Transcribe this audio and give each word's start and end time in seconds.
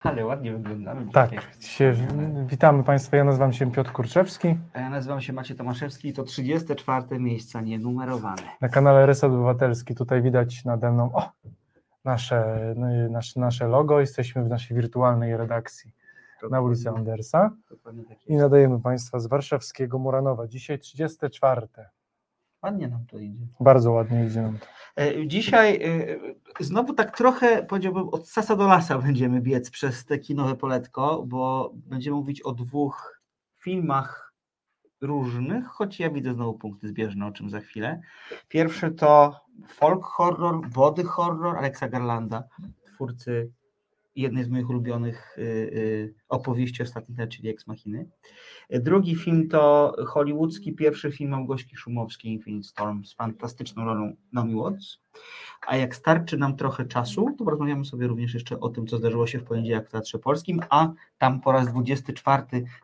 Ale 0.00 0.26
ładnie 0.26 0.52
wyglądamy. 0.52 1.12
Tak, 1.12 1.30
dzisiaj. 1.60 1.96
witamy 2.46 2.84
Państwa. 2.84 3.16
Ja 3.16 3.24
nazywam 3.24 3.52
się 3.52 3.70
Piotr 3.72 3.92
Kurczewski. 3.92 4.56
A 4.72 4.80
ja 4.80 4.90
nazywam 4.90 5.20
się 5.20 5.32
Maciej 5.32 5.56
Tomaszewski 5.56 6.08
i 6.08 6.12
to 6.12 6.22
34 6.22 7.18
miejsca 7.18 7.60
nienumerowane. 7.60 8.42
Na 8.60 8.68
kanale 8.68 9.06
Reset 9.06 9.24
Obywatelski 9.24 9.94
tutaj 9.94 10.22
widać 10.22 10.64
nade 10.64 10.92
mną 10.92 11.12
o, 11.12 11.30
nasze, 12.04 12.74
no 12.76 12.86
nasze, 13.10 13.40
nasze 13.40 13.68
logo. 13.68 14.00
Jesteśmy 14.00 14.44
w 14.44 14.48
naszej 14.48 14.76
wirtualnej 14.76 15.36
redakcji 15.36 15.92
na 16.50 16.60
ulicy 16.60 16.90
Andersa 16.90 17.50
tak 17.84 17.94
i 18.26 18.36
nadajemy 18.36 18.80
Państwa 18.80 19.18
z 19.18 19.26
warszawskiego 19.26 19.98
Muranowa. 19.98 20.46
Dzisiaj 20.46 20.78
34. 20.78 21.66
Ładnie 22.66 22.88
nam 22.88 23.06
to 23.06 23.18
idzie. 23.18 23.46
Bardzo 23.60 23.92
ładnie 23.92 24.26
idzie 24.26 24.42
nam 24.42 24.58
to. 24.58 24.66
E, 25.02 25.26
Dzisiaj 25.26 25.82
e, 25.82 26.64
znowu 26.64 26.92
tak 26.92 27.16
trochę, 27.16 27.62
powiedziałbym, 27.62 28.08
od 28.08 28.28
sasa 28.28 28.56
do 28.56 28.66
lasa 28.66 28.98
będziemy 28.98 29.40
biec 29.40 29.70
przez 29.70 30.04
te 30.04 30.18
kinowe 30.18 30.56
poletko, 30.56 31.24
bo 31.26 31.72
będziemy 31.74 32.16
mówić 32.16 32.42
o 32.42 32.52
dwóch 32.52 33.22
filmach 33.54 34.34
różnych, 35.00 35.66
choć 35.66 36.00
ja 36.00 36.10
widzę 36.10 36.34
znowu 36.34 36.54
punkty 36.54 36.88
zbieżne, 36.88 37.26
o 37.26 37.32
czym 37.32 37.50
za 37.50 37.60
chwilę. 37.60 38.00
Pierwszy 38.48 38.90
to 38.90 39.40
folk 39.68 40.04
horror, 40.04 40.68
body 40.68 41.04
horror 41.04 41.56
Alexa 41.56 41.88
Garlanda, 41.88 42.44
twórcy 42.86 43.52
jednej 44.16 44.44
z 44.44 44.48
moich 44.48 44.70
ulubionych 44.70 45.38
y, 45.38 45.42
y, 45.42 46.14
opowieści 46.28 46.82
ostatnich 46.82 47.18
lat, 47.18 47.30
czyli 47.30 47.48
Ex 47.48 47.66
Machiny. 47.66 48.08
Drugi 48.70 49.16
film 49.16 49.48
to 49.48 49.92
hollywoodzki 50.06 50.72
pierwszy 50.72 51.12
film 51.12 51.30
Małgosi 51.30 51.76
Szumowskiej 51.76 52.32
Infinite 52.32 52.68
Storm 52.68 53.04
z 53.04 53.14
fantastyczną 53.14 53.84
rolą 53.84 54.16
Naomi 54.32 54.54
Watts. 54.54 54.98
A 55.66 55.76
jak 55.76 55.96
starczy 55.96 56.38
nam 56.38 56.56
trochę 56.56 56.84
czasu, 56.84 57.34
to 57.38 57.44
porozmawiamy 57.44 57.84
sobie 57.84 58.06
również 58.06 58.34
jeszcze 58.34 58.60
o 58.60 58.68
tym, 58.68 58.86
co 58.86 58.98
zdarzyło 58.98 59.26
się 59.26 59.38
w 59.38 59.44
poniedziałek 59.44 59.88
w 59.88 59.92
Teatrze 59.92 60.18
Polskim, 60.18 60.60
a 60.70 60.92
tam 61.18 61.40
po 61.40 61.52
raz 61.52 61.68
24 61.68 62.42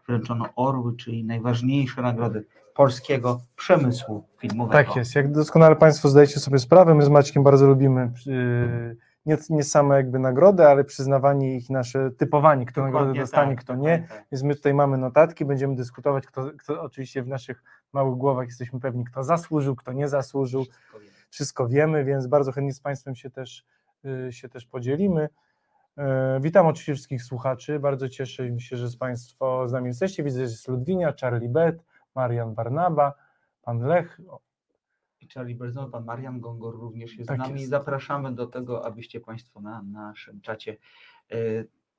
wręczono 0.08 0.48
Orły, 0.56 0.96
czyli 0.96 1.24
najważniejsze 1.24 2.02
nagrody 2.02 2.44
polskiego 2.74 3.40
przemysłu 3.56 4.24
filmowego. 4.38 4.84
Tak 4.84 4.96
jest. 4.96 5.14
Jak 5.14 5.32
doskonale 5.32 5.76
Państwo 5.76 6.08
zdajecie 6.08 6.40
sobie 6.40 6.58
sprawę, 6.58 6.94
my 6.94 7.02
z 7.02 7.08
Maćkiem 7.08 7.42
bardzo 7.42 7.66
lubimy 7.66 8.12
yy, 8.26 8.96
nie, 9.26 9.36
nie 9.50 9.64
same 9.64 9.96
jakby 9.96 10.18
nagrody, 10.18 10.66
ale 10.66 10.84
przyznawanie 10.84 11.56
ich, 11.56 11.70
nasze 11.70 12.10
typowanie, 12.10 12.66
kto 12.66 12.82
nagrodę 12.82 13.14
dostanie, 13.14 13.56
tak, 13.56 13.64
kto 13.64 13.74
nie. 13.74 14.06
tak. 14.08 14.24
Więc 14.32 14.42
my 14.42 14.54
tutaj 14.54 14.74
mamy 14.74 14.98
notatki, 14.98 15.44
będziemy 15.44 15.76
dyskutować, 15.76 16.26
kto, 16.26 16.50
kto 16.58 16.82
oczywiście 16.82 17.22
w 17.22 17.28
naszych 17.28 17.62
małych 17.92 18.16
głowach 18.16 18.46
jesteśmy 18.46 18.80
pewni, 18.80 19.04
kto 19.04 19.24
zasłużył, 19.24 19.76
kto 19.76 19.92
nie 19.92 20.08
zasłużył. 20.08 20.64
Wszystko 20.64 20.98
wiem. 20.98 21.10
Wszystko 21.30 21.68
wiemy, 21.68 22.04
więc 22.04 22.26
bardzo 22.26 22.52
chętnie 22.52 22.74
z 22.74 22.80
Państwem 22.80 23.14
się 23.14 23.30
też, 23.30 23.64
y, 24.04 24.32
się 24.32 24.48
też 24.48 24.66
podzielimy. 24.66 25.28
E, 25.98 26.40
Witam 26.40 26.66
oczywiście 26.66 26.94
wszystkich 26.94 27.22
słuchaczy. 27.22 27.80
Bardzo 27.80 28.08
cieszę 28.08 28.60
się, 28.60 28.76
że 28.76 28.88
z 28.88 28.96
Państwo 28.96 29.68
z 29.68 29.72
nami 29.72 29.86
jesteście. 29.86 30.22
Widzę, 30.22 30.38
że 30.38 30.42
jest 30.42 30.68
Ludwinia, 30.68 31.12
Charlie 31.20 31.48
Bet, 31.48 31.84
Marian 32.14 32.54
Barnaba, 32.54 33.14
Pan 33.62 33.78
Lech. 33.80 34.20
I 35.22 35.28
Charlie 35.28 35.54
Berzon, 35.54 35.90
pan 35.90 36.04
Marian 36.04 36.40
Gongor 36.40 36.74
również 36.80 37.16
jest 37.16 37.28
Tak 37.28 37.36
z 37.36 37.40
nami. 37.40 37.60
jest. 37.60 37.70
Zapraszamy 37.70 38.32
do 38.34 38.46
tego, 38.46 38.86
abyście 38.86 39.20
Państwo 39.20 39.60
na 39.60 39.82
naszym 39.82 40.40
czacie 40.40 40.76
e, 41.32 41.36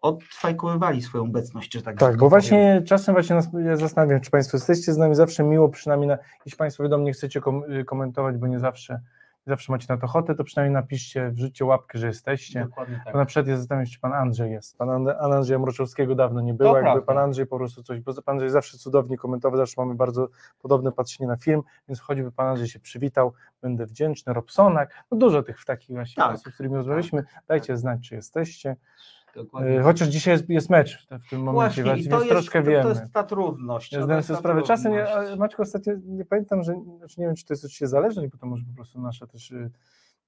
odfajkowywali 0.02 1.02
swoją 1.02 1.24
obecność, 1.24 1.74
że 1.74 1.82
tak 1.82 1.98
Tak, 2.00 2.12
bo 2.12 2.18
powiem. 2.18 2.30
właśnie 2.30 2.82
czasem 2.86 3.16
właśnie 3.16 3.36
nas, 3.36 3.48
ja 3.66 3.76
zastanawiam, 3.76 4.22
czy 4.22 4.32
Państwo 4.32 4.58
jesteście 4.58 4.94
z 4.94 4.98
nami 4.98 5.16
zawsze 5.16 5.44
miło, 5.44 5.70
przynajmniej 5.70 6.08
na, 6.08 6.18
jeśli 6.46 6.58
Państwo 6.58 6.84
wiadomo 6.84 7.04
nie 7.04 7.14
chcecie 7.14 7.42
kom, 7.42 7.64
komentować, 7.86 8.38
bo 8.38 8.48
nie 8.48 8.60
zawsze, 8.60 9.02
zawsze 9.48 9.72
macie 9.72 9.86
na 9.90 9.98
to 9.98 10.06
ochotę, 10.06 10.36
to 10.36 10.44
przynajmniej 10.44 10.74
napiszcie, 10.82 11.30
wrzućcie 11.32 11.66
łapkę, 11.66 11.98
że 12.00 12.08
jesteście. 12.08 12.62
Dokładnie 12.66 13.02
tak. 13.06 13.14
Bo 13.14 13.20
na 13.20 13.26
przykład 13.26 13.48
ja 13.48 13.58
zastanawiam 13.58 13.86
się, 13.86 13.94
czy 13.94 14.00
pan 14.00 14.14
Andrzej 14.14 14.52
jest. 14.52 14.78
Pan 14.78 14.90
And- 14.90 15.10
Andrzeja 15.10 15.60
Mroczowskiego 15.60 16.16
dawno 16.16 16.42
nie 16.42 16.54
było, 16.54 16.70
To 16.70 16.76
jakby 16.76 16.92
prawda. 16.92 17.06
pan 17.06 17.18
Andrzej 17.18 17.46
po 17.48 17.58
prostu 17.58 17.84
coś, 17.84 18.00
bo 18.00 18.14
pan 18.14 18.22
Andrzej 18.34 18.50
zawsze 18.50 18.78
cudownie 18.78 19.18
komentował, 19.18 19.58
zawsze 19.58 19.74
mamy 19.78 19.96
bardzo 19.96 20.28
podobne 20.62 20.92
patrzenie 20.92 21.28
na 21.28 21.38
film, 21.38 21.62
więc 21.88 22.00
choćby 22.00 22.32
pan 22.32 22.48
Andrzej 22.48 22.68
się 22.68 22.80
przywitał, 22.80 23.34
będę 23.62 23.86
wdzięczny. 23.86 24.34
Robsonak, 24.34 25.04
no 25.12 25.18
dużo 25.18 25.44
tych 25.44 25.66
takich 25.66 25.96
właśnie 25.96 26.24
Tak. 26.24 26.34
osób, 26.36 26.52
z 26.52 26.54
którymi 26.54 26.76
rozmawialiśmy, 26.76 27.24
dajcie 27.48 27.78
znać, 27.78 28.10
czy 28.10 28.16
jesteście. 28.16 28.76
Dokładnie. 29.36 29.80
E, 29.80 29.84
Chociaż 29.84 30.08
dzisiaj 30.08 30.34
jest, 30.34 30.50
jest 30.50 30.70
mecz 30.70 31.08
w 31.26 31.30
tym 31.30 31.42
momencie, 31.42 31.84
Właśnie, 31.84 31.84
więc 31.84 32.08
i 32.08 32.10
to 32.10 32.18
jest, 32.18 32.30
troszkę 32.30 32.64
to, 32.64 32.70
wiemy. 32.70 32.84
to 32.84 32.90
jest 32.90 33.02
ta 33.14 33.24
trudność. 33.24 33.92
Ja 33.92 34.04
zdałem 34.04 34.24
sobie 34.24 34.40
sprawę. 34.40 34.62
Czasem, 34.62 34.94
ja, 34.94 35.36
Maćko, 35.38 35.64
ostatnio 35.64 35.94
nie 36.06 36.26
pamiętam, 36.26 36.64
że 36.64 36.74
znaczy 36.98 37.22
nie 37.22 37.26
wiem, 37.26 37.36
czy 37.36 37.46
to 37.46 37.54
jest 37.54 37.66
oczywiście 37.66 37.88
zależność, 37.88 38.32
bo 38.32 38.38
to 38.38 38.46
może 38.46 38.64
po 38.66 38.76
prostu 38.76 39.02
nasze 39.02 39.28
też 39.28 39.52
y, 39.52 39.72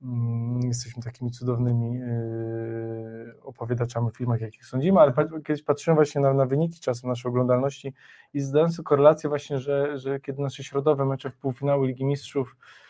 mm, 0.01 0.59
jesteśmy 0.63 1.03
takimi 1.03 1.31
cudownymi 1.31 2.01
y, 2.01 3.41
opowiadaczami 3.41 4.11
w 4.11 4.17
filmach, 4.17 4.41
jakich 4.41 4.65
sądzimy, 4.65 4.99
ale 4.99 5.13
kiedyś 5.45 5.63
patrzyłem 5.63 5.95
właśnie 5.95 6.21
na, 6.21 6.33
na 6.33 6.45
wyniki 6.45 6.79
czasem 6.79 7.09
naszej 7.09 7.29
oglądalności 7.29 7.93
i 8.33 8.39
zdałem 8.39 8.71
sobie 8.71 8.83
korelację 8.83 9.29
właśnie, 9.29 9.59
że, 9.59 9.97
że 9.97 10.19
kiedy 10.19 10.41
nasze 10.41 10.63
środowe 10.63 11.05
mecze 11.05 11.29
w 11.29 11.37
półfinały 11.37 11.87
Ligi 11.87 12.05
Mistrzów 12.05 12.55
y, 12.55 12.84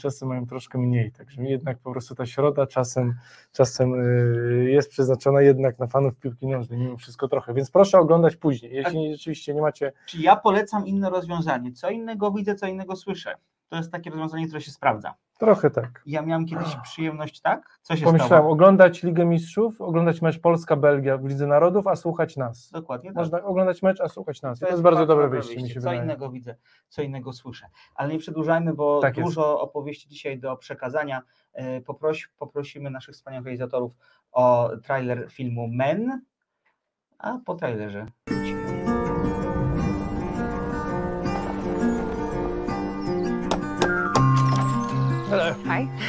czasem 0.00 0.28
mają 0.28 0.46
troszkę 0.46 0.78
mniej, 0.78 1.12
także 1.12 1.42
jednak 1.42 1.78
po 1.78 1.90
prostu 1.90 2.14
ta 2.14 2.26
środa 2.26 2.66
czasem, 2.66 3.14
czasem 3.52 3.94
y, 3.94 4.70
jest 4.70 4.90
przeznaczona 4.90 5.42
jednak 5.42 5.78
na 5.78 5.86
fanów 5.86 6.16
piłki 6.16 6.46
nożnej, 6.46 6.78
mimo 6.78 6.96
wszystko 6.96 7.28
trochę, 7.28 7.54
więc 7.54 7.70
proszę 7.70 7.98
oglądać 7.98 8.36
później, 8.36 8.72
jeśli 8.72 9.12
rzeczywiście 9.12 9.54
nie 9.54 9.60
macie 9.60 9.92
Czyli 10.06 10.22
ja 10.22 10.36
polecam 10.36 10.86
inne 10.86 11.10
rozwiązanie. 11.10 11.72
Co 11.72 11.90
innego 11.90 12.30
widzę, 12.30 12.54
co 12.54 12.66
innego 12.66 12.96
słyszę. 12.96 13.34
To 13.68 13.76
jest 13.76 13.92
takie 13.92 14.10
rozwiązanie, 14.10 14.46
które 14.46 14.60
się 14.60 14.70
sprawdza. 14.70 15.14
Trochę 15.38 15.70
tak. 15.70 16.02
Ja 16.06 16.22
miałem 16.22 16.46
kiedyś 16.46 16.76
przyjemność, 16.82 17.40
tak? 17.40 17.78
Co 17.82 17.96
się 17.96 18.04
Pomyślałem, 18.04 18.28
stało? 18.28 18.50
oglądać 18.52 19.02
Ligę 19.02 19.24
Mistrzów, 19.24 19.80
oglądać 19.80 20.22
mecz 20.22 20.38
Polska-Belgia 20.40 21.18
w 21.18 21.24
Lidze 21.24 21.46
Narodów, 21.46 21.86
a 21.86 21.96
słuchać 21.96 22.36
nas. 22.36 22.70
Dokładnie 22.70 23.10
tak. 23.10 23.16
Można 23.16 23.42
oglądać 23.42 23.82
mecz, 23.82 24.00
a 24.00 24.08
słuchać 24.08 24.42
nas. 24.42 24.58
I 24.58 24.60
to 24.60 24.68
jest 24.70 24.82
bardzo 24.82 25.06
dobre 25.06 25.28
wyjście, 25.28 25.56
mi 25.56 25.68
się 25.68 25.74
Co 25.74 25.80
wydaje. 25.80 26.02
innego 26.02 26.30
widzę, 26.30 26.54
co 26.88 27.02
innego 27.02 27.32
słyszę. 27.32 27.66
Ale 27.94 28.12
nie 28.12 28.18
przedłużajmy, 28.18 28.74
bo 28.74 29.00
Tak 29.00 29.16
jest. 29.16 29.28
dużo 29.28 29.60
opowieści 29.60 30.08
dzisiaj 30.08 30.38
do 30.38 30.56
przekazania. 30.56 31.22
E, 31.52 31.80
Poproś, 31.80 32.26
poprosimy 32.38 32.90
naszych 32.90 33.14
wspaniałych 33.14 33.46
realizatorów 33.46 33.92
o 34.32 34.70
trailer 34.82 35.26
filmu 35.30 35.68
Men, 35.68 36.20
a 37.18 37.38
po 37.46 37.54
trailerze 37.54 38.06
wrócimy. 38.26 38.67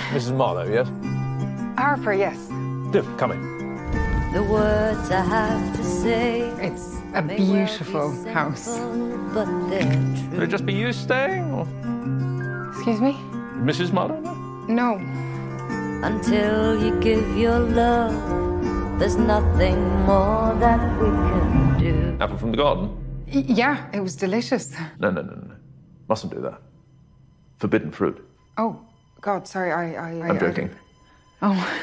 Mrs. 0.09 0.35
Marlowe, 0.35 0.67
yes? 0.67 0.87
Harper, 1.77 2.13
yes. 2.13 2.37
Do, 2.91 3.03
come 3.17 3.31
in. 3.31 3.41
The 4.33 4.43
words 4.43 5.09
I 5.11 5.21
have 5.21 5.75
to 5.77 5.83
say 5.83 6.41
It's 6.61 6.95
a 7.13 7.21
may 7.21 7.37
well 7.37 7.47
be 7.47 7.53
beautiful 7.53 8.23
house. 8.33 8.61
simple, 8.61 9.33
but 9.33 9.47
they're 9.69 10.29
Will 10.31 10.43
it 10.43 10.47
just 10.49 10.65
be 10.65 10.73
you 10.73 10.91
staying, 10.93 11.51
or 11.53 11.65
Excuse 12.73 13.01
me? 13.01 13.13
Mrs. 13.69 13.91
Marlowe? 13.91 14.19
no? 14.67 14.97
No. 14.97 16.05
Until 16.07 16.81
you 16.83 16.99
give 17.01 17.25
your 17.37 17.59
love, 17.59 18.13
there's 18.99 19.17
nothing 19.17 19.77
more 20.05 20.55
that 20.59 20.79
we 21.01 21.07
can 21.07 21.79
do. 21.79 22.17
Apple 22.23 22.37
from 22.37 22.51
the 22.51 22.57
garden? 22.57 22.89
Y- 23.33 23.43
yeah, 23.47 23.87
it 23.93 23.99
was 23.99 24.15
delicious. 24.15 24.73
No, 24.99 25.09
no, 25.11 25.21
no, 25.21 25.33
no. 25.33 25.55
Mustn't 26.07 26.33
do 26.33 26.41
that. 26.41 26.61
Forbidden 27.57 27.91
fruit. 27.91 28.17
Oh, 28.57 28.79
God, 29.21 29.47
sorry, 29.47 29.71
I. 29.71 29.93
I 29.93 30.09
I- 30.09 30.29
I'm 30.29 30.31
I 30.37 30.39
joking. 30.39 30.67
didn't- 30.67 30.77
Oh. 31.41 31.77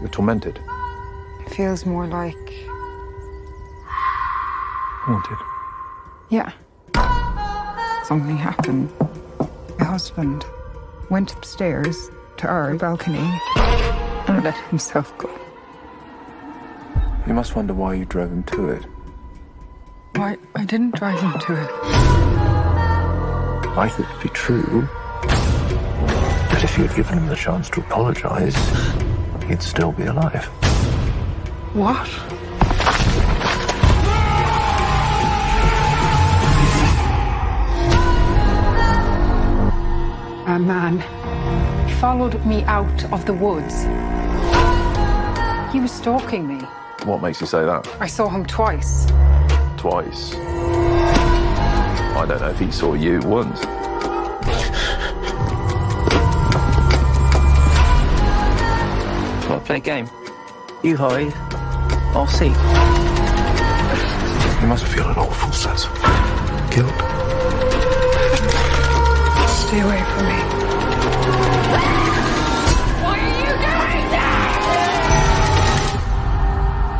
You're 0.00 0.08
tormented. 0.10 0.60
It 1.40 1.50
feels 1.50 1.84
more 1.84 2.06
like. 2.06 2.36
Haunted. 3.86 5.38
Yeah. 6.28 6.52
Something 8.04 8.36
happened. 8.36 8.90
My 9.78 9.84
husband 9.84 10.44
went 11.10 11.34
upstairs 11.34 12.10
to 12.38 12.46
our 12.48 12.74
balcony 12.74 13.18
let 14.40 14.56
himself 14.68 15.16
go. 15.18 15.30
You 17.26 17.34
must 17.34 17.54
wonder 17.56 17.74
why 17.74 17.94
you 17.94 18.04
drove 18.04 18.30
him 18.30 18.42
to 18.44 18.70
it. 18.70 18.84
Why? 20.14 20.36
I 20.54 20.64
didn't 20.64 20.94
drive 20.94 21.20
him 21.20 21.38
to 21.40 21.52
it. 21.62 21.70
I 23.76 23.88
thought 23.88 24.10
it'd 24.10 24.22
be 24.22 24.28
true. 24.30 24.88
That 26.50 26.64
if 26.64 26.76
you 26.76 26.84
had 26.86 26.96
given 26.96 27.18
him 27.18 27.26
the 27.28 27.36
chance 27.36 27.68
to 27.70 27.80
apologize, 27.80 28.56
he'd 29.46 29.62
still 29.62 29.92
be 29.92 30.04
alive. 30.04 30.46
What? 31.74 32.08
A 40.48 40.58
man 40.58 40.98
followed 42.00 42.44
me 42.44 42.64
out 42.64 43.04
of 43.12 43.26
the 43.26 43.34
woods. 43.34 43.84
He 45.72 45.80
was 45.80 45.92
stalking 45.92 46.46
me. 46.48 46.60
What 47.04 47.20
makes 47.22 47.40
you 47.40 47.46
say 47.46 47.64
that? 47.64 47.86
I 48.00 48.06
saw 48.06 48.28
him 48.28 48.44
twice. 48.46 49.06
twice. 49.76 50.34
I 50.34 52.24
don't 52.26 52.40
know 52.40 52.48
if 52.48 52.58
he 52.58 52.72
saw 52.72 52.94
you 52.94 53.20
once. 53.20 53.64
Well, 59.48 59.60
play 59.60 59.76
a 59.76 59.80
game. 59.80 60.08
You 60.82 60.96
hide, 60.96 61.32
I'll 62.14 62.26
seek. 62.26 62.52
You 64.60 64.66
must 64.68 64.84
feel 64.84 65.08
an 65.08 65.16
awful 65.16 65.52
sense 65.52 65.86
of 65.86 65.92
guilt. 66.70 66.94
Stay 69.48 69.80
away 69.80 70.02
from 70.02 70.26
me. 70.62 70.67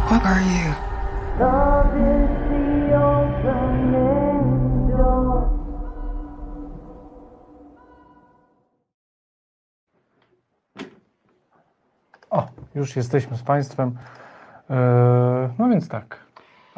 What 0.08 0.24
are 0.24 0.40
you? 0.40 0.74
O, 12.30 12.46
już 12.74 12.96
jesteśmy 12.96 13.36
z 13.36 13.42
Państwem. 13.42 13.98
E, 14.70 14.74
No 15.58 15.68
więc 15.68 15.88
tak. 15.88 16.27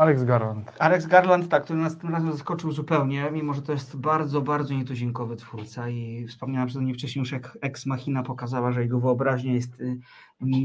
Alex 0.00 0.24
Garland. 0.24 0.72
Alex 0.78 1.06
Garland, 1.06 1.48
tak, 1.48 1.64
który 1.64 1.78
nas 1.78 1.98
tym 1.98 2.10
razem 2.10 2.32
zaskoczył 2.32 2.72
zupełnie, 2.72 3.30
mimo 3.32 3.54
że 3.54 3.62
to 3.62 3.72
jest 3.72 3.96
bardzo, 3.96 4.40
bardzo 4.40 4.74
nietuzinkowy 4.74 5.36
twórca 5.36 5.88
i 5.88 6.26
wspomniałem 6.28 6.68
przeze 6.68 6.80
mnie 6.80 6.94
wcześniej 6.94 7.20
już, 7.20 7.32
jak 7.32 7.58
Ex 7.60 7.86
Machina 7.86 8.22
pokazała, 8.22 8.72
że 8.72 8.82
jego 8.82 9.00
wyobraźnia 9.00 9.54
jest 9.54 9.80
y, 9.80 10.00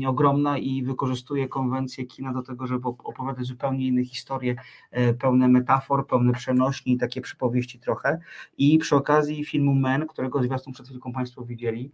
ogromna 0.07 0.57
i 0.57 0.83
wykorzystuje 0.83 1.47
konwencję 1.47 2.05
kina 2.05 2.33
do 2.33 2.41
tego, 2.41 2.67
żeby 2.67 2.87
op- 2.87 3.01
opowiadać 3.03 3.45
zupełnie 3.45 3.87
inne 3.87 4.03
historie, 4.05 4.55
e, 4.91 5.13
pełne 5.13 5.47
metafor, 5.47 6.07
pełne 6.07 6.33
przenośni, 6.33 6.97
takie 6.97 7.21
przypowieści 7.21 7.79
trochę. 7.79 8.19
I 8.57 8.77
przy 8.77 8.95
okazji 8.95 9.45
filmu 9.45 9.73
Men, 9.73 10.07
którego 10.07 10.43
zwiastun 10.43 10.73
przed 10.73 10.87
chwilką 10.87 11.13
Państwo 11.13 11.45
widzieli, 11.45 11.91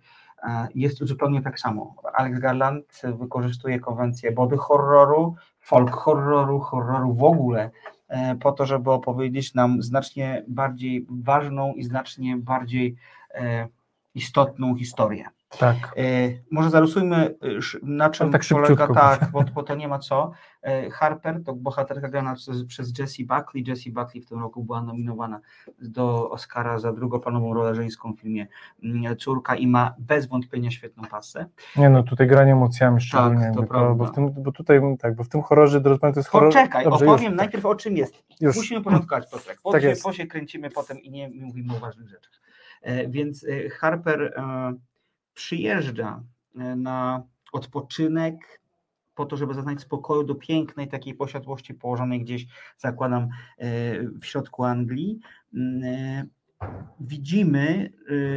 jest 0.75 0.97
zupełnie 0.97 1.41
tak 1.41 1.59
samo. 1.59 1.95
Alex 2.13 2.39
Garland 2.39 3.01
wykorzystuje 3.03 3.79
konwencję 3.79 4.31
body 4.31 4.57
horroru, 4.57 5.35
folk 5.61 5.91
horroru, 5.91 6.59
horroru 6.59 7.13
w 7.13 7.23
ogóle, 7.23 7.69
e, 8.07 8.35
po 8.35 8.51
to, 8.51 8.65
żeby 8.65 8.91
opowiedzieć 8.91 9.53
nam 9.53 9.83
znacznie 9.83 10.43
bardziej 10.47 11.05
ważną 11.09 11.73
i 11.73 11.83
znacznie 11.83 12.37
bardziej 12.37 12.95
e, 13.33 13.67
istotną 14.15 14.75
historię. 14.75 15.25
Tak. 15.59 15.75
E, 15.97 16.01
Może 16.51 16.69
zarysujmy, 16.69 17.15
e, 17.15 17.79
na 17.83 18.09
czym 18.09 18.31
tak 18.31 18.41
polega, 18.49 18.87
tak, 18.87 19.31
bo, 19.31 19.43
bo 19.53 19.63
to 19.63 19.75
nie 19.75 19.87
ma 19.87 19.99
co. 19.99 20.31
E, 20.61 20.89
Harper 20.89 21.43
to 21.43 21.53
bohaterka 21.53 22.09
grana 22.09 22.35
przez, 22.35 22.65
przez 22.65 22.99
Jessie 22.99 23.25
Buckley. 23.25 23.63
Jessie 23.67 23.91
Buckley 23.91 24.21
w 24.21 24.25
tym 24.25 24.39
roku 24.39 24.63
była 24.63 24.81
nominowana 24.81 25.39
do 25.81 26.29
Oscara 26.29 26.79
za 26.79 26.93
drugoplanową 26.93 27.53
rolę 27.53 27.75
żeńską 27.75 28.13
w 28.13 28.19
filmie 28.19 28.47
mm, 28.83 29.17
Córka 29.17 29.55
i 29.55 29.67
ma 29.67 29.95
bez 29.99 30.27
wątpienia 30.27 30.71
świetną 30.71 31.03
pasę. 31.03 31.45
Nie 31.75 31.89
no, 31.89 32.03
tutaj 32.03 32.27
granie 32.27 32.51
emocjami 32.51 33.01
szczególnie. 33.01 33.39
to 33.39 33.45
jakby 33.45 33.67
prawda. 33.67 33.93
bo, 33.95 34.05
w 34.05 34.11
tym, 34.11 34.43
bo 34.43 34.51
tutaj, 34.51 34.81
tak, 34.99 35.15
bo 35.15 35.23
w 35.23 35.29
tym 35.29 35.41
horrorze, 35.41 35.81
drodzy 35.81 35.99
Państwo, 35.99 36.15
to 36.15 36.19
jest 36.19 36.29
horror... 36.29 36.53
Poczekaj, 36.53 36.83
Dobrze, 36.83 37.05
opowiem 37.05 37.31
już, 37.31 37.37
najpierw 37.37 37.65
o 37.65 37.75
czym 37.75 37.97
jest. 37.97 38.23
Już. 38.41 38.55
Musimy 38.55 38.81
porządkować 38.81 39.31
Piotrek, 39.31 39.59
bo, 39.63 39.71
Tak 39.71 39.81
się, 39.81 39.93
bo 40.03 40.13
się 40.13 40.27
kręcimy 40.27 40.69
potem 40.69 40.99
i 40.99 41.11
nie 41.11 41.29
mówimy 41.29 41.75
o 41.75 41.79
ważnych 41.79 42.09
rzeczach. 42.09 42.41
Więc 43.07 43.45
Harper 43.79 44.33
przyjeżdża 45.41 46.23
e, 46.55 46.75
na 46.75 47.23
odpoczynek 47.53 48.61
po 49.15 49.25
to, 49.25 49.37
żeby 49.37 49.53
zaznać 49.53 49.81
spokoju 49.81 50.23
do 50.23 50.35
pięknej 50.35 50.87
takiej 50.87 51.13
posiadłości 51.13 51.73
położonej 51.73 52.21
gdzieś, 52.21 52.47
zakładam, 52.77 53.23
e, 53.23 53.27
w 54.03 54.25
środku 54.25 54.63
Anglii. 54.63 55.19
Mm, 55.53 55.83
e, 55.83 56.25
Widzimy 56.99 57.93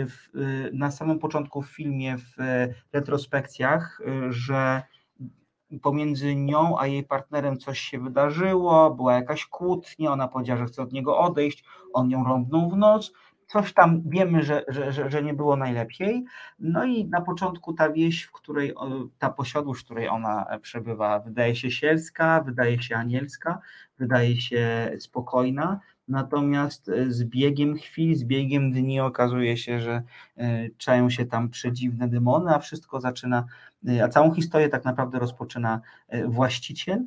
w, 0.06 0.28
na 0.72 0.90
samym 0.90 1.18
początku 1.18 1.62
w 1.62 1.70
filmie, 1.70 2.16
w 2.18 2.36
retrospekcjach, 2.92 4.00
że 4.28 4.82
pomiędzy 5.82 6.34
nią 6.34 6.78
a 6.78 6.86
jej 6.86 7.04
partnerem 7.04 7.58
coś 7.58 7.78
się 7.78 7.98
wydarzyło, 7.98 8.94
była 8.94 9.14
jakaś 9.14 9.46
kłótnia, 9.46 10.12
ona 10.12 10.28
powiedziała, 10.28 10.58
że 10.58 10.66
chce 10.66 10.82
od 10.82 10.92
niego 10.92 11.18
odejść, 11.18 11.64
on 11.92 12.10
ją 12.10 12.24
rąbnął 12.24 12.70
w 12.70 12.76
noc, 12.76 13.12
coś 13.54 13.72
tam 13.72 14.02
wiemy, 14.06 14.42
że, 14.42 14.64
że, 14.68 14.92
że, 14.92 15.10
że 15.10 15.22
nie 15.22 15.34
było 15.34 15.56
najlepiej. 15.56 16.24
No 16.58 16.84
i 16.84 17.04
na 17.04 17.20
początku 17.20 17.72
ta 17.72 17.90
wieś, 17.90 18.22
w 18.22 18.32
której 18.32 18.74
ta 19.18 19.30
posiadłość, 19.30 19.82
w 19.82 19.84
której 19.84 20.08
ona 20.08 20.46
przebywa, 20.62 21.18
wydaje 21.20 21.56
się 21.56 21.70
sielska, 21.70 22.42
wydaje 22.42 22.82
się 22.82 22.96
anielska, 22.96 23.58
wydaje 23.98 24.40
się 24.40 24.90
spokojna. 24.98 25.80
Natomiast 26.08 26.88
e, 26.88 27.10
z 27.10 27.24
biegiem 27.24 27.76
chwil, 27.76 28.16
z 28.16 28.24
biegiem 28.24 28.72
dni 28.72 29.00
okazuje 29.00 29.56
się, 29.56 29.80
że 29.80 30.02
e, 30.36 30.68
czają 30.78 31.10
się 31.10 31.26
tam 31.26 31.48
przedziwne 31.48 32.08
demony, 32.08 32.54
a 32.54 32.58
wszystko 32.58 33.00
zaczyna, 33.00 33.44
e, 33.88 34.04
a 34.04 34.08
całą 34.08 34.34
historię 34.34 34.68
tak 34.68 34.84
naprawdę 34.84 35.18
rozpoczyna 35.18 35.80
właściciel 36.26 37.04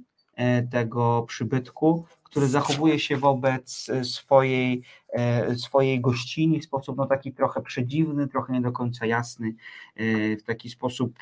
tego 0.71 1.23
przybytku, 1.27 2.05
który 2.29 2.47
zachowuje 2.47 2.99
się 2.99 3.17
wobec 3.17 3.89
e, 3.89 4.03
swojej, 4.03 4.81
e, 5.09 5.55
swojej 5.55 6.01
gościni 6.01 6.59
w 6.59 6.65
sposób 6.65 6.97
no, 6.97 7.05
taki 7.05 7.33
trochę 7.33 7.61
przedziwny, 7.61 8.27
trochę 8.27 8.53
nie 8.53 8.61
do 8.61 8.71
końca 8.71 9.05
jasny, 9.05 9.53
e, 9.95 10.37
w 10.37 10.43
taki 10.43 10.69
sposób 10.69 11.19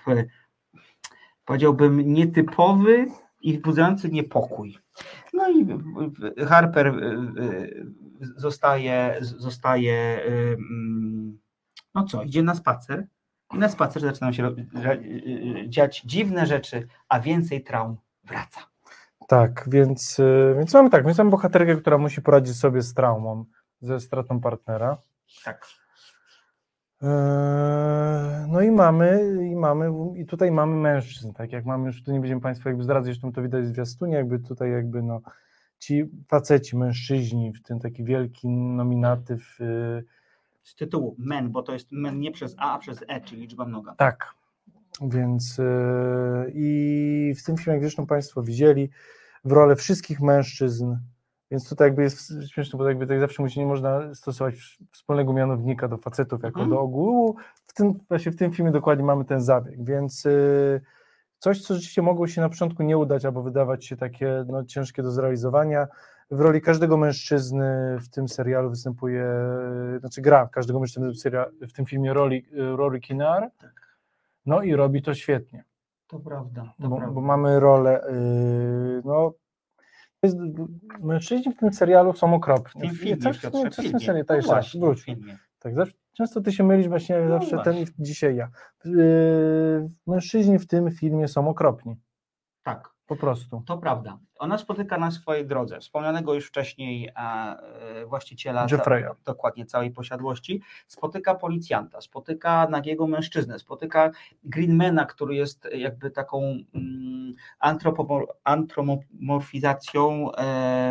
powiedziałbym 1.46 2.14
nietypowy 2.14 3.08
i 3.42 3.54
wzbudzający 3.54 4.10
niepokój. 4.10 4.78
No 5.34 5.50
i 5.50 5.68
Harper 6.46 6.94
zostaje, 8.36 9.18
zostaje 9.22 10.22
mm, 10.24 11.40
no 11.96 12.04
co, 12.04 12.24
idzie 12.24 12.44
na 12.44 12.56
spacer 12.56 13.08
i 13.54 13.58
na 13.58 13.70
spacer 13.70 14.02
zaczynają 14.02 14.34
się 14.34 14.56
dziać 15.68 16.02
dziwne 16.02 16.46
rzeczy, 16.46 16.88
a 17.10 17.20
więcej 17.20 17.64
traum 17.64 17.98
wraca. 18.24 18.75
Tak, 19.28 19.66
więc, 19.72 20.20
y, 20.20 20.56
więc 20.58 20.74
mamy 20.74 20.90
tak, 20.90 21.06
więc 21.06 21.18
mamy 21.18 21.30
bohaterkę, 21.30 21.76
która 21.76 21.98
musi 21.98 22.22
poradzić 22.22 22.56
sobie 22.58 22.82
z 22.82 22.94
traumą, 22.94 23.46
ze 23.82 24.00
stratą 24.00 24.40
partnera. 24.42 24.98
Tak. 25.46 25.66
Eee, 27.02 28.48
No 28.48 28.62
i 28.62 28.72
mamy, 28.72 29.38
i 29.52 29.56
mamy, 29.56 29.92
i 30.16 30.26
tutaj 30.26 30.52
mamy 30.52 30.76
mężczyzn, 30.76 31.34
tak 31.34 31.52
jak 31.52 31.66
mamy 31.66 31.88
już, 31.88 32.04
tu 32.04 32.12
nie 32.12 32.20
będziemy 32.20 32.42
Państwa 32.42 32.70
jakby 32.70 32.84
zdradzać, 32.84 33.06
zresztą 33.06 33.32
to 33.32 33.42
widać 33.42 33.64
w 33.64 33.68
zwiastunie, 33.68 34.16
jakby 34.16 34.40
tutaj 34.40 34.72
jakby 34.72 35.02
no, 35.02 35.22
ci 35.80 36.04
faceci, 36.28 36.78
mężczyźni, 36.78 37.54
w 37.54 37.62
tym 37.62 37.80
taki 37.80 38.04
wielki 38.04 38.48
nominatyw, 38.50 39.62
y, 39.62 40.04
Z 40.64 40.76
tytułu 40.76 41.16
men, 41.20 41.52
bo 41.52 41.64
to 41.64 41.74
jest 41.74 41.92
men 41.92 42.20
nie 42.20 42.32
przez 42.32 42.56
A, 42.58 42.74
a 42.76 42.80
przez 42.80 43.04
E, 43.08 43.22
czyli 43.22 43.42
liczba 43.42 43.66
mnoga. 43.66 43.96
tak, 43.96 44.34
więc 45.02 45.60
y, 45.60 45.64
i 46.54 47.34
w 47.38 47.44
tym 47.44 47.58
filmie, 47.58 47.74
jak 47.74 47.84
zresztą 47.84 48.06
Państwo 48.08 48.44
widzieli, 48.44 48.90
w 49.46 49.52
rolę 49.52 49.76
wszystkich 49.76 50.22
mężczyzn, 50.22 50.96
więc 51.52 51.70
tutaj 51.70 51.88
jakby 51.88 52.04
jest 52.04 52.34
śmieszne, 52.52 52.78
bo 52.78 52.90
jakby 52.90 53.08
tak 53.08 53.20
zawsze 53.20 53.44
musi, 53.44 53.60
nie 53.60 53.66
można 53.66 54.16
stosować 54.16 54.80
wspólnego 54.92 55.34
mianownika 55.34 55.88
do 55.88 55.98
facetów 55.98 56.44
jako 56.44 56.60
Mhm. 56.60 56.70
do 56.70 56.82
ogółu. 56.82 57.36
W 57.68 57.74
tym, 57.74 57.94
właśnie 58.10 58.32
w 58.32 58.36
tym 58.36 58.52
filmie 58.52 58.72
dokładnie 58.72 59.06
mamy 59.06 59.26
ten 59.26 59.42
zabieg, 59.42 59.84
więc 59.86 60.26
y, 60.26 60.82
coś, 61.40 61.62
co 61.62 61.74
rzeczywiście 61.74 62.02
mogło 62.02 62.28
się 62.28 62.42
na 62.42 62.50
początku 62.50 62.84
nie 62.84 62.98
udać 62.98 63.26
albo 63.26 63.44
wydawać 63.44 63.86
się 63.86 63.98
takie 63.98 64.46
no, 64.48 64.64
ciężkie 64.64 65.04
do 65.04 65.12
zrealizowania. 65.12 65.88
W 66.32 66.40
roli 66.40 66.62
każdego 66.62 66.98
mężczyzny 66.98 67.98
w 68.02 68.10
tym 68.10 68.28
serialu 68.28 68.70
występuje, 68.70 69.26
znaczy 70.00 70.22
gra 70.22 70.50
każdego 70.52 70.80
mężczyzny 70.80 71.12
w, 71.12 71.18
seria, 71.18 71.46
w 71.62 71.74
tym 71.74 71.86
filmie 71.86 72.14
roli 72.14 72.46
y, 72.54 72.76
Rory 72.76 73.00
Kinnear, 73.00 73.52
no 74.46 74.62
i 74.62 74.76
robi 74.76 75.02
to 75.02 75.14
świetnie 75.14 75.64
To 76.08 76.20
prawda. 76.20 76.74
To 76.82 76.90
bo, 76.90 76.96
prawda. 76.98 77.14
bo 77.16 77.22
mamy 77.22 77.60
rolę, 77.60 78.06
yy, 78.10 79.02
no 79.06 79.34
jest, 80.24 80.38
mężczyźni 81.00 81.54
w 81.54 81.58
tym 81.58 81.74
serialu 81.74 82.14
są 82.14 82.34
okropni. 82.34 82.82
w 82.82 82.84
tym 82.88 82.96
filmie, 82.96 83.18
Coś- 83.18 83.42
Piotrze, 83.42 83.70
coś 83.70 83.86
w 83.86 83.90
w 83.90 83.92
tym 83.92 84.00
filmie. 84.00 84.20
No 84.20 84.26
tak, 84.26 84.38
raz, 84.38 84.46
właśnie, 84.46 84.80
wróć. 84.82 85.02
w 85.02 85.06
filmie. 85.06 85.38
Tak, 85.60 85.76
zawsze, 85.76 85.94
często 86.14 86.42
ty 86.42 86.52
się 86.52 86.64
mylisz 86.64 86.88
właśnie 86.88 87.20
No 87.22 87.30
zawsze 87.40 87.58
ten 87.64 87.74
i 87.74 87.78
właśnie. 87.78 87.96
dzisiaj 88.00 88.36
ja. 88.36 88.50
Yy, 88.86 89.90
mężczyźni 90.08 90.60
w 90.60 90.68
tym 90.68 90.92
filmie 90.92 91.28
są 91.28 91.48
okropni, 91.50 91.96
Tak. 92.64 92.95
Po 93.08 93.16
prostu. 93.16 93.64
To 93.66 93.78
prawda. 93.78 94.18
Ona 94.40 94.58
spotyka 94.58 94.98
na 94.98 95.12
swojej 95.12 95.48
drodze 95.48 95.80
wspomnianego 95.80 96.34
już 96.34 96.48
wcześniej 96.48 97.08
e, 97.08 97.12
e, 97.16 98.06
właściciela 98.06 98.68
Jeffreya. 98.72 99.10
dokładnie 99.26 99.66
całej 99.66 99.92
posiadłości, 99.92 100.62
spotyka 100.88 101.36
policjanta, 101.36 102.02
spotyka 102.02 102.68
nagiego 102.70 103.08
mężczyznę, 103.08 103.60
spotyka 103.60 104.12
Greenmana, 104.44 105.06
który 105.06 105.36
jest 105.36 105.68
jakby 105.72 106.12
taką 106.12 106.58
mm, 106.74 107.34
antropomor- 107.64 108.28
antropomorfizacją 108.44 110.32
e, 110.32 110.42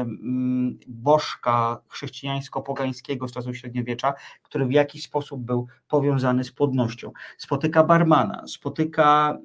mm, 0.01 0.79
bożka 0.89 1.81
chrześcijańsko-pogańskiego 1.89 3.29
z 3.29 3.33
czasów 3.33 3.57
średniowiecza, 3.57 4.15
który 4.43 4.67
w 4.67 4.73
jakiś 4.73 5.05
sposób 5.05 5.41
był 5.41 5.67
powiązany 5.89 6.45
z 6.45 6.53
płodnością. 6.53 7.13
Spotyka 7.39 7.85
barmana, 7.85 8.47
spotyka 8.47 9.39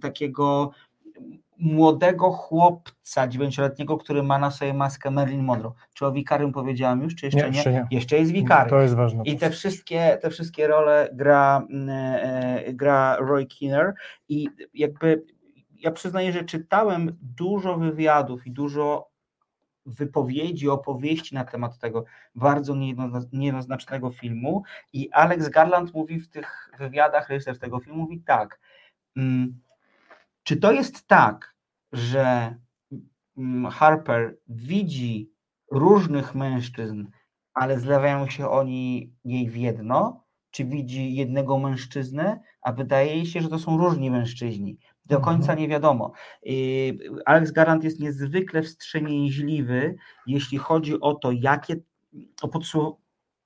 takiego 0.00 0.70
młodego 1.62 2.30
chłopca 2.30 3.28
dziewięcioletniego, 3.28 3.98
który 3.98 4.22
ma 4.22 4.38
na 4.38 4.50
sobie 4.50 4.74
maskę 4.74 5.10
Marilyn 5.10 5.44
Monroe. 5.44 5.72
Czy 5.94 6.06
o 6.06 6.12
Wikarym 6.12 6.52
powiedziałam 6.52 7.02
już, 7.02 7.14
czy 7.14 7.26
jeszcze 7.26 7.40
Nie, 7.40 7.50
nie? 7.50 7.56
jeszcze 7.56 7.72
nie. 7.72 7.86
Jeszcze 7.90 8.18
jest 8.18 8.32
Wikary. 8.32 8.70
To 8.70 8.80
jest 8.80 8.94
ważne. 8.94 9.22
I 9.24 9.36
te 9.36 9.50
wszystkie, 9.50 10.18
te 10.22 10.30
wszystkie 10.30 10.66
role 10.66 11.08
gra, 11.12 11.66
mm, 11.70 11.88
e, 11.90 12.72
gra 12.72 13.16
Roy 13.16 13.46
Kinner 13.46 13.94
i 14.28 14.48
jakby 14.74 15.24
ja 15.78 15.90
przyznaję, 15.90 16.32
że 16.32 16.44
czytałem 16.44 17.18
dużo 17.22 17.76
wywiadów 17.76 18.46
i 18.46 18.50
dużo 18.50 19.08
wypowiedzi, 19.86 20.68
opowieści 20.68 21.34
na 21.34 21.44
temat 21.44 21.78
tego 21.78 22.04
bardzo 22.34 22.74
niejedno- 22.74 23.28
niejednoznacznego 23.32 24.10
filmu 24.10 24.62
i 24.92 25.10
Alex 25.12 25.48
Garland 25.48 25.94
mówi 25.94 26.20
w 26.20 26.28
tych 26.28 26.70
wywiadach, 26.78 27.28
reżyser 27.28 27.58
tego 27.58 27.80
filmu 27.80 27.98
mówi 28.02 28.20
tak, 28.20 28.60
mm, 29.16 29.60
czy 30.42 30.56
to 30.56 30.72
jest 30.72 31.06
tak, 31.06 31.51
że 31.92 32.56
mm, 33.38 33.70
Harper 33.70 34.36
widzi 34.48 35.32
różnych 35.70 36.34
mężczyzn, 36.34 37.06
ale 37.54 37.80
zlewają 37.80 38.28
się 38.28 38.48
oni 38.48 39.12
jej 39.24 39.50
w 39.50 39.56
jedno, 39.56 40.24
czy 40.50 40.64
widzi 40.64 41.14
jednego 41.14 41.58
mężczyznę, 41.58 42.40
a 42.62 42.72
wydaje 42.72 43.16
jej 43.16 43.26
się, 43.26 43.40
że 43.40 43.48
to 43.48 43.58
są 43.58 43.76
różni 43.76 44.10
mężczyźni. 44.10 44.78
Do 45.06 45.16
Mhm. 45.16 45.36
końca 45.36 45.54
nie 45.54 45.68
wiadomo. 45.68 46.12
Alex 47.26 47.50
Garland 47.50 47.84
jest 47.84 48.00
niezwykle 48.00 48.62
wstrzemięźliwy, 48.62 49.96
jeśli 50.26 50.58
chodzi 50.58 51.00
o 51.00 51.14
to, 51.14 51.32
jakie 51.32 51.76
o 52.42 52.48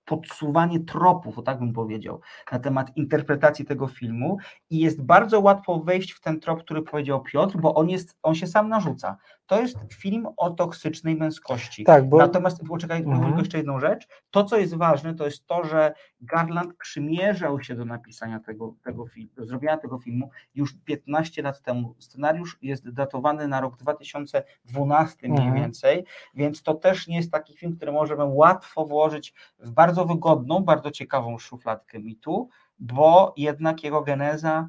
podsuwanie 0.06 0.80
tropów, 0.80 1.38
o 1.38 1.42
tak 1.42 1.58
bym 1.58 1.72
powiedział, 1.72 2.20
na 2.52 2.58
temat 2.58 2.96
interpretacji 2.96 3.64
tego 3.64 3.86
filmu 3.86 4.36
i 4.70 4.78
jest 4.78 5.02
bardzo 5.02 5.40
łatwo 5.40 5.80
wejść 5.80 6.12
w 6.12 6.20
ten 6.20 6.40
trop, 6.40 6.62
który 6.62 6.82
powiedział 6.82 7.22
Piotr, 7.22 7.58
bo 7.58 7.75
on, 7.75 7.88
jest, 7.88 8.16
on 8.22 8.34
się 8.34 8.46
sam 8.46 8.68
narzuca. 8.68 9.16
To 9.46 9.60
jest 9.60 9.78
film 9.92 10.26
o 10.36 10.50
toksycznej 10.50 11.16
męskości. 11.16 11.84
Tak, 11.84 12.08
bo 12.08 12.18
Natomiast 12.18 12.60
poczekaj, 12.68 12.98
Mhm. 12.98 13.16
mhm. 13.18 13.38
jeszcze 13.38 13.58
jedną 13.58 13.80
rzecz. 13.80 14.08
To, 14.30 14.44
co 14.44 14.56
jest 14.56 14.74
ważne, 14.74 15.14
to 15.14 15.24
jest 15.24 15.46
to, 15.46 15.64
że 15.64 15.94
Garland 16.20 16.74
przymierzał 16.76 17.60
się 17.62 17.74
do 17.74 17.84
napisania 17.84 18.40
tego, 18.40 18.74
tego 18.84 19.06
filmu, 19.06 19.30
do 19.36 19.44
zrobienia 19.46 19.76
tego 19.76 19.98
filmu 19.98 20.30
już 20.54 20.74
15 20.84 21.42
lat 21.42 21.62
temu. 21.62 21.94
Scenariusz 21.98 22.58
jest 22.62 22.90
datowany 22.90 23.48
na 23.48 23.60
rok 23.60 23.76
2012 23.76 25.28
mniej 25.28 25.38
Mhm. 25.46 25.62
więcej, 25.62 26.04
więc 26.34 26.62
to 26.62 26.74
też 26.74 27.08
nie 27.08 27.16
jest 27.16 27.32
taki 27.32 27.56
film, 27.56 27.76
który 27.76 27.92
możemy 27.92 28.24
łatwo 28.24 28.86
włożyć 28.86 29.34
w 29.58 29.70
bardzo 29.70 30.04
wygodną, 30.04 30.60
bardzo 30.60 30.90
ciekawą 30.90 31.38
szufladkę 31.38 31.98
mitu, 31.98 32.48
bo 32.78 33.34
jednak 33.36 33.84
jego 33.84 34.02
geneza 34.02 34.68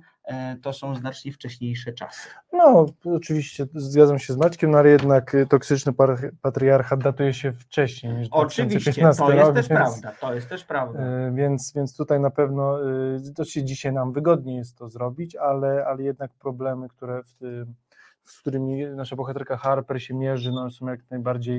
to 0.62 0.74
są 0.74 0.96
znacznie 0.96 1.32
wcześniejsze 1.32 1.94
czasy. 1.94 2.30
No, 2.54 2.86
oczywiście 3.06 3.68
zgadzam 3.74 4.20
się 4.20 4.34
z 4.34 4.38
Maćkiem, 4.38 4.72
no 4.72 4.78
ale 4.78 4.90
jednak 4.90 5.36
y, 5.36 5.48
toksyczny 5.48 5.94
patriarchat 6.42 7.04
datuje 7.04 7.34
się 7.34 7.54
wcześniej 7.54 8.14
niż 8.14 8.28
Oczywiście, 8.32 8.92
2015 8.92 9.24
to 9.24 9.32
jest 9.32 9.46
rok, 9.46 9.56
też 9.56 9.70
więc, 9.70 9.82
prawda, 9.82 10.12
to 10.22 10.34
jest 10.34 10.50
też 10.50 10.64
prawda. 10.64 11.28
y, 11.28 11.32
Więc, 11.34 11.74
więc 11.76 11.98
tutaj 11.98 12.20
na 12.20 12.30
pewno 12.30 12.90
y, 13.16 13.34
to 13.36 13.46
się 13.46 13.64
dzisiaj 13.64 13.94
nam 13.94 14.14
wygodniej 14.14 14.58
jest 14.58 14.78
to 14.78 14.90
zrobić, 14.90 15.36
ale, 15.36 15.86
ale 15.86 16.04
jednak 16.04 16.32
problemy, 16.32 16.90
które 16.90 17.24
w 17.24 17.34
tym, 17.34 17.76
z 18.24 18.40
którymi 18.40 18.86
nasza 18.86 19.16
bohaterka 19.16 19.58
Harper 19.58 20.04
się 20.04 20.14
mierzy, 20.14 20.52
no, 20.52 20.72
są 20.72 20.88
jak 20.88 21.00
najbardziej 21.10 21.58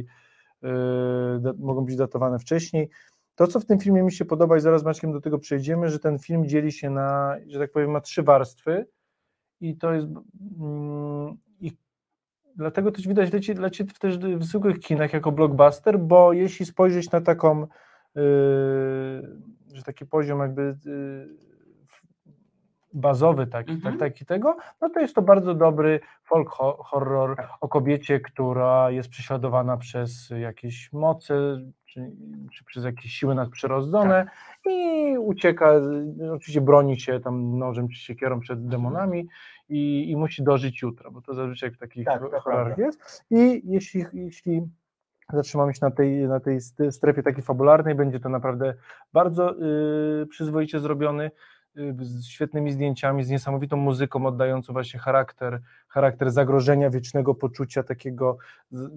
y, 0.65 0.69
mogą 1.59 1.85
być 1.85 1.97
datowane 1.97 2.39
wcześniej. 2.39 2.91
To, 3.39 3.47
co 3.47 3.61
w 3.61 3.65
tym 3.65 3.79
filmie 3.81 4.03
mi 4.03 4.13
się 4.13 4.25
podoba, 4.25 4.57
i 4.57 4.61
zaraz 4.61 4.85
Maćkiem 4.85 5.13
do 5.13 5.21
tego 5.21 5.39
przejdziemy, 5.39 5.89
że 5.89 5.99
ten 5.99 6.19
film 6.19 6.47
dzieli 6.49 6.73
się 6.73 6.91
na, 6.91 7.37
że 7.47 7.59
tak 7.59 7.73
powiem, 7.73 7.91
ma 7.91 8.01
trzy 8.01 8.23
warstwy 8.23 8.87
i 9.61 9.77
to 9.77 9.93
jest 9.95 10.07
mm, 10.61 11.37
i 11.61 11.73
dlatego 12.57 12.93
też 12.93 13.09
widać 13.09 13.33
leci, 13.33 13.55
leci 13.55 13.87
też 13.87 14.19
w 14.19 14.45
zwykłych 14.45 14.79
kinach 14.79 15.13
jako 15.13 15.33
blockbuster, 15.33 15.99
bo 15.99 16.33
jeśli 16.33 16.67
spojrzeć 16.67 17.11
na 17.11 17.21
taką, 17.21 17.61
yy, 18.15 18.23
że 19.75 19.83
taki 19.85 20.07
poziom 20.07 20.41
jakby 20.41 20.77
yy, 20.85 21.29
bazowy 22.95 23.47
taki, 23.47 23.71
Mhm. 23.73 23.99
tak, 23.99 24.09
taki 24.13 24.27
tego, 24.27 24.57
no 24.81 24.91
to 24.91 25.01
jest 25.01 25.15
to 25.15 25.23
bardzo 25.23 25.55
dobry 25.55 26.01
folk 26.25 26.49
ho- 26.49 26.79
horror 26.85 27.37
o 27.61 27.69
kobiecie, 27.69 28.21
która 28.21 28.91
jest 28.91 29.09
prześladowana 29.09 29.77
przez 29.77 30.31
jakieś 30.41 30.93
moce, 30.93 31.35
czy, 31.89 32.13
czy 32.53 32.65
przez 32.65 32.85
jakieś 32.85 33.13
siły 33.13 33.35
nadprzyrodzone 33.35 34.27
i 34.67 35.15
ucieka, 35.19 35.73
y, 36.21 36.33
oczywiście 36.33 36.61
broni 36.61 37.01
się 37.01 37.21
tam 37.21 37.59
nożem 37.59 37.89
czy 37.89 38.01
siekierą 38.01 38.41
przed 38.41 38.67
demonami 38.69 39.29
i, 39.69 40.11
i 40.11 40.17
musi 40.17 40.43
dożyć 40.43 40.83
jutra, 40.83 41.11
bo 41.11 41.23
to 41.23 41.35
zazwyczaj 41.35 41.71
w 41.71 41.79
takich 41.79 42.05
Tak, 42.05 42.21
horrorach 42.43 42.79
jest. 42.79 43.25
I 43.31 43.63
jeśli, 43.65 44.05
jeśli 44.13 44.63
zatrzymamy 45.33 45.75
się 45.75 45.81
na 45.83 45.91
tej, 45.91 46.29
na 46.29 46.41
tej 46.41 46.61
st- 46.61 46.95
strefie 46.95 47.23
takiej 47.23 47.43
fabularnej, 47.43 47.95
będzie 47.95 48.21
to 48.21 48.29
naprawdę 48.29 48.75
bardzo 49.13 49.55
y, 50.23 50.27
przyzwoicie 50.27 50.81
zrobiony, 50.81 51.31
z 52.01 52.27
świetnymi 52.27 52.73
zdjęciami, 52.73 53.25
z 53.25 53.31
niesamowitą 53.31 53.77
muzyką 53.77 54.27
oddającą 54.27 54.73
właśnie 54.73 55.01
charakter, 55.01 55.61
charakter 55.89 56.31
zagrożenia, 56.31 56.91
wiecznego 56.91 57.35
poczucia 57.35 57.83
takiego, 57.83 58.39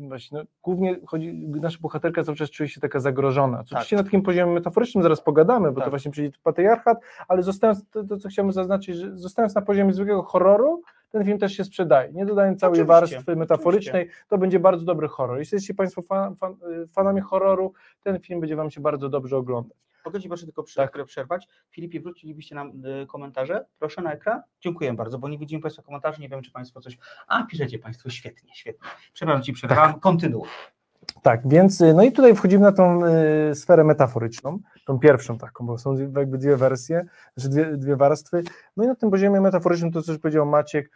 właśnie, 0.07 0.37
no, 0.37 0.43
głównie 0.63 0.95
chodzi, 1.07 1.33
nasza 1.33 1.77
bohaterka 1.81 2.23
cały 2.23 2.37
czas 2.37 2.49
czuje 2.49 2.69
się 2.69 2.81
taka 2.81 2.99
zagrożona. 2.99 3.63
Co 3.63 3.75
Oczywiście 3.75 3.95
na 3.95 4.03
takim 4.03 4.21
poziomie 4.21 4.53
metaforycznym 4.53 5.03
zaraz 5.03 5.21
pogadamy, 5.21 5.71
bo 5.71 5.75
Tak. 5.75 5.83
to 5.83 5.89
właśnie 5.89 6.11
przyjdzie 6.11 6.37
patriarchat, 6.43 6.97
ale 7.27 7.43
zostając, 7.43 7.89
to, 7.91 8.03
to 8.03 8.17
co 8.17 8.29
chciałbym 8.29 8.53
zaznaczyć, 8.53 8.95
że 8.95 9.17
zostając 9.17 9.55
na 9.55 9.61
poziomie 9.61 9.93
zwykłego 9.93 10.23
horroru, 10.23 10.81
ten 11.11 11.25
film 11.25 11.37
też 11.37 11.53
się 11.53 11.63
sprzedaje. 11.63 12.13
Nie 12.13 12.25
dodając 12.25 12.59
całej 12.59 12.81
Oczywiście, 12.81 12.87
warstwy 12.87 13.35
metaforycznej, 13.35 14.09
to 14.27 14.37
będzie 14.37 14.59
bardzo 14.59 14.85
dobry 14.85 15.07
horror. 15.07 15.37
Jeśli 15.39 15.55
jesteście 15.55 15.73
Państwo 15.73 16.01
fan, 16.01 16.35
fan, 16.35 16.55
y, 16.83 16.87
fanami 16.87 17.21
horroru, 17.21 17.73
ten 18.03 18.19
film 18.19 18.39
będzie 18.39 18.55
Wam 18.55 18.71
się 18.71 18.81
bardzo 18.81 19.09
dobrze 19.09 19.37
oglądać. 19.37 19.77
Mogę 20.05 20.21
Ci 20.21 20.27
proszę 20.27 20.45
tylko 20.45 20.63
Tak. 20.75 20.93
tak. 20.93 21.05
przerwać. 21.05 21.47
Filipie, 21.69 22.01
wrócilibyście 22.01 22.55
nam 22.55 22.85
y, 22.85 23.07
komentarze? 23.07 23.65
Proszę 23.79 24.01
na 24.01 24.13
ekran. 24.13 24.41
Dziękuję 24.61 24.93
bardzo, 24.93 25.19
bo 25.19 25.29
nie 25.29 25.37
widzimy 25.37 25.61
Państwa 25.61 25.83
komentarzy, 25.83 26.21
nie 26.21 26.29
wiem, 26.29 26.41
czy 26.41 26.51
Państwo 26.51 26.81
coś... 26.81 26.97
A, 27.27 27.43
piszecie 27.43 27.79
Państwo, 27.79 28.09
świetnie, 28.09 28.51
świetnie. 28.53 28.87
Przepraszam 29.13 29.43
Ci, 29.43 29.53
przerwałem, 29.53 29.99
kontynuuj. 29.99 30.47
Tak, 31.21 31.41
więc 31.49 31.81
y, 31.81 31.93
no 31.93 32.03
i 32.03 32.11
tutaj 32.11 32.35
wchodzimy 32.35 32.63
na 32.63 32.71
tą 32.71 33.05
y, 33.51 33.55
sferę 33.55 33.83
metaforyczną, 33.83 34.59
tą 34.85 34.99
pierwszą 34.99 35.37
taką, 35.37 35.65
bo 35.65 35.77
są 35.77 35.97
jakby 35.97 36.37
dwie 36.37 36.57
wersje, 36.57 37.05
znaczy 37.37 37.49
dwie, 37.49 37.77
dwie 37.77 37.95
warstwy. 37.95 38.43
No 38.77 38.83
i 38.83 38.87
na 38.87 38.95
tym 38.95 39.11
poziomie 39.11 39.41
metaforycznym 39.41 39.91
to, 39.91 40.01
co 40.01 40.11
już 40.11 40.21
powiedział 40.21 40.45
Maciek, 40.45 40.91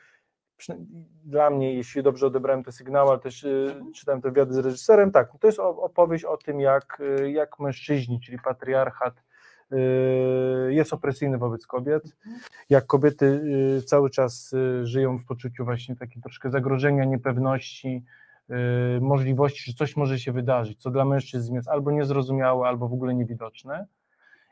dla 1.26 1.50
mnie, 1.50 1.74
jeśli 1.74 2.04
dobrze 2.04 2.28
odebrałem 2.28 2.64
te 2.64 2.72
sygnały, 2.72 3.10
ale 3.10 3.20
też 3.20 3.44
y, 3.44 3.76
czytałem 3.96 4.22
te 4.22 4.30
wywiady 4.30 4.54
z 4.54 4.58
reżyserem, 4.58 5.12
tak, 5.12 5.32
to 5.40 5.48
jest 5.48 5.60
opowieść 5.60 6.26
o 6.26 6.38
tym, 6.38 6.60
jak, 6.60 7.02
y, 7.20 7.32
jak 7.32 7.60
mężczyźni, 7.60 8.20
czyli 8.20 8.40
patriarchat, 8.40 9.24
y, 9.74 10.74
jest 10.74 10.94
opresyjny 10.94 11.38
wobec 11.38 11.68
kobiet, 11.68 12.18
jak 12.70 12.86
kobiety 12.86 13.42
cały 13.86 14.10
czas 14.10 14.56
żyją 14.84 15.18
w 15.18 15.26
poczuciu 15.26 15.66
właśnie 15.66 15.96
takim 15.96 16.22
troszkę 16.22 16.50
zagrożenia, 16.50 17.06
niepewności, 17.06 18.04
możliwości, 19.02 19.72
że 19.72 19.78
coś 19.78 19.96
może 19.96 20.20
się 20.20 20.32
wydarzyć, 20.32 20.82
co 20.82 20.92
dla 20.92 21.06
mężczyzn 21.06 21.56
jest 21.56 21.68
albo 21.68 21.92
niezrozumiałe, 21.92 22.68
albo 22.68 22.88
w 22.88 22.94
ogóle 22.94 23.16
niewidoczne. 23.16 23.88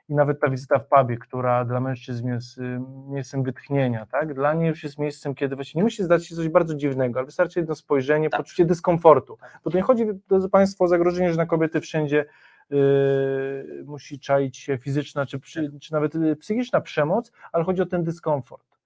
I 0.09 0.13
nawet 0.15 0.39
ta 0.39 0.49
wizyta 0.49 0.79
w 0.79 0.87
pubie, 0.87 1.17
która 1.17 1.65
dla 1.65 1.79
mężczyzn 1.79 2.27
jest 2.27 2.59
miejscem 3.07 3.43
wytchnienia, 3.43 4.05
tak? 4.05 4.33
Dla 4.33 4.53
niej 4.53 4.69
już 4.69 4.83
jest 4.83 4.99
miejscem, 4.99 5.35
kiedy 5.35 5.55
właśnie 5.55 5.79
nie 5.79 5.83
musi 5.83 6.03
zdać 6.03 6.27
się 6.27 6.35
coś 6.35 6.49
bardzo 6.49 6.75
dziwnego, 6.75 7.19
ale 7.19 7.25
wystarczy 7.25 7.59
jedno 7.59 7.75
spojrzenie, 7.75 8.29
Tak. 8.29 8.39
poczucie 8.41 8.65
dyskomfortu. 8.65 9.37
Bo 9.63 9.71
to 9.71 9.77
nie 9.77 9.83
chodzi, 9.83 10.05
drodzy 10.27 10.49
Państwo, 10.49 10.83
o 10.83 10.87
zagrożenie, 10.87 11.31
że 11.31 11.37
na 11.37 11.45
kobiety 11.45 11.81
wszędzie 11.81 12.25
y, 12.71 13.83
musi 13.85 14.19
czaić 14.19 14.57
się 14.57 14.77
fizyczna 14.77 15.25
czy, 15.25 15.39
przy, 15.39 15.71
czy 15.81 15.93
nawet 15.93 16.15
y, 16.15 16.35
psychiczna 16.35 16.81
przemoc, 16.81 17.31
ale 17.51 17.63
chodzi 17.63 17.81
o 17.81 17.85
ten 17.85 18.03
dyskomfort, 18.03 18.77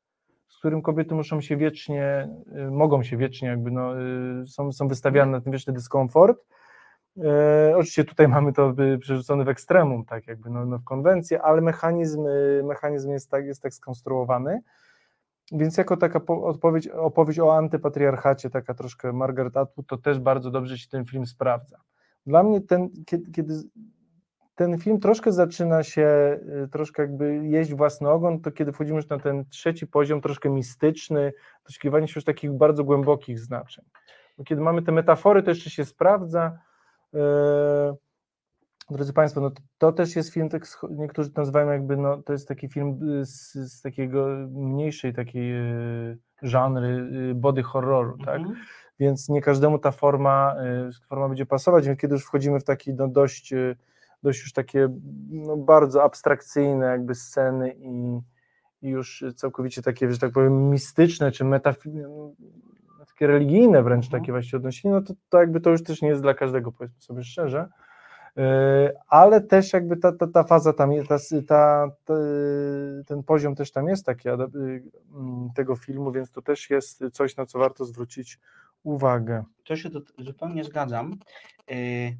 z 0.47 0.57
którym 0.57 0.81
kobiety 0.81 1.15
muszą 1.15 1.41
się 1.41 1.57
wiecznie, 1.57 2.29
y, 2.67 2.71
mogą 2.71 3.03
się 3.03 3.17
wiecznie 3.17 3.47
jakby, 3.47 3.71
no, 3.71 4.01
y, 4.41 4.45
są, 4.45 4.71
są 4.71 4.87
wystawiane 4.87 5.31
na 5.31 5.41
ten 5.41 5.53
wieczny 5.53 5.73
dyskomfort. 5.73 6.45
E, 7.23 7.77
oczywiście 7.77 8.03
tutaj 8.03 8.27
mamy 8.27 8.53
to 8.53 8.73
przerzucone 8.99 9.43
w 9.43 9.49
ekstremum, 9.49 10.05
tak 10.05 10.27
jakby 10.27 10.49
no, 10.49 10.65
no 10.65 10.77
w 10.77 10.83
konwencję, 10.83 11.41
ale 11.41 11.61
mechanizm, 11.61 12.25
y, 12.27 12.61
mechanizm 12.65 13.11
jest, 13.11 13.31
tak, 13.31 13.45
jest 13.45 13.61
tak 13.61 13.73
skonstruowany. 13.73 14.61
Więc 15.51 15.77
jako 15.77 15.97
taka 15.97 16.19
po, 16.19 16.43
odpowiedź, 16.43 16.87
opowieść 16.87 17.39
o 17.39 17.57
antypatriarchacie, 17.57 18.49
taka 18.49 18.73
troszkę 18.73 19.13
Margaret 19.13 19.57
Atwood, 19.57 19.87
to 19.87 19.97
też 19.97 20.19
bardzo 20.19 20.51
dobrze 20.51 20.77
się 20.77 20.89
ten 20.89 21.05
film 21.05 21.25
sprawdza. 21.25 21.77
Dla 22.25 22.43
mnie 22.43 22.61
ten, 22.61 22.89
kiedy, 23.05 23.31
kiedy 23.31 23.53
ten 24.55 24.77
film 24.77 24.99
troszkę 24.99 25.31
zaczyna 25.31 25.83
się, 25.83 26.39
y, 26.65 26.67
troszkę 26.67 27.01
jakby 27.01 27.47
jeść 27.47 27.73
własny 27.73 28.09
ogon, 28.09 28.41
to 28.41 28.51
kiedy 28.51 28.71
wchodzimy 28.71 28.95
już 28.95 29.09
na 29.09 29.19
ten 29.19 29.45
trzeci 29.49 29.87
poziom, 29.87 30.21
troszkę 30.21 30.49
mistyczny, 30.49 31.33
doszukiwanie 31.65 32.07
się 32.07 32.13
już 32.15 32.25
takich 32.25 32.51
bardzo 32.51 32.83
głębokich 32.83 33.39
znaczeń. 33.39 33.85
Bo 34.37 34.43
kiedy 34.43 34.61
mamy 34.61 34.81
te 34.81 34.91
metafory, 34.91 35.43
to 35.43 35.51
jeszcze 35.51 35.69
się 35.69 35.85
sprawdza. 35.85 36.59
E, 37.13 37.95
Drodzy 38.89 39.13
Państwo, 39.13 39.41
no 39.41 39.51
to, 39.77 39.91
też 39.91 40.15
jest 40.15 40.33
film, 40.33 40.49
tak, 40.49 40.65
niektórzy 40.89 41.29
to 41.29 41.41
nazywają 41.41 41.71
jakby, 41.71 41.97
no 41.97 42.21
to 42.23 42.33
jest 42.33 42.47
taki 42.47 42.69
film 42.69 42.99
y, 43.21 43.25
z, 43.25 43.53
z 43.53 43.81
takiego 43.81 44.27
mniejszej 44.49 45.13
takiej 45.13 45.55
y, 46.11 46.17
żanry 46.41 46.87
y, 47.31 47.35
body 47.35 47.63
horroru, 47.63 48.17
tak? 48.25 48.39
Mhm. 48.39 48.55
Więc 48.99 49.29
nie 49.29 49.41
każdemu 49.41 49.79
ta 49.79 49.91
forma, 49.91 50.55
forma 51.09 51.27
będzie 51.27 51.45
pasować, 51.45 51.85
więc 51.85 51.99
kiedy 51.99 52.13
już 52.13 52.25
wchodzimy 52.25 52.59
w 52.59 52.63
takie 52.63 52.93
no, 52.93 53.07
dość, 53.07 53.53
dość 54.23 54.41
już 54.41 54.53
takie 54.53 54.89
no, 55.29 55.57
bardzo 55.57 56.03
abstrakcyjne 56.03 56.85
jakby 56.85 57.15
sceny 57.15 57.75
i, 57.79 58.19
i 58.81 58.89
już 58.89 59.23
całkowicie 59.35 59.81
takie, 59.81 60.11
że 60.11 60.19
tak 60.19 60.31
powiem, 60.31 60.69
mistyczne 60.69 61.31
czy 61.31 61.43
metafi- 61.43 62.33
takie 63.17 63.27
religijne 63.27 63.83
wręcz 63.83 64.05
Mhm. 64.05 64.21
takie 64.21 64.31
właściwie 64.31 64.57
odniesienie, 64.57 64.93
no 64.93 65.01
to, 65.01 65.13
to 65.29 65.39
jakby 65.39 65.61
to 65.61 65.69
już 65.69 65.83
też 65.83 66.01
nie 66.01 66.09
jest 66.09 66.21
dla 66.21 66.33
każdego, 66.33 66.71
powiedzmy 66.71 67.01
sobie 67.01 67.23
szczerze. 67.23 67.69
Yy, 68.35 68.43
Ale 69.07 69.41
też 69.41 69.73
jakby 69.73 69.97
ta, 69.97 70.11
ta, 70.11 70.27
ta 70.27 70.43
faza 70.43 70.73
tam, 70.73 70.91
jest, 70.91 71.09
ta, 71.09 71.17
ta, 72.05 72.15
ten 73.07 73.23
poziom 73.23 73.55
też 73.55 73.71
tam 73.71 73.87
jest 73.87 74.05
taki 74.05 74.27
yy, 74.27 74.35
mm, 75.15 75.49
tego 75.55 75.75
filmu, 75.75 76.11
więc 76.11 76.31
to 76.31 76.41
też 76.41 76.69
jest 76.69 77.03
coś, 77.11 77.37
na 77.37 77.45
co 77.45 77.59
warto 77.59 77.85
zwrócić 77.85 78.39
uwagę. 78.83 79.43
To 79.63 79.75
się 79.75 79.89
to, 79.89 79.99
zupełnie 80.17 80.63
zgadzam. 80.63 81.17
Y, 81.71 82.17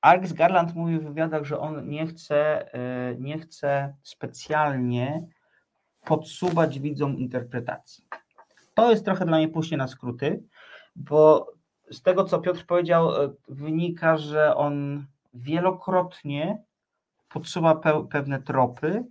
Alex 0.00 0.32
Garland 0.32 0.74
mówił 0.74 1.00
w 1.00 1.04
wywiadach, 1.04 1.44
że 1.44 1.58
on 1.58 1.88
nie 1.88 2.06
chce, 2.06 2.70
nie 3.18 3.38
chce 3.38 3.94
specjalnie 4.02 5.26
podsuwać 6.04 6.78
widzom 6.78 7.16
interpretacji. 7.16 8.04
To 8.76 8.90
jest 8.90 9.04
trochę 9.04 9.26
dla 9.26 9.36
mnie 9.36 9.48
pójście 9.48 9.76
na 9.76 9.88
skróty, 9.88 10.42
bo 10.96 11.52
z 11.90 12.02
tego, 12.02 12.24
co 12.24 12.38
Piotr 12.38 12.66
powiedział, 12.66 13.22
y, 13.24 13.34
wynika, 13.48 14.16
że 14.16 14.56
on 14.56 15.06
wielokrotnie 15.34 16.62
podsuwa 17.28 17.74
pe- 17.74 18.08
pewne 18.08 18.42
tropy, 18.42 19.04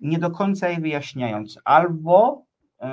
nie 0.00 0.18
do 0.18 0.30
końca 0.30 0.68
je 0.68 0.80
wyjaśniając, 0.80 1.58
albo 1.64 2.42
y, 2.82 2.86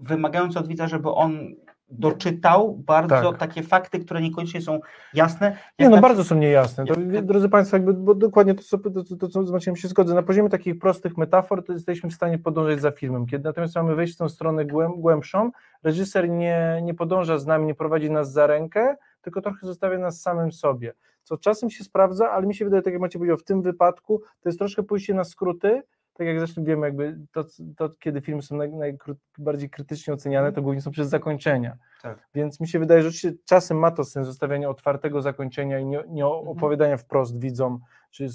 wymagając 0.00 0.56
od 0.56 0.68
widza, 0.68 0.88
żeby 0.88 1.10
on 1.10 1.54
doczytał 1.98 2.74
bardzo 2.86 3.30
Tak. 3.30 3.38
takie 3.38 3.62
fakty, 3.62 3.98
które 4.00 4.20
niekoniecznie 4.20 4.62
są 4.62 4.80
jasne. 5.14 5.56
Nie, 5.78 5.88
no 5.88 5.96
na- 5.96 6.02
bardzo 6.02 6.24
są 6.24 6.34
niejasne. 6.34 6.84
To, 6.84 6.94
drodzy 7.22 7.48
Państwo, 7.48 7.76
jakby, 7.76 7.94
bo 7.94 8.14
dokładnie 8.14 8.54
to, 8.54 8.62
co, 8.62 8.78
to, 8.78 9.16
to, 9.18 9.28
co 9.28 9.44
z 9.44 9.50
Maciejem 9.50 9.76
się 9.76 9.88
zgodzę. 9.88 10.14
Na 10.14 10.22
poziomie 10.22 10.48
takich 10.48 10.78
prostych 10.78 11.16
metafor 11.16 11.64
to 11.64 11.72
jesteśmy 11.72 12.10
w 12.10 12.14
stanie 12.14 12.38
podążać 12.38 12.80
za 12.80 12.90
filmem. 12.90 13.26
Kiedy 13.26 13.44
natomiast 13.44 13.76
mamy 13.76 13.94
wejść 13.94 14.14
w 14.14 14.16
tą 14.16 14.28
stronę 14.28 14.64
głęb, 14.64 14.96
głębszą, 14.96 15.50
reżyser 15.82 16.28
nie, 16.30 16.80
nie 16.82 16.94
podąża 16.94 17.38
z 17.38 17.46
nami, 17.46 17.66
nie 17.66 17.74
prowadzi 17.74 18.10
nas 18.10 18.32
za 18.32 18.46
rękę, 18.46 18.96
tylko 19.22 19.40
trochę 19.40 19.66
zostawia 19.66 19.98
nas 19.98 20.20
samym 20.20 20.52
sobie. 20.52 20.92
Co 21.22 21.36
czasem 21.38 21.70
się 21.70 21.84
sprawdza, 21.84 22.30
ale 22.30 22.46
mi 22.46 22.54
się 22.54 22.64
wydaje, 22.64 22.82
tak 22.82 22.92
jak 22.92 23.00
Maciej 23.02 23.18
powiedział, 23.18 23.36
w 23.36 23.44
tym 23.44 23.62
wypadku 23.62 24.22
to 24.40 24.48
jest 24.48 24.58
troszkę 24.58 24.82
pójście 24.82 25.14
na 25.14 25.24
skróty, 25.24 25.82
tak 26.14 26.26
jak 26.26 26.38
zresztą 26.38 26.64
wiemy, 26.64 26.86
jakby 26.86 27.18
to, 27.32 27.44
to 27.76 27.90
kiedy 27.98 28.20
filmy 28.20 28.42
są 28.42 28.56
naj, 28.56 28.72
najbardziej 28.72 29.70
krytycznie 29.70 30.14
oceniane, 30.14 30.52
to 30.52 30.62
głównie 30.62 30.80
są 30.80 30.90
przez 30.90 31.08
zakończenia. 31.08 31.76
Tak. 32.02 32.28
Więc 32.34 32.60
mi 32.60 32.68
się 32.68 32.78
wydaje, 32.78 33.02
że 33.02 33.32
czasem 33.44 33.78
ma 33.78 33.90
to 33.90 34.04
sens 34.04 34.26
zostawiania 34.26 34.68
otwartego 34.68 35.22
zakończenia 35.22 35.78
i 35.78 35.86
nie, 35.86 36.04
nie 36.08 36.26
opowiadania 36.26 36.96
wprost 36.96 37.40
widzom, 37.40 37.80
czy, 38.10 38.28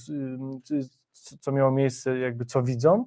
czy 0.64 1.38
co 1.40 1.52
miało 1.52 1.72
miejsce, 1.72 2.18
jakby 2.18 2.46
co 2.46 2.64
widzą 2.64 3.06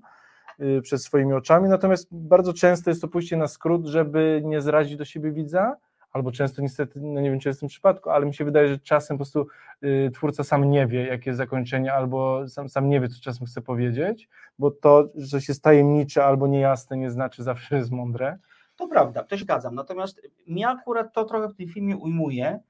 y, 0.61 0.81
przed 0.83 1.02
swoimi 1.02 1.33
oczami. 1.33 1.69
Natomiast 1.69 2.09
bardzo 2.11 2.52
często 2.52 2.91
jest 2.91 3.02
to 3.02 3.09
pójście 3.09 3.37
na 3.37 3.47
skrót, 3.47 3.87
żeby 3.87 4.43
nie 4.45 4.61
zrazić 4.61 4.97
do 4.97 5.05
siebie 5.05 5.33
widza, 5.33 5.76
albo 6.12 6.33
często 6.33 6.62
niestety, 6.62 7.00
no 7.00 7.21
nie 7.21 7.31
wiem 7.31 7.40
czy 7.40 7.49
jest 7.49 7.59
w 7.59 7.61
tym 7.61 7.69
przypadku, 7.69 8.11
ale 8.11 8.26
mi 8.26 8.35
się 8.35 8.45
wydaje, 8.45 8.69
że 8.69 8.78
czasem 8.78 9.16
po 9.16 9.19
prostu 9.19 9.47
y, 9.85 10.11
twórca 10.14 10.45
sam 10.45 10.71
nie 10.71 10.87
wie, 10.87 11.07
jakie 11.07 11.31
jest 11.31 11.38
zakończenie, 11.38 11.92
albo 11.92 12.49
sam, 12.49 12.69
sam 12.69 12.88
nie 12.88 13.00
wie, 13.00 13.09
co 13.09 13.21
czasem 13.21 13.47
chce 13.47 13.61
powiedzieć, 13.61 14.28
bo 14.59 14.71
to, 14.71 15.09
że 15.14 15.26
coś 15.26 15.49
jest 15.49 15.62
tajemnicze 15.62 16.25
albo 16.25 16.47
niejasne, 16.47 16.97
nie 16.97 17.11
znaczy 17.11 17.42
zawsze, 17.42 17.76
jest 17.76 17.90
mądre. 17.90 18.38
To 18.76 18.88
prawda, 18.88 19.25
się 19.31 19.37
zgadzam. 19.37 19.75
Natomiast 19.75 20.21
mnie 20.47 20.69
akurat 20.69 21.12
to 21.12 21.25
trochę 21.25 21.49
w 21.49 21.57
tym 21.57 21.69
filmie 21.69 21.97
ujmuje, 21.97 22.61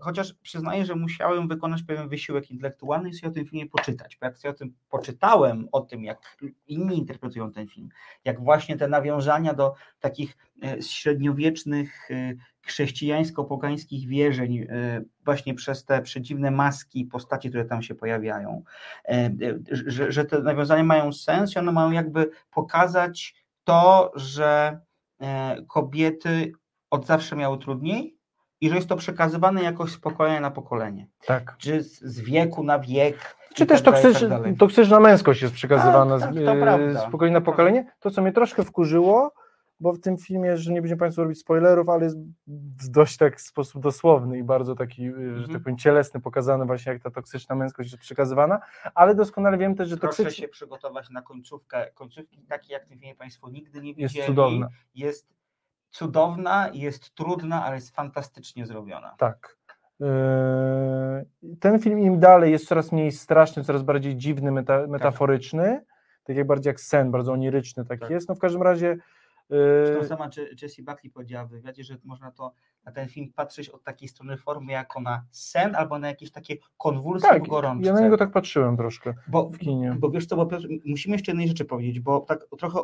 chociaż 0.00 0.34
przyznaję, 0.34 0.84
że 0.84 0.94
musiałem 0.94 1.48
wykonać 1.48 1.82
pewien 1.82 2.08
wysiłek 2.08 2.50
intelektualny 2.50 3.08
i 3.08 3.14
sobie 3.14 3.30
o 3.30 3.34
tym 3.34 3.46
filmie 3.46 3.66
poczytać. 3.66 4.16
Bo 4.20 4.26
jak 4.26 4.38
sobie 4.38 4.50
o 4.50 4.56
tym 4.56 4.74
poczytałem, 4.90 5.68
o 5.72 5.80
tym, 5.80 6.04
jak 6.04 6.36
inni 6.66 6.98
interpretują 6.98 7.52
ten 7.52 7.68
film, 7.68 7.88
jak 8.24 8.40
właśnie 8.40 8.76
te 8.76 8.88
nawiązania 8.88 9.54
do 9.54 9.74
takich 10.00 10.36
e, 10.62 10.82
średniowiecznych, 10.82 12.10
e, 12.10 12.34
chrześcijańsko-pogańskich 12.66 14.08
wierzeń, 14.08 14.58
e, 14.58 15.02
właśnie 15.24 15.54
przez 15.54 15.84
te 15.84 16.02
przedziwne 16.02 16.50
maski, 16.50 17.04
postaci, 17.04 17.48
które 17.48 17.64
tam 17.64 17.82
się 17.82 17.94
pojawiają, 17.94 18.62
e, 19.04 19.10
e, 19.12 19.30
że, 19.70 20.12
że 20.12 20.24
te 20.24 20.42
nawiązania 20.42 20.84
mają 20.84 21.12
sens 21.12 21.54
i 21.54 21.58
one 21.58 21.72
mają 21.72 21.90
jakby 21.90 22.30
pokazać 22.50 23.34
to, 23.64 24.12
że 24.14 24.80
e, 25.20 25.56
kobiety 25.68 26.52
od 26.90 27.06
zawsze 27.06 27.36
miały 27.36 27.58
trudniej 27.58 28.15
i 28.60 28.68
że 28.68 28.74
jest 28.76 28.88
to 28.88 28.96
przekazywane 28.96 29.62
jakoś 29.62 29.92
z 29.92 29.98
pokolenia 29.98 30.40
na 30.40 30.50
pokolenie, 30.50 31.06
Tak. 31.26 31.54
czy 31.58 31.82
z, 31.82 32.00
z 32.00 32.20
wieku 32.20 32.64
na 32.64 32.78
wiek. 32.78 33.36
Czy 33.54 33.66
też 33.66 33.82
tak 33.82 33.94
dalej, 33.94 34.10
i 34.10 34.14
toksycz, 34.14 34.30
tak 34.30 34.58
toksyczna 34.58 35.00
męskość 35.00 35.42
jest 35.42 35.54
przekazywana 35.54 36.18
Tak, 36.18 36.34
tak, 36.34 36.34
z, 36.96 37.08
z 37.08 37.10
pokolenia 37.10 37.38
na 37.38 37.44
pokolenie. 37.44 37.92
To, 38.00 38.10
co 38.10 38.22
mnie 38.22 38.32
troszkę 38.32 38.64
wkurzyło, 38.64 39.32
bo 39.80 39.92
w 39.92 40.00
tym 40.00 40.16
filmie, 40.18 40.56
że 40.56 40.72
nie 40.72 40.82
będziemy 40.82 40.98
Państwu 40.98 41.22
robić 41.22 41.38
spoilerów, 41.38 41.88
ale 41.88 42.04
jest 42.04 42.16
w 42.82 42.88
dość 42.88 43.16
tak 43.16 43.40
sposób 43.40 43.82
dosłowny 43.82 44.38
i 44.38 44.42
bardzo 44.44 44.74
taki, 44.74 45.08
y, 45.08 45.12
że 45.12 45.18
Mhm. 45.26 45.52
tak 45.52 45.62
powiem, 45.62 45.78
cielesny, 45.78 46.20
pokazany 46.20 46.64
właśnie, 46.64 46.92
jak 46.92 47.02
ta 47.02 47.10
toksyczna 47.10 47.54
męskość 47.54 47.92
jest 47.92 48.02
przekazywana, 48.02 48.60
ale 48.94 49.14
doskonale 49.14 49.58
wiem 49.58 49.74
też, 49.74 49.88
że 49.88 49.96
Proszę 49.96 50.16
toksyczna 50.16 50.42
się 50.42 50.48
przygotować 50.48 51.10
na 51.10 51.22
końcówkę. 51.22 51.90
Końcówki 51.94 52.38
takiej, 52.42 52.72
jak 52.72 52.84
tym 52.84 52.98
filmie 52.98 53.14
Państwo 53.14 53.50
nigdy 53.50 53.80
nie 53.80 53.88
jest 53.92 54.14
widzieli. 54.14 54.26
cudowna. 54.26 54.68
Jest 54.94 55.35
cudowna, 55.96 56.70
jest 56.72 57.14
trudna, 57.14 57.64
ale 57.64 57.74
jest 57.74 57.94
fantastycznie 57.94 58.66
zrobiona. 58.66 59.14
Tak. 59.18 59.56
Yy, 60.00 60.06
Ten 61.60 61.78
film 61.78 61.98
im 62.00 62.20
dalej 62.20 62.52
jest 62.52 62.66
coraz 62.68 62.92
mniej 62.92 63.12
straszny, 63.12 63.64
coraz 63.64 63.82
bardziej 63.82 64.16
dziwny, 64.16 64.52
meta, 64.52 64.86
metaforyczny, 64.86 65.84
tak 66.24 66.36
jak 66.36 66.46
bardziej 66.46 66.70
jak 66.70 66.80
sen, 66.80 67.10
bardzo 67.10 67.32
oniryczny 67.32 67.84
taki 67.84 68.00
Tak. 68.00 68.10
jest. 68.10 68.28
No 68.28 68.34
w 68.34 68.38
każdym 68.38 68.62
razie 68.62 68.96
Zresztą 69.50 70.00
yy, 70.02 70.08
sama 70.08 70.28
Je- 70.36 70.48
Jessie 70.62 70.82
Buckley 70.82 71.10
powiedziała 71.10 71.44
w 71.44 71.50
wywiadzie, 71.50 71.84
że 71.84 71.96
można 72.04 72.30
to 72.30 72.52
na 72.84 72.92
ten 72.92 73.08
film 73.08 73.32
patrzeć 73.32 73.68
od 73.68 73.82
takiej 73.84 74.08
strony 74.08 74.36
formy 74.36 74.72
jako 74.72 75.00
na 75.00 75.24
sen 75.30 75.74
albo 75.76 75.98
na 75.98 76.08
jakieś 76.08 76.30
takie 76.30 76.56
konwulsje 76.78 77.28
tak, 77.28 77.48
gorączce. 77.48 77.88
ja 77.88 77.94
na 77.94 78.00
niego 78.00 78.16
tak 78.16 78.30
patrzyłem 78.32 78.76
troszkę 78.76 79.14
Bo, 79.28 79.50
w 79.50 79.58
kinie. 79.58 79.96
bo 79.98 80.10
wiesz 80.10 80.26
co, 80.26 80.36
bo 80.36 80.48
musimy 80.84 81.14
jeszcze 81.16 81.32
jednej 81.32 81.48
rzeczy 81.48 81.64
powiedzieć, 81.64 82.00
bo 82.00 82.20
tak 82.20 82.46
trochę 82.58 82.78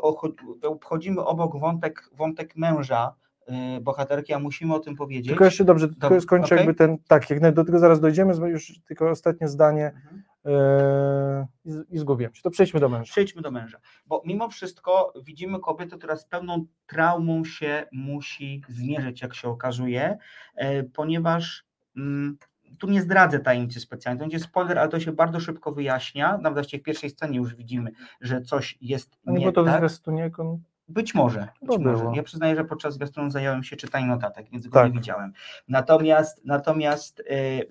obchodzimy 0.63 1.25
obok 1.25 1.59
wątek, 1.61 2.11
wątek 2.13 2.57
męża 2.57 3.15
yy, 3.49 3.81
bohaterki, 3.81 4.33
a 4.33 4.39
musimy 4.39 4.75
o 4.75 4.79
tym 4.79 4.97
powiedzieć. 4.97 5.29
Tylko 5.29 5.45
jeszcze 5.45 5.65
dobrze, 5.65 5.89
tylko 5.89 6.09
Dobrze, 6.09 6.21
skończę 6.21 6.47
okej. 6.47 6.59
jakby 6.59 6.75
ten, 6.75 6.99
tak, 7.09 7.31
jak 7.31 7.55
do 7.55 7.65
tego 7.65 7.79
zaraz 7.79 8.01
dojdziemy, 8.01 8.35
już 8.49 8.73
tylko 8.87 9.11
ostatnie 9.11 9.49
zdanie 9.49 9.87
Mhm. 9.87 10.23
Yy, 10.45 11.85
i 11.91 11.99
zgubiłem 11.99 12.35
się. 12.35 12.43
To 12.43 12.51
przejdźmy 12.51 12.81
do 12.81 12.89
męża. 12.89 13.13
Przejdźmy 13.13 13.43
do 13.43 13.51
męża, 13.51 13.79
bo 14.07 14.23
mimo 14.27 14.49
wszystko 14.49 15.13
widzimy 15.25 15.61
kobietę, 15.61 15.99
która 15.99 16.17
z 16.17 16.25
pełną 16.25 16.67
traumą 16.87 17.45
się 17.45 17.87
musi 17.93 18.63
zmierzyć, 18.69 19.23
jak 19.23 19.35
się 19.35 19.49
okazuje, 19.49 20.19
e, 20.55 20.83
ponieważ 20.83 21.65
mm, 21.97 22.39
tu 22.79 22.87
nie 22.91 23.03
zdradzę 23.03 23.41
tajemnicy 23.41 23.81
specjalnej, 23.81 24.19
to 24.19 24.25
będzie 24.25 24.39
spoiler, 24.41 24.79
ale 24.79 24.89
to 24.89 25.01
się 25.01 25.13
bardzo 25.13 25.41
szybko 25.41 25.73
wyjaśnia, 25.73 26.39
nawet 26.39 26.55
właściwie 26.55 26.81
w 26.81 26.85
pierwszej 26.85 27.11
scenie 27.11 27.39
już 27.39 27.55
widzimy, 27.55 27.91
że 28.21 28.43
coś 28.43 28.79
jest 28.81 29.19
nie 29.27 29.33
nie 29.33 29.39
było 29.41 29.53
to 29.53 29.65
tak. 29.65 29.79
zwiastunie? 29.79 30.31
kon- 30.31 30.59
Być 30.89 31.15
może. 31.15 31.49
Być 31.63 31.79
może. 31.79 32.05
Ja 32.15 32.23
przyznaję, 32.23 32.57
że 32.57 32.65
podczas 32.65 32.95
zwiastunu 32.95 33.31
zająłem 33.31 33.63
się 33.63 33.77
czytaniem 33.77 34.09
notatek, 34.09 34.47
więc 34.51 34.67
go 34.67 34.75
Tak. 34.75 34.93
nie 34.93 34.99
widziałem. 34.99 35.33
Natomiast, 35.69 36.45
natomiast 36.45 37.21
e, 37.21 37.25
e, 37.31 37.63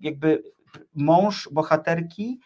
jakby 0.00 0.42
mąż 0.94 1.48
bohaterki 1.52 2.40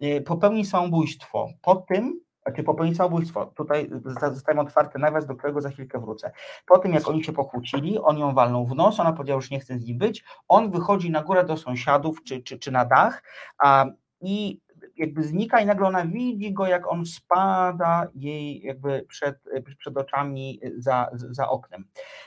e, 0.00 0.20
popełni 0.20 0.64
samobójstwo 0.64 1.48
po 1.62 1.76
tym, 1.76 2.20
znaczy 2.46 2.62
popełni 2.62 2.94
samobójstwo, 2.94 3.46
tutaj 3.46 3.90
zosta- 4.04 4.34
zostałem 4.34 4.58
otwarty 4.58 4.98
nawias, 4.98 5.26
do 5.26 5.34
którego 5.36 5.60
za 5.60 5.70
chwilkę 5.70 6.00
wrócę. 6.00 6.32
Po 6.66 6.78
tym, 6.78 6.92
jak 6.92 7.08
oni 7.08 7.24
się 7.24 7.32
pokłócili, 7.32 7.98
on 7.98 8.18
ją 8.18 8.34
walnął 8.34 8.66
w 8.66 8.74
nos, 8.74 9.00
ona 9.00 9.12
powiedziała, 9.12 9.40
że 9.40 9.48
nie 9.50 9.60
chce 9.60 9.78
z 9.78 9.84
nim 9.84 9.98
być, 9.98 10.24
on 10.48 10.70
wychodzi 10.70 11.10
na 11.10 11.22
górę 11.22 11.44
do 11.44 11.56
sąsiadów 11.56 12.22
czy, 12.24 12.42
czy, 12.42 12.58
czy 12.58 12.70
na 12.70 12.84
dach 12.84 13.22
a, 13.58 13.86
i 14.20 14.60
jakby 14.96 15.22
znika 15.22 15.60
i 15.60 15.66
nagle 15.66 15.86
ona 15.86 16.06
widzi 16.06 16.52
go, 16.52 16.66
jak 16.66 16.92
on 16.92 17.06
spada 17.06 18.06
jej 18.14 18.60
jakby 18.62 19.04
przed, 19.08 19.36
przed 19.78 19.96
oczami 19.96 20.60
za, 20.76 21.10
za 21.12 21.48
oknem. 21.48 21.84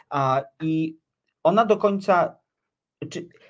A, 0.10 0.42
I 0.62 0.98
ona 1.44 1.66
do 1.66 1.78
końca 1.78 2.36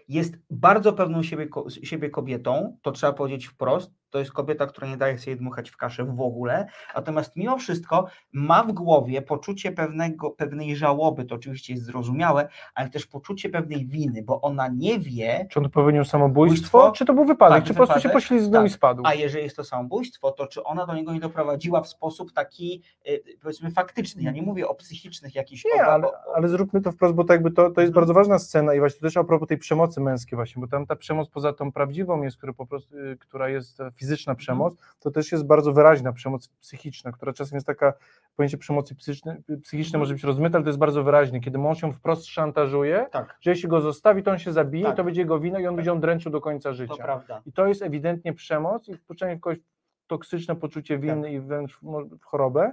jest 0.08 0.38
bardzo 0.50 0.94
pewną 0.94 1.24
siebie, 1.24 1.48
siebie 1.84 2.10
kobietą, 2.10 2.78
to 2.82 2.92
trzeba 2.92 3.14
powiedzieć 3.14 3.48
wprost, 3.48 3.92
To 4.12 4.20
jest 4.20 4.32
kobieta, 4.32 4.68
która 4.68 4.88
nie 4.88 4.98
daje 4.98 5.20
sobie 5.20 5.36
dmuchać 5.36 5.70
w 5.70 5.78
kaszę 5.78 6.04
w 6.06 6.22
ogóle, 6.22 6.68
natomiast 6.96 7.36
mimo 7.36 7.58
wszystko 7.58 8.08
ma 8.34 8.64
w 8.64 8.72
głowie 8.72 9.22
poczucie 9.22 9.72
pewnego, 9.72 10.32
pewnej 10.32 10.76
żałoby, 10.76 11.26
to 11.26 11.36
oczywiście 11.36 11.74
jest 11.74 11.86
zrozumiałe, 11.86 12.48
ale 12.76 12.90
też 12.90 13.06
poczucie 13.08 13.50
pewnej 13.50 13.86
winy, 13.86 14.24
bo 14.24 14.42
ona 14.42 14.68
nie 14.68 15.00
wie, 15.00 15.48
Czy 15.50 15.60
on 15.60 15.70
popełnił 15.70 16.06
samobójstwo, 16.06 16.78
Bójstwo? 16.80 16.92
czy 16.98 17.06
to 17.06 17.14
był 17.14 17.26
wypadek, 17.26 17.58
Tak, 17.58 17.64
czy 17.68 17.74
po 17.74 17.78
prostu 17.78 17.94
się 17.94 18.00
wypadek. 18.00 18.14
poślizgnął 18.14 18.64
i 18.66 18.70
Tak. 18.70 18.76
spadł. 18.76 19.04
a 19.06 19.14
jeżeli 19.14 19.44
jest 19.44 19.56
to 19.56 19.64
samobójstwo, 19.64 20.32
to 20.32 20.48
czy 20.48 20.64
ona 20.64 20.86
do 20.86 20.96
niego 20.96 21.14
nie 21.14 21.20
doprowadziła 21.20 21.82
w 21.82 21.88
sposób 21.88 22.32
taki, 22.34 22.82
y, 23.10 23.24
powiedzmy, 23.42 23.72
faktyczny. 23.72 24.24
Ja 24.24 24.32
nie 24.32 24.42
mówię 24.42 24.68
o 24.68 24.76
psychicznych 24.76 25.36
jakichś 25.36 25.66
Nie, 25.76 25.84
ale, 25.86 26.08
ale 26.36 26.48
zróbmy 26.50 26.82
to 26.82 26.92
wprost, 26.92 27.16
bo 27.16 27.24
to, 27.24 27.34
jakby 27.34 27.52
to, 27.52 27.56
to 27.56 27.82
jest 27.82 27.90
Mhm. 27.90 27.94
bardzo 27.94 28.14
ważna 28.14 28.40
scena 28.40 28.74
i 28.74 28.80
właśnie 28.80 29.00
też 29.02 29.18
a 29.18 29.24
propos 29.24 29.48
tej 29.48 29.58
przemocy 29.58 30.02
męskiej 30.02 30.36
właśnie, 30.36 30.62
bo 30.62 30.68
tam 30.68 30.86
ta 30.86 30.96
przemoc 30.96 31.30
poza 31.30 31.54
tą 31.54 31.72
prawdziwą 31.72 32.22
jest, 32.22 32.38
która 32.38 32.54
po 32.54 32.66
prostu, 32.66 32.98
y, 32.98 33.18
która 33.20 33.50
jest 33.50 33.80
e, 33.82 33.92
fizyczna 34.02 34.32
Mhm. 34.32 34.38
przemoc, 34.38 34.76
to 35.00 35.12
też 35.12 35.32
jest 35.32 35.46
bardzo 35.46 35.74
wyraźna 35.74 36.14
przemoc 36.14 36.48
psychiczna, 36.48 37.12
która 37.12 37.34
czasem 37.34 37.56
jest 37.56 37.68
taka, 37.68 37.94
pojęcie 38.36 38.58
przemocy 38.58 38.96
psychicznej, 38.96 39.36
psychicznej 39.64 40.00
może 40.00 40.14
być 40.14 40.24
rozmyte, 40.24 40.56
ale 40.58 40.64
to 40.64 40.70
jest 40.70 40.80
bardzo 40.80 41.04
wyraźnie, 41.04 41.42
kiedy 41.42 41.58
mąż 41.58 41.82
ją 41.82 41.92
wprost 41.94 42.26
szantażuje, 42.26 43.06
Tak, 43.12 43.38
że 43.42 43.52
jeśli 43.52 43.70
go 43.70 43.82
zostawi, 43.82 44.24
to 44.24 44.32
on 44.32 44.40
się 44.40 44.54
zabije, 44.54 44.86
Tak. 44.86 44.96
to 44.98 45.04
będzie 45.04 45.22
jego 45.22 45.40
wina 45.40 45.60
i 45.60 45.68
on 45.68 45.76
będzie 45.76 45.92
ją 45.92 46.00
dręczył 46.00 46.32
do 46.32 46.42
końca 46.42 46.70
to 46.70 46.74
życia. 46.76 47.04
prawda. 47.04 47.42
I 47.46 47.52
to 47.54 47.68
jest 47.68 47.82
ewidentnie 47.82 48.34
przemoc 48.34 48.88
i 48.90 48.98
wpuszczenie 48.98 49.40
kogoś 49.40 49.60
toksyczne 50.08 50.56
poczucie 50.56 50.98
winy 50.98 51.22
Tak. 51.24 51.32
i 51.32 51.40
wręcz 51.40 51.80
w, 51.82 52.20
chorobę. 52.24 52.72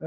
Yy, 0.00 0.06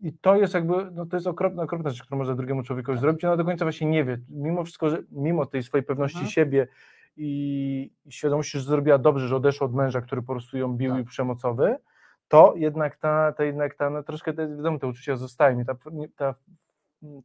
I 0.00 0.12
to 0.12 0.36
jest 0.36 0.54
jakby, 0.54 0.90
no 0.92 1.06
to 1.06 1.16
jest 1.16 1.26
okropna, 1.26 1.62
okropna 1.62 1.90
rzecz, 1.90 2.02
którą 2.02 2.18
może 2.18 2.36
drugiemu 2.36 2.62
człowiekowi 2.62 2.98
zrobić. 2.98 3.24
Ona 3.24 3.36
do 3.36 3.44
końca 3.44 3.64
właśnie 3.64 3.86
nie 3.86 4.04
wie, 4.04 4.18
mimo 4.28 4.64
wszystko, 4.64 4.90
że 4.90 4.98
mimo 5.12 5.46
tej 5.46 5.62
swojej 5.62 5.84
pewności 5.84 6.18
Mhm. 6.18 6.30
siebie 6.30 6.68
i, 7.16 7.92
świadomości, 8.10 8.58
że 8.58 8.64
zrobiła 8.64 8.98
dobrze, 8.98 9.28
że 9.28 9.36
odeszła 9.36 9.66
od 9.66 9.74
męża, 9.74 10.00
który 10.00 10.22
po 10.22 10.32
prostu 10.32 10.58
ją 10.58 10.76
bił 10.76 10.92
Tak. 10.92 11.00
i 11.00 11.04
przemocowy, 11.04 11.76
to 12.28 12.54
jednak 12.56 12.96
ta, 12.96 13.32
ta 13.32 13.44
jednak 13.44 13.74
ta, 13.74 13.90
no 13.90 14.02
troszkę 14.02 14.32
te, 14.32 14.48
wiadomo, 14.48 14.78
te 14.78 14.86
uczucia 14.86 15.16
zostają 15.16 15.60
i 15.60 15.64
ta, 15.64 15.74
ta, 16.16 16.34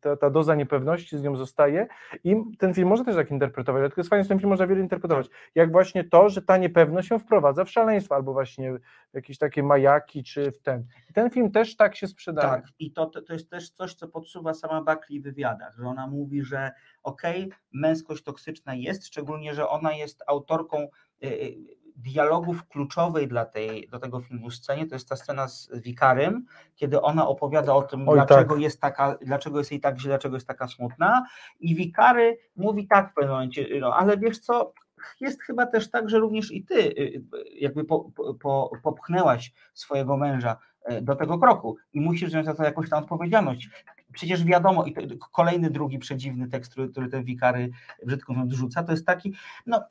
ta, 0.02 0.18
ta 0.18 0.30
doza 0.30 0.56
niepewności 0.56 1.18
z 1.18 1.24
nią 1.24 1.36
zostaje 1.36 1.88
i 2.24 2.36
ten 2.60 2.74
film 2.74 2.88
można 2.88 3.06
też 3.06 3.16
tak 3.16 3.32
interpretować, 3.32 3.82
tylko 3.82 4.02
jest 4.02 4.10
fajnie, 4.10 4.24
że 4.24 4.30
ten 4.30 4.40
film 4.40 4.50
można 4.50 4.68
wiele 4.68 4.82
interpretować, 4.82 5.28
jak 5.56 5.72
właśnie 5.72 6.04
to, 6.04 6.30
że 6.30 6.42
ta 6.42 6.58
niepewność 6.58 7.10
się 7.10 7.20
wprowadza 7.20 7.66
w 7.66 7.72
szaleństwo, 7.72 8.16
albo 8.16 8.34
właśnie 8.34 8.74
w 8.74 8.80
jakieś 9.13 9.38
takie 9.38 9.63
majaki, 9.63 10.24
czy 10.24 10.52
w 10.52 10.60
ten. 10.60 10.86
I 11.10 11.13
ten 11.13 11.30
film 11.30 11.52
też 11.52 11.76
tak 11.76 11.96
się 11.96 12.08
sprzedaje. 12.08 12.50
Tak, 12.50 12.68
i 12.80 12.92
to, 12.92 13.06
to, 13.06 13.34
jest 13.34 13.50
też 13.50 13.70
coś, 13.70 13.94
co 13.94 14.08
podsuwa 14.08 14.54
sama 14.54 14.82
Buckley 14.82 15.20
w 15.20 15.24
wywiadach, 15.24 15.76
że 15.78 15.88
ona 15.88 16.08
mówi, 16.08 16.44
że 16.44 16.72
okej, 17.04 17.52
męskość 17.74 18.24
toksyczna 18.24 18.76
jest, 18.76 19.08
szczególnie, 19.08 19.54
że 19.54 19.70
ona 19.70 19.94
jest 19.94 20.24
autorką 20.28 20.88
y, 21.24 21.28
y, 21.28 21.77
dialogów 21.98 22.68
kluczowej 22.68 23.28
dla 23.28 23.46
tej, 23.46 23.88
do 23.92 24.00
tego 24.00 24.22
filmu 24.22 24.52
scenie, 24.52 24.88
to 24.88 24.96
jest 24.96 25.10
ta 25.10 25.16
scena 25.16 25.48
z 25.48 25.70
Wikarym, 25.74 26.46
kiedy 26.76 27.02
ona 27.02 27.28
opowiada 27.28 27.74
o 27.74 27.82
tym, 27.82 28.10
Oj, 28.10 28.16
dlaczego 28.16 28.54
tak. 28.54 28.64
jest 28.64 28.82
taka, 28.82 29.18
dlaczego 29.22 29.58
jest 29.58 29.72
jej 29.72 29.80
tak 29.80 30.00
źle, 30.00 30.10
dlaczego 30.10 30.36
jest 30.36 30.48
taka 30.48 30.68
smutna 30.68 31.26
i 31.60 31.76
Wikary 31.76 32.38
mówi 32.56 32.88
tak 32.88 33.12
w 33.12 33.14
pewnym 33.14 33.34
momencie, 33.34 33.68
no 33.80 33.96
ale 33.96 34.18
wiesz 34.18 34.40
co, 34.40 34.74
jest 35.20 35.44
chyba 35.44 35.66
też 35.66 35.90
tak, 35.90 36.10
że 36.10 36.20
również 36.20 36.52
i 36.52 36.64
ty 36.64 36.76
y, 36.76 36.92
y, 37.00 37.24
jakby 37.60 37.84
po, 37.84 38.12
po, 38.16 38.34
po, 38.34 38.72
popchnęłaś 38.84 39.54
swojego 39.74 40.18
męża 40.18 40.58
e, 40.84 41.02
do 41.02 41.16
tego 41.16 41.40
kroku 41.40 41.78
i 41.94 42.02
musisz 42.02 42.30
wziąć 42.30 42.46
za 42.46 42.54
to 42.54 42.64
jakąś 42.64 42.90
tam 42.90 43.04
odpowiedzialność. 43.04 43.70
Przecież 44.14 44.44
wiadomo, 44.44 44.86
i 44.86 44.94
to, 44.94 45.02
kolejny 45.32 45.70
drugi 45.70 46.00
przedziwny 46.00 46.48
tekst, 46.48 46.72
który, 46.72 46.90
który 46.90 47.10
ten 47.10 47.24
wikary 47.24 47.70
brzydko 48.06 48.34
mówiąc 48.34 48.54
rzuca, 48.54 48.84
to 48.84 48.92
jest 48.92 49.06
taki, 49.06 49.34
no 49.66 49.82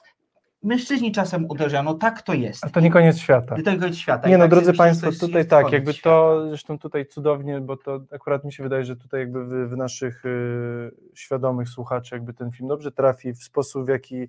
mężczyźni 0.62 1.12
czasem 1.12 1.44
uderzają, 1.48 1.82
no 1.82 1.94
tak 1.94 2.22
to 2.22 2.34
jest. 2.34 2.64
A 2.64 2.70
to 2.70 2.80
nie 2.80 2.90
koniec 2.90 3.18
świata. 3.18 3.56
I 3.58 3.62
to 3.62 3.70
nie 3.70 3.78
koniec 3.78 3.96
świata. 3.96 4.28
Nie 4.28 4.34
I 4.34 4.38
no, 4.38 4.44
tak 4.44 4.50
drodzy 4.50 4.72
Państwo, 4.74 5.06
jest- 5.06 5.20
tutaj 5.20 5.36
jest 5.36 5.50
tak, 5.50 5.72
jakby 5.72 5.92
świata. 5.92 6.10
to, 6.10 6.48
zresztą 6.48 6.78
tutaj 6.78 7.06
cudownie, 7.06 7.60
bo 7.60 7.76
to 7.76 8.00
akurat 8.14 8.44
mi 8.44 8.52
się 8.52 8.62
wydaje, 8.62 8.84
że 8.84 8.96
tutaj 8.96 9.20
jakby 9.20 9.44
w, 9.44 9.70
w 9.70 9.76
naszych 9.76 10.24
y, 10.24 10.90
świadomych 11.14 11.68
słuchaczy 11.68 12.14
jakby 12.14 12.34
ten 12.34 12.50
film 12.50 12.68
dobrze 12.68 12.92
trafi 12.92 13.32
w 13.32 13.44
sposób, 13.44 13.86
w 13.86 13.88
jaki 13.88 14.16
y, 14.22 14.28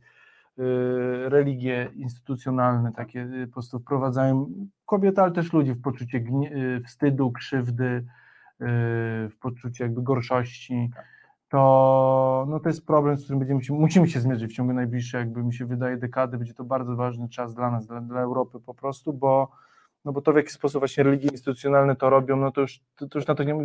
religie 1.29 1.89
instytucjonalne 1.95 2.91
takie 2.91 3.21
y, 3.21 3.47
po 3.47 3.53
prostu 3.53 3.79
wprowadzają 3.79 4.49
kobiety, 4.85 5.21
ale 5.21 5.31
też 5.31 5.53
ludzi 5.53 5.73
w 5.73 5.81
poczucie 5.81 6.17
y, 6.17 6.81
wstydu, 6.85 7.31
krzywdy, 7.31 8.05
w 9.29 9.33
poczucie 9.41 9.83
jakby 9.83 10.01
gorszości, 10.01 10.89
to, 11.49 12.45
no 12.49 12.59
to 12.59 12.69
jest 12.69 12.85
problem, 12.85 13.17
z 13.17 13.23
którym 13.23 13.39
będziemy 13.39 13.63
się, 13.63 13.73
musimy 13.73 14.09
się 14.09 14.19
zmierzyć 14.19 14.51
w 14.53 14.55
ciągu 14.55 14.73
najbliższej, 14.73 15.19
jakby 15.19 15.43
mi 15.43 15.53
się 15.53 15.65
wydaje, 15.65 15.97
dekady. 15.97 16.37
Będzie 16.37 16.53
to 16.53 16.63
bardzo 16.63 16.95
ważny 16.95 17.29
czas 17.29 17.53
dla 17.53 17.71
nas, 17.71 17.87
dla, 17.87 18.01
dla 18.01 18.21
Europy 18.21 18.59
po 18.59 18.73
prostu, 18.73 19.13
bo, 19.13 19.51
no 20.05 20.11
bo 20.13 20.21
to 20.21 20.33
w 20.33 20.35
jaki 20.35 20.49
sposób 20.49 20.81
właśnie 20.81 21.03
religie 21.03 21.29
instytucjonalne 21.29 21.95
to 21.95 22.09
robią, 22.09 22.35
no 22.35 22.51
to 22.51 22.61
już, 22.61 22.79
to, 22.95 23.07
to 23.07 23.19
już 23.19 23.27
na 23.27 23.35
to 23.35 23.43
nie, 23.43 23.55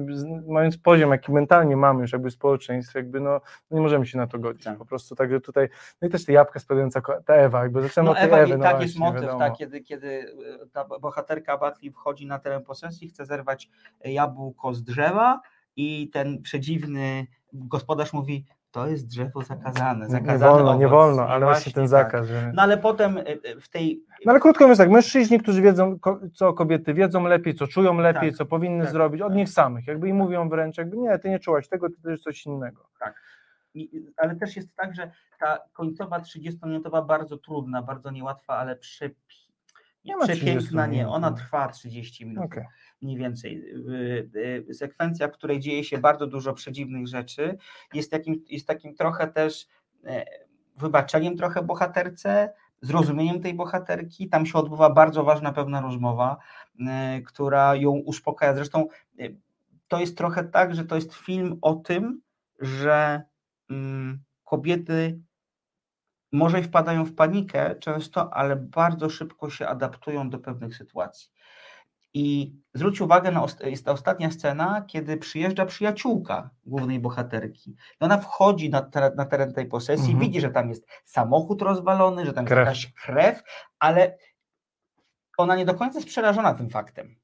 mając 0.49 0.79
poziom, 0.79 1.11
jaki 1.11 1.33
mentalnie 1.33 1.77
mamy 1.77 2.01
już 2.01 2.13
jakby 2.13 2.31
społeczeństwo, 2.31 2.99
jakby 2.99 3.21
no, 3.21 3.41
no 3.71 3.77
nie 3.77 3.81
możemy 3.81 4.07
się 4.07 4.19
na 4.19 4.27
to 4.27 4.39
godzić, 4.39 4.65
Tak. 4.65 4.79
po 4.79 4.85
prostu, 4.87 5.15
także 5.15 5.41
tutaj, 5.41 5.69
no 6.03 6.09
i 6.09 6.11
też 6.11 6.25
te 6.25 6.33
jabłka 6.33 6.61
spadająca, 6.61 7.01
ta 7.27 7.35
Ewa, 7.35 7.63
jakby 7.63 7.83
zaczynamy 7.83 8.07
No 8.07 8.13
od 8.13 8.17
tej 8.19 8.27
Ewa, 8.27 8.39
Ewy, 8.39 8.55
i 8.55 8.57
no 8.57 8.63
tak 8.63 8.71
właśnie, 8.71 8.87
jest 8.87 8.99
motyw, 8.99 9.21
wiadomo. 9.23 9.39
tak, 9.39 9.57
kiedy, 9.57 9.81
kiedy 9.81 10.07
y, 10.09 10.69
ta 10.73 10.85
bohaterka 10.85 11.59
Buckley 11.59 11.91
wchodzi 11.93 12.27
na 12.27 12.39
teren 12.39 12.63
posesji, 12.65 13.09
chce 13.09 13.27
zerwać 13.27 13.71
jabłko 14.05 14.75
z 14.75 14.83
drzewa 14.85 15.41
i 15.77 16.11
ten 16.13 16.43
przedziwny 16.43 17.27
gospodarz 17.53 18.13
mówi, 18.13 18.47
to 18.71 18.87
jest 18.87 19.07
drzewo 19.07 19.43
zakazane, 19.43 20.05
Nie, 20.05 20.11
zakazane 20.11 20.39
nie 20.39 20.39
wolno, 20.65 20.75
nie 20.75 20.87
owoc. 20.87 20.99
wolno, 20.99 21.23
I 21.23 21.27
ale 21.31 21.47
właśnie 21.47 21.73
ten 21.73 21.83
tak. 21.85 21.89
zakaz, 21.91 22.27
że... 22.27 22.53
No 22.55 22.63
ale 22.63 22.79
potem 22.79 23.19
y, 23.19 23.21
y, 23.47 23.61
w 23.61 23.69
tej 23.69 24.05
No 24.27 24.31
ale 24.33 24.41
krótko 24.41 24.65
mówiąc 24.65 24.79
tak, 24.79 24.91
mężczyźni, 24.91 25.41
którzy 25.41 25.63
wiedzą, 25.63 25.99
co 26.35 26.53
kobiety 26.53 26.95
wiedzą 26.95 27.25
lepiej, 27.25 27.55
co 27.55 27.67
czują 27.67 27.99
lepiej, 27.99 28.31
Tak, 28.31 28.39
co 28.39 28.47
powinny 28.47 28.85
tak, 28.85 28.93
zrobić, 28.93 29.23
od 29.23 29.29
tak. 29.29 29.37
nich 29.37 29.49
samych, 29.49 29.87
jakby 29.87 30.09
i 30.09 30.13
mówią 30.13 30.49
wręcz, 30.49 30.79
jakby 30.79 30.97
nie, 30.97 31.19
ty 31.19 31.31
nie 31.31 31.39
czułaś 31.39 31.69
tego, 31.69 31.87
to 32.03 32.11
jest 32.11 32.23
coś 32.23 32.47
innego. 32.47 32.89
I- 33.75 34.07
Ale 34.17 34.37
też 34.37 34.57
jest 34.57 34.77
tak, 34.77 34.95
że 34.95 35.11
ta 35.41 35.59
końcowa 35.73 36.19
30-minutowa 36.21 37.07
bardzo 37.07 37.37
trudna, 37.39 37.83
bardzo 37.83 38.11
niełatwa, 38.11 38.57
ale 38.57 38.77
przepi... 38.77 39.37
Nie 40.05 40.17
ma 40.17 40.25
30 40.25 40.47
przepiękna, 40.47 40.87
nie, 40.87 41.09
ona 41.09 41.31
no. 41.31 41.37
trwa 41.37 41.69
30 41.69 42.27
minut 42.27 42.45
Okej. 42.45 42.65
Mniej 43.03 43.17
więcej. 43.17 43.65
Sekwencja, 44.73 45.29
w 45.29 45.33
której 45.33 45.61
dzieje 45.61 45.85
się 45.85 45.99
bardzo 45.99 46.27
dużo 46.27 46.53
przedziwnych 46.53 47.07
rzeczy, 47.07 47.57
jest 47.95 48.11
takim, 48.11 48.45
jest 48.49 48.67
takim 48.67 48.95
trochę 48.95 49.29
też 49.29 49.67
e, 50.05 50.25
wybaczeniem 50.77 51.37
trochę 51.37 51.63
bohaterce, 51.63 52.53
zrozumieniem 52.83 53.41
tej 53.41 53.55
bohaterki. 53.55 54.29
Tam 54.29 54.47
się 54.47 54.59
odbywa 54.59 54.91
bardzo 54.91 55.25
ważna 55.25 55.53
pewna 55.53 55.81
rozmowa, 55.81 56.37
e, 56.81 57.21
która 57.21 57.75
ją 57.75 57.91
uspokaja. 57.91 58.55
Zresztą 58.55 58.87
e, 59.19 59.29
to 59.89 60.01
jest 60.01 60.19
trochę 60.19 60.45
tak, 60.45 60.75
że 60.75 60.85
to 60.85 60.95
jest 60.95 61.15
film 61.15 61.59
o 61.63 61.75
tym, 61.75 62.21
że 62.61 63.23
mm, 63.71 64.23
kobiety 64.45 65.21
może 66.33 66.63
wpadają 66.63 67.05
w 67.05 67.15
panikę 67.15 67.75
często, 67.75 68.35
ale 68.35 68.57
bardzo 68.57 69.11
szybko 69.11 69.51
się 69.51 69.67
adaptują 69.67 70.31
do 70.31 70.39
pewnych 70.39 70.77
sytuacji. 70.77 71.31
I 72.15 72.55
zwróć 72.75 73.01
uwagę, 73.01 73.31
na 73.31 73.47
jest 73.65 73.85
ta 73.85 73.93
ostatnia 73.93 74.31
scena, 74.31 74.85
kiedy 74.87 75.17
przyjeżdża 75.17 75.67
przyjaciółka 75.67 76.51
głównej 76.67 77.01
bohaterki. 77.01 77.71
I 77.71 78.05
ona 78.05 78.19
wchodzi 78.19 78.71
na, 78.71 78.83
teren- 78.83 79.15
na 79.17 79.25
teren 79.25 79.53
tej 79.53 79.67
posesji, 79.67 80.13
Mhm. 80.13 80.19
widzi, 80.21 80.41
że 80.41 80.51
tam 80.51 80.69
jest 80.69 80.87
samochód 81.05 81.63
rozwalony, 81.63 82.27
że 82.27 82.33
tam 82.33 82.45
Krew. 82.45 82.69
jest 82.69 82.83
jakaś 82.83 82.93
krew, 83.07 83.43
ale 83.79 84.19
ona 85.39 85.57
nie 85.57 85.65
do 85.65 85.75
końca 85.75 85.99
jest 85.99 86.09
przerażona 86.09 86.55
tym 86.55 86.71
faktem. 86.71 87.17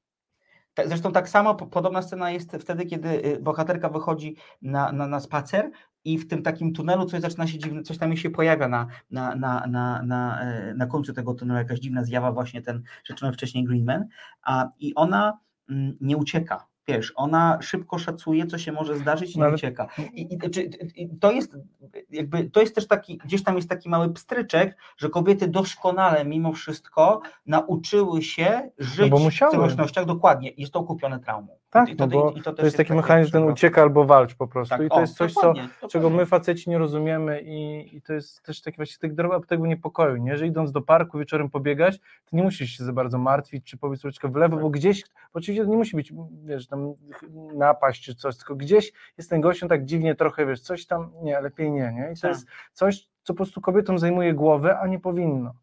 Zresztą 0.85 1.11
tak 1.11 1.29
samo 1.29 1.55
po- 1.55 1.67
podobna 1.67 2.01
scena 2.01 2.31
jest 2.31 2.51
wtedy, 2.59 2.85
kiedy 2.85 3.09
y, 3.25 3.39
bohaterka 3.41 3.89
wychodzi 3.89 4.35
na, 4.61 4.91
na, 4.91 5.07
na 5.07 5.19
spacer 5.19 5.71
i 6.05 6.17
w 6.17 6.27
tym 6.27 6.43
takim 6.43 6.73
tunelu 6.73 7.05
coś 7.05 7.21
zaczyna 7.21 7.47
się 7.47 7.57
dziwne, 7.57 7.83
coś 7.83 7.97
tam 7.97 8.17
się 8.17 8.29
pojawia 8.29 8.67
na, 8.67 8.87
na, 9.11 9.35
na, 9.35 9.67
na, 9.67 10.03
na, 10.03 10.41
e, 10.41 10.73
na 10.73 10.85
końcu 10.85 11.13
tego 11.13 11.33
tunelu, 11.33 11.57
jakaś 11.59 11.79
dziwna 11.79 12.03
zjawa, 12.03 12.31
właśnie 12.31 12.61
ten 12.61 12.83
rzeczony 13.03 13.33
wcześniej 13.33 13.63
Greenman, 13.63 14.05
a 14.41 14.69
i 14.79 14.95
ona 14.95 15.39
mm, 15.69 15.97
nie 16.01 16.17
ucieka. 16.17 16.68
Wiesz, 16.93 17.13
ona 17.15 17.57
szybko 17.61 17.97
szacuje, 17.99 18.45
co 18.47 18.57
się 18.57 18.71
może 18.71 18.97
zdarzyć 18.97 19.35
i 19.35 19.39
No 19.39 19.45
ale- 19.45 19.55
ucieka. 19.55 19.87
I, 20.13 20.33
i, 20.33 20.49
czy, 20.49 20.61
i 20.95 21.09
to 21.19 21.31
jest 21.31 21.57
jakby, 22.09 22.49
to 22.49 22.61
jest 22.61 22.75
też 22.75 22.87
taki, 22.87 23.17
gdzieś 23.17 23.43
tam 23.43 23.55
jest 23.55 23.69
taki 23.69 23.89
mały 23.89 24.13
pstryczek, 24.13 24.77
że 24.97 25.09
kobiety 25.09 25.47
doskonale 25.47 26.25
mimo 26.25 26.53
wszystko 26.53 27.21
nauczyły 27.45 28.21
się 28.21 28.69
żyć 28.77 29.09
bo 29.09 29.17
w 29.17 29.21
musiały. 29.23 29.51
celecznościach, 29.51 30.05
dokładnie, 30.05 30.51
jest 30.57 30.73
to 30.73 30.83
kupione 30.83 31.19
traumą. 31.19 31.47
Tak, 31.71 31.89
I 31.89 31.95
no 31.95 32.07
bo 32.07 32.31
to 32.43 32.53
też 32.53 32.65
jest 32.65 32.77
taki 32.77 32.93
mechanizm, 32.93 33.31
ten 33.31 33.43
ucieka 33.43 33.81
albo 33.81 34.05
walcz 34.05 34.35
po 34.35 34.47
prostu 34.47 34.77
Tak, 34.77 34.85
i 34.85 34.89
to 34.89 34.95
o, 34.95 35.01
jest 35.01 35.17
coś, 35.17 35.33
co, 35.33 35.41
dokładnie, 35.41 35.69
czego 35.89 36.09
my 36.09 36.25
faceci 36.25 36.69
nie 36.69 36.77
rozumiemy 36.77 37.41
i, 37.41 37.89
i 37.97 38.01
to 38.01 38.13
jest 38.13 38.43
też 38.43 38.61
taki 38.61 38.77
właśnie 38.77 38.97
tak 39.01 39.15
droga 39.15 39.39
tego 39.47 39.67
niepokoju, 39.67 40.17
nie? 40.17 40.37
że 40.37 40.47
idąc 40.47 40.71
do 40.71 40.81
parku 40.81 41.19
wieczorem 41.19 41.49
pobiegać, 41.49 41.99
to 41.99 42.37
nie 42.37 42.43
musisz 42.43 42.69
się 42.77 42.83
za 42.83 42.93
bardzo 42.93 43.17
martwić, 43.17 43.65
czy 43.65 43.77
powiedz 43.77 44.01
troszeczkę 44.01 44.27
w 44.31 44.35
lewo, 44.35 44.55
Tak. 44.55 44.63
bo 44.63 44.69
gdzieś, 44.69 45.03
oczywiście 45.33 45.63
to 45.63 45.69
nie 45.71 45.77
musi 45.77 45.95
być, 45.95 46.13
wiesz, 46.45 46.67
tam 46.67 46.78
napaść 47.53 48.03
czy 48.05 48.15
coś, 48.15 48.37
tylko 48.37 48.55
gdzieś 48.55 48.91
jest 49.17 49.29
ten 49.29 49.41
gościu 49.41 49.67
tak 49.67 49.85
dziwnie 49.85 50.15
trochę, 50.15 50.45
wiesz, 50.45 50.61
coś 50.61 50.85
tam, 50.85 51.11
nie, 51.21 51.41
lepiej 51.41 51.71
nie, 51.71 51.93
nie? 51.93 52.11
I 52.11 52.15
to 52.15 52.21
Tak. 52.21 52.31
jest 52.31 52.47
coś, 52.73 53.09
co 53.23 53.33
po 53.33 53.37
prostu 53.37 53.61
kobietom 53.61 53.99
zajmuje 53.99 54.33
głowę, 54.33 54.79
a 54.79 54.87
nie 54.87 54.99
powinno. 54.99 55.53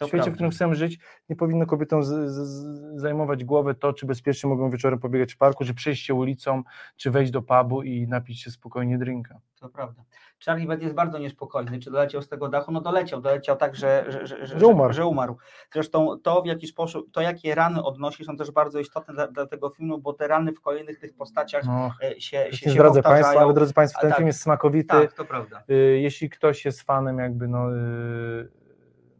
To 0.00 0.06
w 0.06 0.08
świecie, 0.08 0.30
w 0.30 0.34
którym 0.34 0.50
chcemy 0.50 0.74
żyć, 0.74 0.98
nie 1.28 1.36
powinno 1.36 1.66
kobietom 1.66 2.04
z, 2.04 2.30
z, 2.30 3.00
zajmować 3.00 3.44
głowy 3.44 3.74
to, 3.74 3.92
czy 3.92 4.06
bezpiecznie 4.06 4.50
mogą 4.50 4.70
wieczorem 4.70 4.98
pobiegać 4.98 5.32
w 5.32 5.36
parku, 5.36 5.64
czy 5.64 5.74
przejść 5.74 6.06
się 6.06 6.14
ulicą, 6.14 6.62
czy 6.96 7.10
wejść 7.10 7.32
do 7.32 7.42
pubu 7.42 7.82
i 7.82 8.08
napić 8.08 8.42
się 8.42 8.50
spokojnie 8.50 8.98
drinka. 8.98 9.40
To 9.60 9.68
prawda. 9.68 10.02
Charlie 10.44 10.66
Bed 10.66 10.82
jest 10.82 10.94
bardzo 10.94 11.18
niespokojny. 11.18 11.78
Czy 11.78 11.90
doleciał 11.90 12.22
z 12.22 12.28
tego 12.28 12.48
dachu? 12.48 12.72
No 12.72 12.80
doleciał. 12.80 13.20
Doleciał 13.20 13.56
tak, 13.56 13.76
że, 13.76 14.04
że, 14.08 14.26
że, 14.26 14.46
że, 14.46 14.66
umarł. 14.66 14.92
że 14.92 15.06
umarł. 15.06 15.36
Zresztą 15.72 16.18
to, 16.22 16.42
w 16.42 16.46
jaki 16.46 16.66
sposób, 16.66 17.10
to 17.12 17.20
jakie 17.20 17.54
rany 17.54 17.82
odnosi, 17.82 18.24
są 18.24 18.36
też 18.36 18.50
bardzo 18.50 18.78
istotne 18.80 19.14
dla, 19.14 19.26
dla 19.26 19.46
tego 19.46 19.70
filmu, 19.70 19.98
bo 19.98 20.12
te 20.12 20.28
rany 20.28 20.52
w 20.52 20.60
kolejnych 20.60 20.98
tych 20.98 21.14
postaciach 21.14 21.64
No, 21.66 21.90
e, 22.02 22.20
się, 22.20 22.46
się, 22.50 22.56
się 22.56 22.70
zdradzę 22.70 23.02
powtarzają. 23.02 23.22
Państwu, 23.22 23.44
ale 23.44 23.54
drodzy 23.54 23.74
Państwo, 23.74 24.00
ten 24.00 24.10
tak. 24.10 24.16
film 24.16 24.26
jest 24.26 24.40
smakowity. 24.40 24.88
Tak, 24.88 25.12
to 25.12 25.24
prawda. 25.24 25.62
Y, 25.70 25.74
Jeśli 26.00 26.30
ktoś 26.30 26.64
jest 26.64 26.82
fanem 26.82 27.18
jakby 27.18 27.48
no, 27.48 27.76
y, 27.76 28.59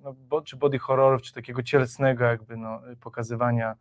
no 0.04 0.14
bo, 0.28 0.42
czy 0.42 0.56
body 0.56 0.78
horrorów, 0.78 1.22
czy 1.22 1.32
takiego 1.34 1.62
cielesnego 1.62 2.24
jakby 2.24 2.56
no, 2.56 2.80
pokazywania 3.00 3.74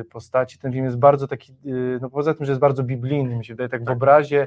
y, 0.00 0.04
postaci, 0.04 0.58
ten 0.58 0.72
film 0.72 0.84
jest 0.84 0.96
bardzo 0.98 1.26
taki, 1.28 1.52
y, 1.66 1.98
no 2.02 2.10
poza 2.10 2.34
tym, 2.34 2.46
że 2.46 2.52
jest 2.52 2.60
bardzo 2.60 2.82
biblijny, 2.82 3.36
mi 3.36 3.44
się 3.44 3.54
wydaje, 3.54 3.68
tak 3.68 3.84
w 3.84 3.90
obrazie, 3.90 4.46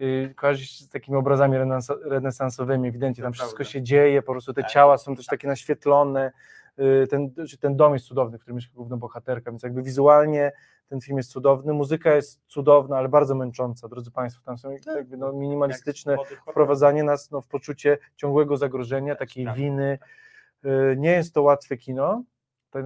y, 0.00 0.34
kojarzy 0.36 0.66
się 0.66 0.84
z 0.84 0.88
takimi 0.88 1.16
obrazami 1.16 1.56
renesanso- 1.56 1.98
renesansowymi, 2.04 2.88
ewidentnie 2.88 3.24
tam 3.24 3.32
wszystko 3.32 3.64
się 3.64 3.82
dzieje, 3.82 4.22
po 4.22 4.32
prostu 4.32 4.52
te 4.52 4.62
Tak. 4.62 4.70
ciała 4.70 4.98
są 4.98 5.16
też 5.16 5.26
takie 5.26 5.48
naświetlone, 5.48 6.32
ten, 7.10 7.30
czy 7.48 7.58
ten 7.58 7.76
dom 7.76 7.92
jest 7.92 8.06
cudowny, 8.06 8.38
w 8.38 8.40
którym 8.40 8.56
mieszka 8.56 8.72
główna 8.74 8.96
bohaterka, 8.96 9.50
więc 9.50 9.62
jakby 9.62 9.82
wizualnie 9.82 10.52
ten 10.88 11.00
film 11.00 11.16
jest 11.16 11.30
cudowny, 11.30 11.72
muzyka 11.72 12.14
jest 12.14 12.40
cudowna, 12.46 12.96
ale 12.98 13.08
bardzo 13.08 13.34
męcząca, 13.34 13.88
drodzy 13.88 14.10
Państwo, 14.10 14.42
tam 14.44 14.58
są 14.58 14.70
jakby 14.96 15.16
no, 15.16 15.32
minimalistyczne 15.32 16.16
wprowadzanie 16.50 17.02
nas 17.04 17.30
no, 17.30 17.40
w 17.40 17.46
poczucie 17.48 17.98
ciągłego 18.16 18.56
zagrożenia, 18.56 19.12
Tak, 19.12 19.18
takiej 19.18 19.44
tak. 19.44 19.56
winy. 19.56 19.98
Y, 20.64 20.96
Nie 20.96 21.10
jest 21.10 21.34
to 21.34 21.42
łatwe 21.42 21.76
kino. 21.76 22.24
Tak, 22.70 22.84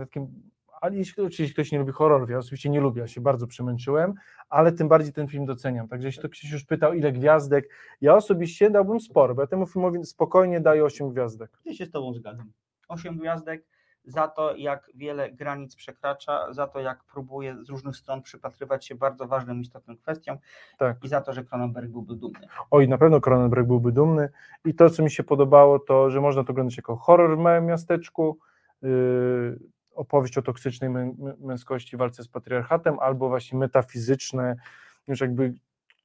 ale 0.81 0.97
jeśli 0.97 1.23
oczywiście 1.23 1.55
ktoś 1.55 1.73
nie 1.73 1.79
lubi 1.79 1.93
horrorów, 1.93 2.31
ja 2.31 2.39
oczywiście 2.39 2.71
nie 2.71 2.81
lubię, 2.81 3.01
ja 3.01 3.07
się 3.09 3.21
bardzo 3.21 3.47
przemęczyłem, 3.47 4.15
ale 4.49 4.73
tym 4.73 4.89
bardziej 4.89 5.13
ten 5.13 5.29
film 5.29 5.47
doceniam. 5.47 5.89
Także 5.89 6.09
jeśli 6.09 6.23
to 6.23 6.29
ktoś 6.29 6.51
już 6.53 6.65
pytał, 6.65 6.95
ile 6.95 7.13
gwiazdek, 7.13 7.69
ja 8.01 8.15
osobiście 8.15 8.71
dałbym 8.71 9.01
sporo, 9.01 9.35
bo 9.35 9.41
ja 9.41 9.47
temu 9.47 9.67
filmowi 9.67 10.05
spokojnie 10.05 10.61
daję 10.61 10.85
8 10.85 11.11
gwiazdek. 11.11 11.51
Ja 11.65 11.75
się 11.75 11.87
z 11.87 11.91
Tobą 11.91 12.15
zgadzam. 12.15 12.53
Osiem 12.89 13.19
gwiazdek 13.19 13.65
za 14.05 14.29
to, 14.29 14.57
jak 14.57 14.91
wiele 14.95 15.33
granic 15.33 15.77
przekracza, 15.77 16.53
za 16.53 16.67
to, 16.67 16.81
jak 16.81 17.05
próbuje 17.05 17.57
z 17.65 17.69
różnych 17.69 17.97
stron 17.97 18.23
przypatrywać 18.23 18.87
się 18.87 18.95
bardzo 18.95 19.27
ważnym, 19.27 19.61
istotnym 19.61 19.97
kwestiom 19.97 20.39
Tak. 20.79 21.05
i 21.05 21.09
za 21.09 21.21
to, 21.21 21.33
że 21.33 21.45
Cronenberg 21.45 21.89
byłby 21.89 22.15
dumny. 22.17 22.47
Oj, 22.71 22.89
na 22.89 22.99
pewno 22.99 23.21
Cronenberg 23.21 23.67
byłby 23.67 23.93
dumny. 23.93 24.29
I 24.65 24.75
to, 24.75 24.91
co 24.91 25.03
mi 25.03 25.11
się 25.11 25.23
podobało, 25.23 25.79
to, 25.79 26.11
że 26.11 26.21
można 26.21 26.45
to 26.45 26.51
oglądać 26.51 26.77
jako 26.77 26.97
horror 26.97 27.37
w 27.37 27.41
małym 27.41 27.67
miasteczku, 27.67 28.39
yy, 28.83 29.59
opowieść 29.95 30.39
o 30.39 30.43
toksycznej 30.43 30.91
mę- 30.91 31.15
mę- 31.19 31.35
męskości, 31.41 31.97
walce 31.97 32.23
z 32.23 32.29
patriarchatem, 32.29 32.99
albo 33.01 33.29
właśnie 33.29 33.59
metafizyczne, 33.59 34.57
już 35.09 35.21
jakby, 35.21 35.55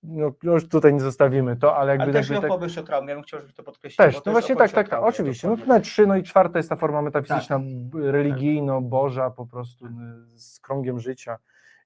no, 0.04 0.32
już 0.44 0.68
tutaj 0.70 0.94
nie 0.94 1.00
zostawimy 1.00 1.58
to, 1.58 1.78
ale 1.78 1.90
jakby... 1.92 2.04
Ale 2.04 2.14
też 2.14 2.30
jakby 2.30 2.48
tak, 2.48 2.78
o 2.80 2.84
traumie, 2.84 3.10
ja 3.10 3.16
bym 3.16 3.24
chciał, 3.24 3.40
żebyś 3.40 3.56
to 3.56 3.64
podkreślił. 3.64 4.06
też, 4.06 4.26
no 4.26 4.32
właśnie 4.32 4.56
tak, 4.56 4.72
tak, 4.72 4.90
tak, 4.90 5.04
oczywiście. 5.04 5.48
No, 5.48 5.56
numer 5.56 5.82
trzy, 5.82 6.08
no 6.08 6.16
i 6.18 6.24
czwarta 6.24 6.60
jest 6.60 6.70
ta 6.70 6.76
forma 6.76 7.02
metafizyczna, 7.02 7.56
Tak. 7.60 7.66
b- 7.68 8.12
religijno-boża 8.12 9.30
po 9.30 9.46
prostu 9.46 9.88
z 10.36 10.60
krągiem 10.60 11.00
życia 11.00 11.38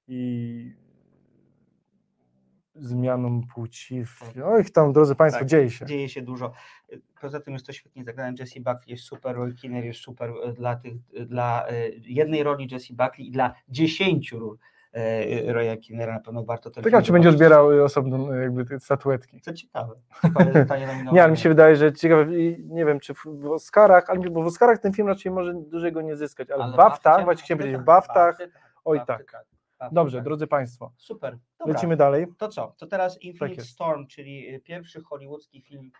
i 0.08 0.76
zmianą 2.74 3.40
płci. 3.54 4.04
W... 4.04 4.22
Oj, 4.44 4.64
tam, 4.64 4.92
drodzy 4.92 5.14
Państwo, 5.14 5.38
Tak, 5.40 5.48
dzieje 5.48 5.70
się. 5.70 5.86
Dzieje 5.86 6.08
się 6.08 6.22
dużo. 6.22 6.52
Poza 7.20 7.40
tym 7.40 7.52
jest 7.52 7.66
to 7.66 7.72
świetnie 7.72 8.04
zagrane. 8.04 8.34
Jesse 8.38 8.60
Buckley 8.60 8.90
jest 8.90 9.04
super, 9.04 9.36
Roy 9.36 9.54
Kinnear 9.54 9.84
jest 9.84 10.00
super 10.00 10.32
e, 10.44 10.52
dla, 10.52 10.76
tych, 10.76 10.94
dla 11.26 11.68
e, 11.68 11.88
jednej 12.06 12.42
roli 12.42 12.68
Jesse 12.70 12.94
Buckley 12.94 13.26
i 13.26 13.30
dla 13.30 13.54
dziesięciu 13.68 14.38
ról 14.38 14.54
e, 14.54 14.58
Roya 15.46 15.76
Kinnera 15.76 16.12
na 16.12 16.20
pewno 16.20 16.44
warto 16.44 16.70
ten 16.70 16.84
Ciekawe, 16.84 17.02
czy 17.02 17.12
będzie 17.12 17.28
odbierał 17.28 17.72
y, 17.72 17.84
osobną 17.84 18.32
y, 18.32 18.42
jakby 18.42 18.64
te 18.64 18.80
statuetki. 18.80 19.40
Co 19.40 19.52
ciekawe. 19.52 19.94
Nie, 21.12 21.22
ale 21.22 21.30
mi 21.30 21.38
się 21.38 21.48
wydaje, 21.48 21.76
że 21.76 21.92
ciekawe, 21.92 22.26
nie 22.58 22.84
wiem, 22.84 23.00
czy 23.00 23.14
w, 23.14 23.46
Oscarach, 23.46 24.10
ale 24.10 24.30
bo 24.30 24.42
w 24.42 24.46
Oscarach 24.46 24.78
ten 24.78 24.92
film 24.92 25.08
raczej 25.08 25.32
może 25.32 25.54
dużego 25.54 26.02
nie 26.02 26.16
zyskać, 26.16 26.50
ale, 26.50 26.68
w 26.68 26.72
w 26.72 26.76
Baftach, 26.76 27.24
właśnie 27.24 27.44
chciałem 27.44 27.58
powiedzieć, 27.58 27.80
w 27.80 27.84
Baftach, 27.84 28.38
tak, 28.38 28.50
oj 28.84 29.00
tak. 29.06 29.46
Dobrze, 29.92 30.18
tak. 30.18 30.24
drodzy 30.24 30.46
Państwo, 30.46 30.92
Super. 30.96 31.38
Dobra. 31.58 31.74
lecimy 31.74 31.96
dalej. 31.96 32.26
To 32.38 32.48
co? 32.48 32.74
To 32.78 32.86
teraz 32.86 33.22
Infinite 33.22 33.54
jest. 33.54 33.68
Storm, 33.68 34.06
czyli 34.06 34.60
pierwszy 34.64 35.02
hollywoodzki 35.02 35.62
film 35.62 35.90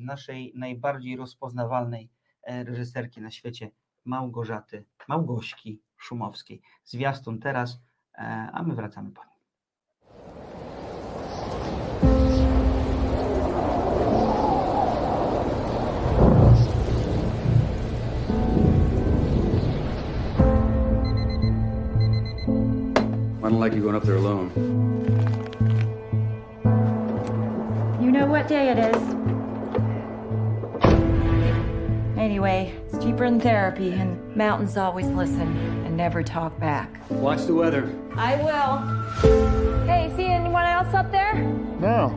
naszej 0.00 0.52
najbardziej 0.56 1.16
rozpoznawalnej 1.16 2.10
e, 2.42 2.64
reżyserki 2.64 3.20
na 3.20 3.30
świecie, 3.30 3.70
Małgorzaty, 4.04 4.84
Małgośki 5.08 5.80
Szumowskiej. 5.96 6.62
Zwiastun 6.84 7.38
teraz, 7.38 7.72
e, 7.72 7.78
a 8.18 8.62
my 8.64 8.74
wracamy 8.74 9.14
po 9.14 9.22
nim. 9.22 9.32
I 23.44 23.48
don't 23.48 23.60
like 23.60 23.74
you 23.74 23.82
going 23.82 23.94
up 23.94 24.02
there 24.02 24.16
alone. 24.16 24.50
You 28.00 28.10
know 28.10 28.26
what 28.26 28.48
day 28.48 28.70
it 28.70 28.78
is. 28.78 29.02
Anyway, 32.18 32.74
it's 32.86 32.98
cheaper 33.04 33.28
than 33.28 33.38
therapy, 33.40 33.92
and 33.92 34.34
mountains 34.34 34.76
always 34.76 35.06
listen 35.06 35.42
and 35.42 35.75
never 35.96 36.22
talk 36.22 36.58
back. 36.60 36.90
Watch 37.10 37.46
the 37.46 37.54
weather. 37.54 37.90
I 38.16 38.36
will. 38.36 39.86
Hey, 39.86 40.12
see 40.14 40.26
anyone 40.26 40.66
else 40.66 40.92
up 40.92 41.10
there? 41.10 41.34
No, 41.80 42.12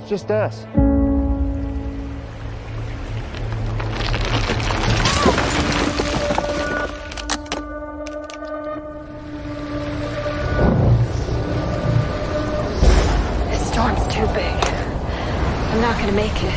it's 0.00 0.08
just 0.08 0.30
us. 0.30 0.64
This 13.50 13.68
storm's 13.70 14.02
too 14.12 14.26
big. 14.32 14.56
I'm 15.70 15.80
not 15.82 15.98
gonna 16.00 16.12
make 16.12 16.32
it. 16.32 16.54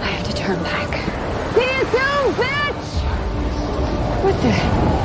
I 0.00 0.06
have 0.16 0.26
to 0.26 0.34
turn 0.34 0.62
back. 0.62 0.88
See 1.54 1.60
you 1.60 1.84
soon, 1.92 2.34
bitch! 2.34 3.04
What 4.24 4.34
the? 4.42 4.97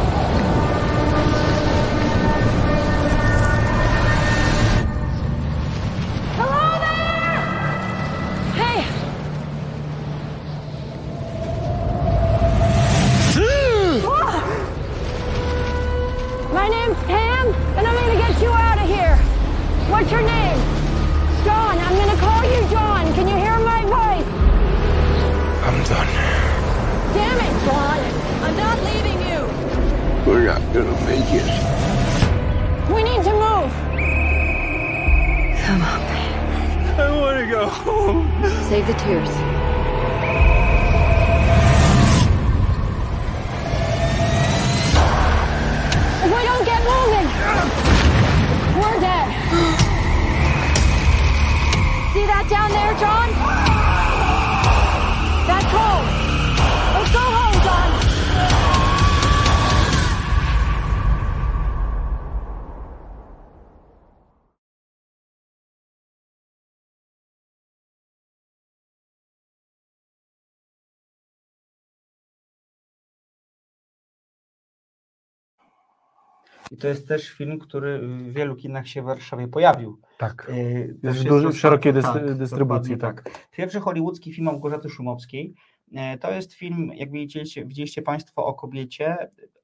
I 76.73 76.77
to 76.77 76.88
jest 76.88 77.07
też 77.07 77.29
film, 77.29 77.59
który 77.59 77.99
w 77.99 78.33
wielu 78.33 78.55
kinach 78.55 78.88
się 78.88 79.01
w 79.01 79.05
Warszawie 79.05 79.47
pojawił. 79.47 79.99
Tak. 80.17 80.49
Y, 80.49 80.97
Jest 81.03 81.17
duży- 81.23 81.23
w 81.23 81.27
dostępny- 81.43 81.59
szerokiej 81.59 81.93
dystry- 81.93 82.13
tak, 82.27 82.38
dystrybucji, 82.38 82.95
dokładnie 82.97 83.23
tak. 83.23 83.47
Pierwszy 83.51 83.79
hollywoodzki 83.79 84.33
film 84.33 84.45
Małgorzaty 84.45 84.89
Szumowskiej. 84.89 85.53
E, 85.95 86.17
To 86.17 86.31
jest 86.31 86.53
film, 86.53 86.91
jak 86.95 87.12
widzieliście, 87.12 87.65
widzieliście 87.65 88.01
Państwo 88.01 88.45
o 88.45 88.53
kobiecie. 88.53 89.17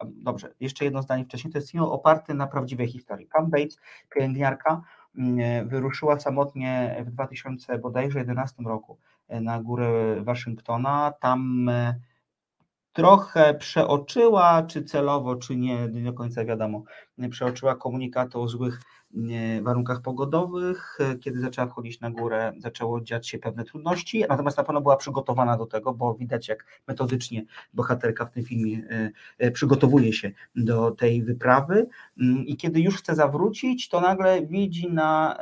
Dobrze, 0.05 0.53
jeszcze 0.59 0.85
jedno 0.85 1.01
zdanie 1.01 1.25
wcześniej. 1.25 1.51
To 1.53 1.57
jest 1.57 1.71
film 1.71 1.83
oparty 1.83 2.33
na 2.33 2.47
prawdziwej 2.47 2.87
historii. 2.87 3.27
Pam 3.27 3.49
Bates, 3.49 3.77
pielęgniarka, 4.15 4.81
mm, 5.17 5.67
wyruszyła 5.69 6.19
samotnie 6.19 6.95
w 7.07 7.11
2000 7.11 7.77
bodajże 7.79 8.19
11 8.19 8.63
roku 8.65 8.97
na 9.29 9.61
górę 9.63 10.15
Waszyngtona. 10.23 11.13
Tam 11.19 11.71
trochę 12.93 13.53
przeoczyła, 13.53 14.63
czy 14.63 14.83
celowo, 14.83 15.35
czy 15.35 15.55
nie, 15.55 15.87
nie 15.87 16.03
do 16.03 16.13
końca 16.13 16.45
wiadomo, 16.45 16.83
przeoczyła 17.29 17.75
komunikaty 17.75 18.37
o 18.37 18.47
złych 18.47 18.81
e, 19.15 19.61
warunkach 19.61 20.01
pogodowych. 20.01 20.97
E, 20.99 21.15
Kiedy 21.15 21.39
zaczęła 21.39 21.67
wchodzić 21.67 21.99
na 21.99 22.11
górę, 22.11 22.53
zaczęło 22.57 23.01
dziać 23.01 23.27
się 23.27 23.37
pewne 23.37 23.63
trudności, 23.63 24.23
natomiast 24.29 24.57
na 24.57 24.63
pewno 24.63 24.81
była 24.81 24.97
przygotowana 24.97 25.57
do 25.57 25.65
tego, 25.65 25.93
bo 25.93 26.15
widać, 26.15 26.47
jak 26.47 26.65
metodycznie 26.87 27.45
bohaterka 27.73 28.25
w 28.25 28.31
tym 28.31 28.43
filmie 28.43 28.77
e, 28.89 29.11
e, 29.37 29.51
przygotowuje 29.51 30.13
się 30.13 30.31
do 30.55 30.91
tej 30.91 31.23
wyprawy. 31.23 31.87
I 32.45 32.57
kiedy 32.57 32.81
już 32.81 32.97
chce 32.97 33.15
zawrócić, 33.15 33.89
to 33.89 34.01
nagle 34.01 34.41
widzi 34.45 34.91
na, 34.91 35.37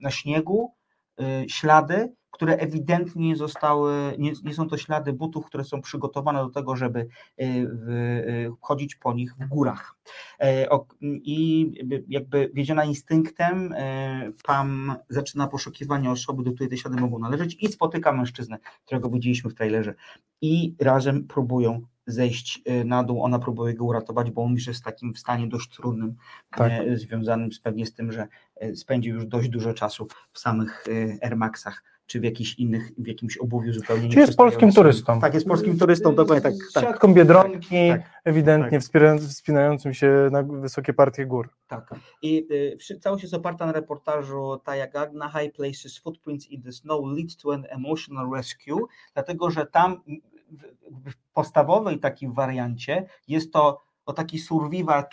na 0.00 0.10
śniegu 0.10 0.74
y, 1.20 1.48
ślady, 1.48 2.12
które 2.32 2.56
ewidentnie 2.56 3.28
nie 3.28 3.36
zostały, 3.36 3.92
nie, 4.18 4.32
nie 4.44 4.54
są 4.54 4.68
to 4.68 4.76
ślady 4.76 5.12
butów, 5.12 5.46
które 5.46 5.64
są 5.64 5.80
przygotowane 5.80 6.38
do 6.38 6.50
tego, 6.50 6.76
żeby 6.76 7.00
y, 7.00 7.44
y, 7.44 8.50
chodzić 8.60 8.94
po 8.96 9.12
nich 9.12 9.34
w 9.34 9.48
górach. 9.48 9.94
E, 10.40 10.66
I 11.02 11.72
jakby- 12.08 12.50
wiedziona 12.54 12.84
instynktem, 12.84 13.72
e, 13.76 14.32
Pam 14.44 14.94
zaczyna 15.08 15.46
poszukiwanie 15.46 16.10
osoby, 16.10 16.42
do 16.42 16.52
której 16.52 16.70
te 16.70 16.76
ślady 16.76 17.00
mogą 17.00 17.18
należeć 17.18 17.56
i 17.60 17.68
spotyka 17.68 18.12
mężczyznę, 18.12 18.58
którego 18.84 19.10
widzieliśmy 19.10 19.50
w 19.50 19.54
trailerze 19.54 19.94
i 20.40 20.74
razem 20.80 21.26
próbują 21.26 21.82
zejść 22.06 22.62
y, 22.70 22.84
na 22.84 23.04
dół, 23.04 23.22
ona 23.22 23.38
próbuje 23.38 23.74
go 23.74 23.84
uratować, 23.84 24.30
bo 24.30 24.42
on 24.44 24.52
już 24.52 24.66
jest 24.66 24.80
w 24.80 24.84
takim 24.84 25.16
stanie 25.16 25.46
dość 25.46 25.68
trudnym, 25.68 26.16
Tak. 26.50 26.72
e, 26.72 26.96
związanym 26.96 27.52
z, 27.52 27.60
pewnie 27.60 27.86
z 27.86 27.94
tym, 27.94 28.12
że 28.12 28.28
e, 28.56 28.76
spędził 28.76 29.14
już 29.14 29.26
dość 29.26 29.48
dużo 29.48 29.74
czasu 29.74 30.06
w 30.32 30.38
samych 30.38 30.84
e, 30.88 31.24
Air 31.24 31.36
Maxach, 31.36 31.82
czy 32.12 32.20
w 32.20 32.24
jakichś 32.24 32.54
innych, 32.54 32.92
w 32.98 33.06
jakimś 33.06 33.36
obuwiu 33.38 33.72
zupełnie 33.72 34.08
Czy 34.08 34.20
jest 34.20 34.36
polskim 34.36 34.72
turystą? 34.72 35.20
Tak, 35.20 35.34
jest 35.34 35.46
polskim 35.46 35.78
turystą, 35.78 36.14
dokładnie 36.14 36.42
tak. 36.42 36.52
Tak. 36.74 36.84
siatką 36.84 37.14
biedronki, 37.14 37.88
Tak, 37.88 38.20
ewidentnie 38.24 38.80
tak. 38.80 38.88
wspinającym 39.28 39.94
się 39.94 40.28
na 40.32 40.42
wysokie 40.42 40.92
partie 40.92 41.26
gór. 41.26 41.48
Tak. 41.68 41.94
I 42.22 42.46
y, 42.90 42.98
całość 43.00 43.22
jest 43.22 43.34
oparta 43.34 43.66
na 43.66 43.72
reportażu 43.72 44.60
Taya 44.64 44.86
Gagna 44.86 45.28
High 45.28 45.52
Places 45.56 45.98
Footprints 45.98 46.46
in 46.46 46.62
the 46.62 46.72
Snow 46.72 47.04
Lead 47.16 47.36
to 47.36 47.52
an 47.52 47.66
Emotional 47.68 48.30
Rescue, 48.34 48.86
dlatego 49.14 49.50
że 49.50 49.66
tam 49.66 50.02
w, 50.50 51.10
w 51.10 51.14
podstawowej 51.32 51.98
takim 51.98 52.32
wariancie 52.32 53.06
jest 53.28 53.52
to 53.52 53.82
o 54.06 54.12
taki 54.12 54.38
survival 54.38 55.04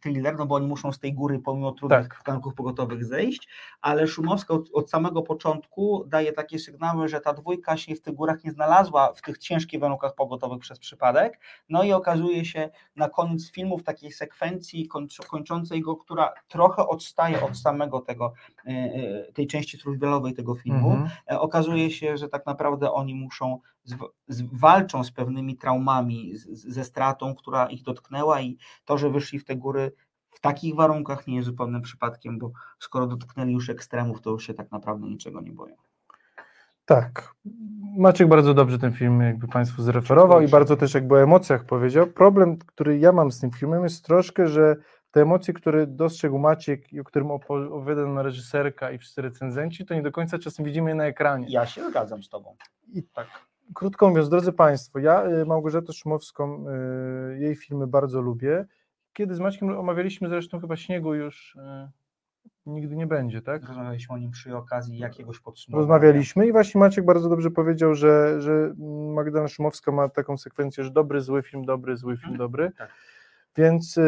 thriller- 0.00 0.38
no 0.38 0.46
bo 0.46 0.54
oni 0.54 0.66
muszą 0.66 0.92
z 0.92 0.98
tej 0.98 1.14
góry 1.14 1.38
pomimo 1.38 1.72
trudnych 1.72 2.08
Tak. 2.24 2.40
pogotowych 2.56 3.04
zejść, 3.04 3.48
ale 3.80 4.06
Szumowska 4.06 4.54
od, 4.54 4.68
od 4.72 4.90
samego 4.90 5.22
początku 5.22 6.04
daje 6.06 6.32
takie 6.32 6.58
sygnały, 6.58 7.08
że 7.08 7.20
ta 7.20 7.32
dwójka 7.32 7.76
się 7.76 7.94
w 7.94 8.00
tych 8.00 8.14
górach 8.14 8.44
nie 8.44 8.50
znalazła 8.52 9.12
w 9.12 9.22
tych 9.22 9.38
ciężkich 9.38 9.80
warunkach 9.80 10.14
pogotowych 10.14 10.58
przez 10.58 10.78
przypadek, 10.78 11.40
no 11.68 11.82
i 11.82 11.92
okazuje 11.92 12.44
się 12.44 12.70
na 12.96 13.08
koniec 13.08 13.50
filmu 13.50 13.78
w 13.78 13.82
takiej 13.82 14.12
sekwencji 14.12 14.88
kończ, 14.88 15.18
kończącej 15.18 15.80
go, 15.80 15.96
która 15.96 16.32
trochę 16.48 16.86
odstaje 16.88 17.42
od 17.42 17.56
samego 17.58 18.00
tego, 18.00 18.32
e, 18.66 18.70
e, 18.70 19.32
tej 19.32 19.46
części 19.46 19.76
survivalowej 19.78 20.34
tego 20.34 20.54
filmu, 20.54 20.90
Mhm. 20.90 21.10
e, 21.30 21.40
okazuje 21.40 21.90
się, 21.90 22.16
że 22.16 22.28
tak 22.28 22.46
naprawdę 22.46 22.92
oni 22.92 23.14
muszą, 23.14 23.60
z, 23.84 23.94
z, 24.28 24.42
walczą 24.52 25.04
z 25.04 25.10
pewnymi 25.10 25.56
traumami, 25.56 26.36
z, 26.36 26.48
ze 26.48 26.84
stratą, 26.84 27.34
która 27.34 27.66
ich 27.66 27.82
dotknęła 27.82 28.40
i 28.40 28.58
to, 28.84 28.98
że 28.98 29.10
wyszli 29.10 29.38
w 29.38 29.44
te 29.44 29.56
góry 29.56 29.92
w 30.30 30.40
takich 30.40 30.74
warunkach 30.74 31.26
nie 31.26 31.36
jest 31.36 31.46
zupełnym 31.46 31.82
przypadkiem, 31.82 32.38
bo 32.38 32.52
skoro 32.78 33.06
dotknęli 33.06 33.52
już 33.52 33.70
ekstremów, 33.70 34.20
to 34.20 34.30
już 34.30 34.46
się 34.46 34.54
tak 34.54 34.72
naprawdę 34.72 35.06
niczego 35.06 35.40
nie 35.40 35.52
boją. 35.52 35.76
Tak. 36.84 37.34
Maciek 37.96 38.28
bardzo 38.28 38.54
dobrze 38.54 38.78
ten 38.78 38.92
film 38.92 39.20
jakby 39.20 39.48
Państwu 39.48 39.82
zreferował 39.82 40.40
i 40.40 40.48
bardzo 40.48 40.76
też 40.76 40.94
jakby 40.94 41.14
o 41.14 41.22
emocjach 41.22 41.64
powiedział. 41.64 42.06
Problem, 42.06 42.58
który 42.58 42.98
ja 42.98 43.12
mam 43.12 43.32
z 43.32 43.40
tym 43.40 43.50
filmem 43.50 43.82
jest 43.82 44.04
troszkę, 44.04 44.48
że 44.48 44.76
te 45.10 45.22
emocje, 45.22 45.54
które 45.54 45.86
dostrzegł 45.86 46.38
Maciek 46.38 46.92
i 46.92 47.00
o 47.00 47.04
którym 47.04 47.28
opo- 47.28 47.72
opowiada 47.72 48.02
nam 48.06 48.18
reżyserka 48.18 48.90
i 48.90 48.98
wszyscy 48.98 49.22
recenzenci, 49.22 49.86
to 49.86 49.94
nie 49.94 50.02
do 50.02 50.12
końca 50.12 50.38
czasem 50.38 50.64
widzimy 50.64 50.90
je 50.90 50.94
na 50.94 51.04
ekranie. 51.04 51.46
Ja 51.50 51.66
się 51.66 51.90
zgadzam 51.90 52.22
z 52.22 52.28
Tobą. 52.28 52.56
I 52.92 53.02
Tak. 53.02 53.26
Krótko 53.74 54.08
mówiąc, 54.08 54.28
drodzy 54.28 54.52
Państwo, 54.52 54.98
ja 54.98 55.26
y, 55.28 55.46
Małgorzatę 55.46 55.92
Szumowską, 55.92 56.64
y, 57.32 57.38
jej 57.38 57.56
filmy 57.56 57.86
bardzo 57.86 58.20
lubię. 58.20 58.66
Kiedy 59.12 59.34
z 59.34 59.40
Maćkiem 59.40 59.78
omawialiśmy 59.78 60.28
zresztą 60.28 60.60
chyba 60.60 60.76
Śniegu 60.76 61.14
już 61.14 61.54
y, 61.56 61.90
nigdy 62.66 62.96
nie 62.96 63.06
będzie, 63.06 63.42
tak? 63.42 63.62
Rozmawialiśmy 63.68 64.14
o 64.14 64.18
nim 64.18 64.30
przy 64.30 64.56
okazji 64.56 64.98
jakiegoś 64.98 65.40
podsumowania. 65.40 65.80
Rozmawialiśmy 65.80 66.46
i 66.46 66.52
właśnie 66.52 66.78
Maciek 66.78 67.04
bardzo 67.04 67.28
dobrze 67.28 67.50
powiedział, 67.50 67.94
że, 67.94 68.42
że 68.42 68.74
Magdalena 69.14 69.48
Szumowska 69.48 69.92
ma 69.92 70.08
taką 70.08 70.36
sekwencję, 70.36 70.84
że 70.84 70.90
dobry, 70.90 71.20
zły 71.20 71.42
film, 71.42 71.64
dobry, 71.64 71.96
zły 71.96 72.16
film, 72.16 72.32
Mhm. 72.32 72.38
dobry. 72.38 72.72
Tak. 72.78 72.90
Więc 73.56 73.98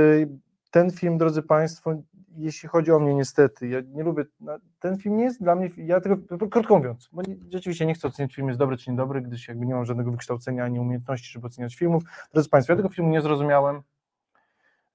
ten 0.70 0.90
film, 0.90 1.18
drodzy 1.18 1.42
Państwo, 1.42 2.02
jeśli 2.36 2.68
chodzi 2.68 2.92
o 2.92 2.98
mnie 2.98 3.14
niestety, 3.14 3.68
ja 3.68 3.80
nie 3.80 4.02
lubię, 4.02 4.24
no, 4.40 4.58
ten 4.80 4.98
film 4.98 5.16
nie 5.16 5.24
jest 5.24 5.42
dla 5.42 5.54
mnie, 5.54 5.68
ja 5.76 6.00
tego, 6.00 6.48
krótko 6.50 6.76
mówiąc, 6.76 7.08
bo 7.12 7.22
nie, 7.22 7.36
rzeczywiście 7.52 7.86
nie 7.86 7.94
chcę 7.94 8.08
oceniać, 8.08 8.30
czy 8.30 8.36
film 8.36 8.48
jest 8.48 8.58
dobry, 8.58 8.76
czy 8.76 8.90
niedobry, 8.90 9.22
gdyż 9.22 9.48
jakby 9.48 9.66
nie 9.66 9.74
mam 9.74 9.84
żadnego 9.84 10.10
wykształcenia 10.10 10.64
ani 10.64 10.80
umiejętności, 10.80 11.32
żeby 11.32 11.46
oceniać 11.46 11.76
filmów. 11.76 12.02
Drodzy 12.32 12.48
Państwo, 12.48 12.72
ja 12.72 12.76
tego 12.76 12.88
filmu 12.88 13.10
nie 13.10 13.20
zrozumiałem. 13.20 13.82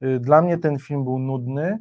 Y, 0.04 0.20
Dla 0.20 0.42
mnie 0.42 0.58
ten 0.58 0.80
film 0.80 1.04
był 1.04 1.20
nudny. 1.20 1.80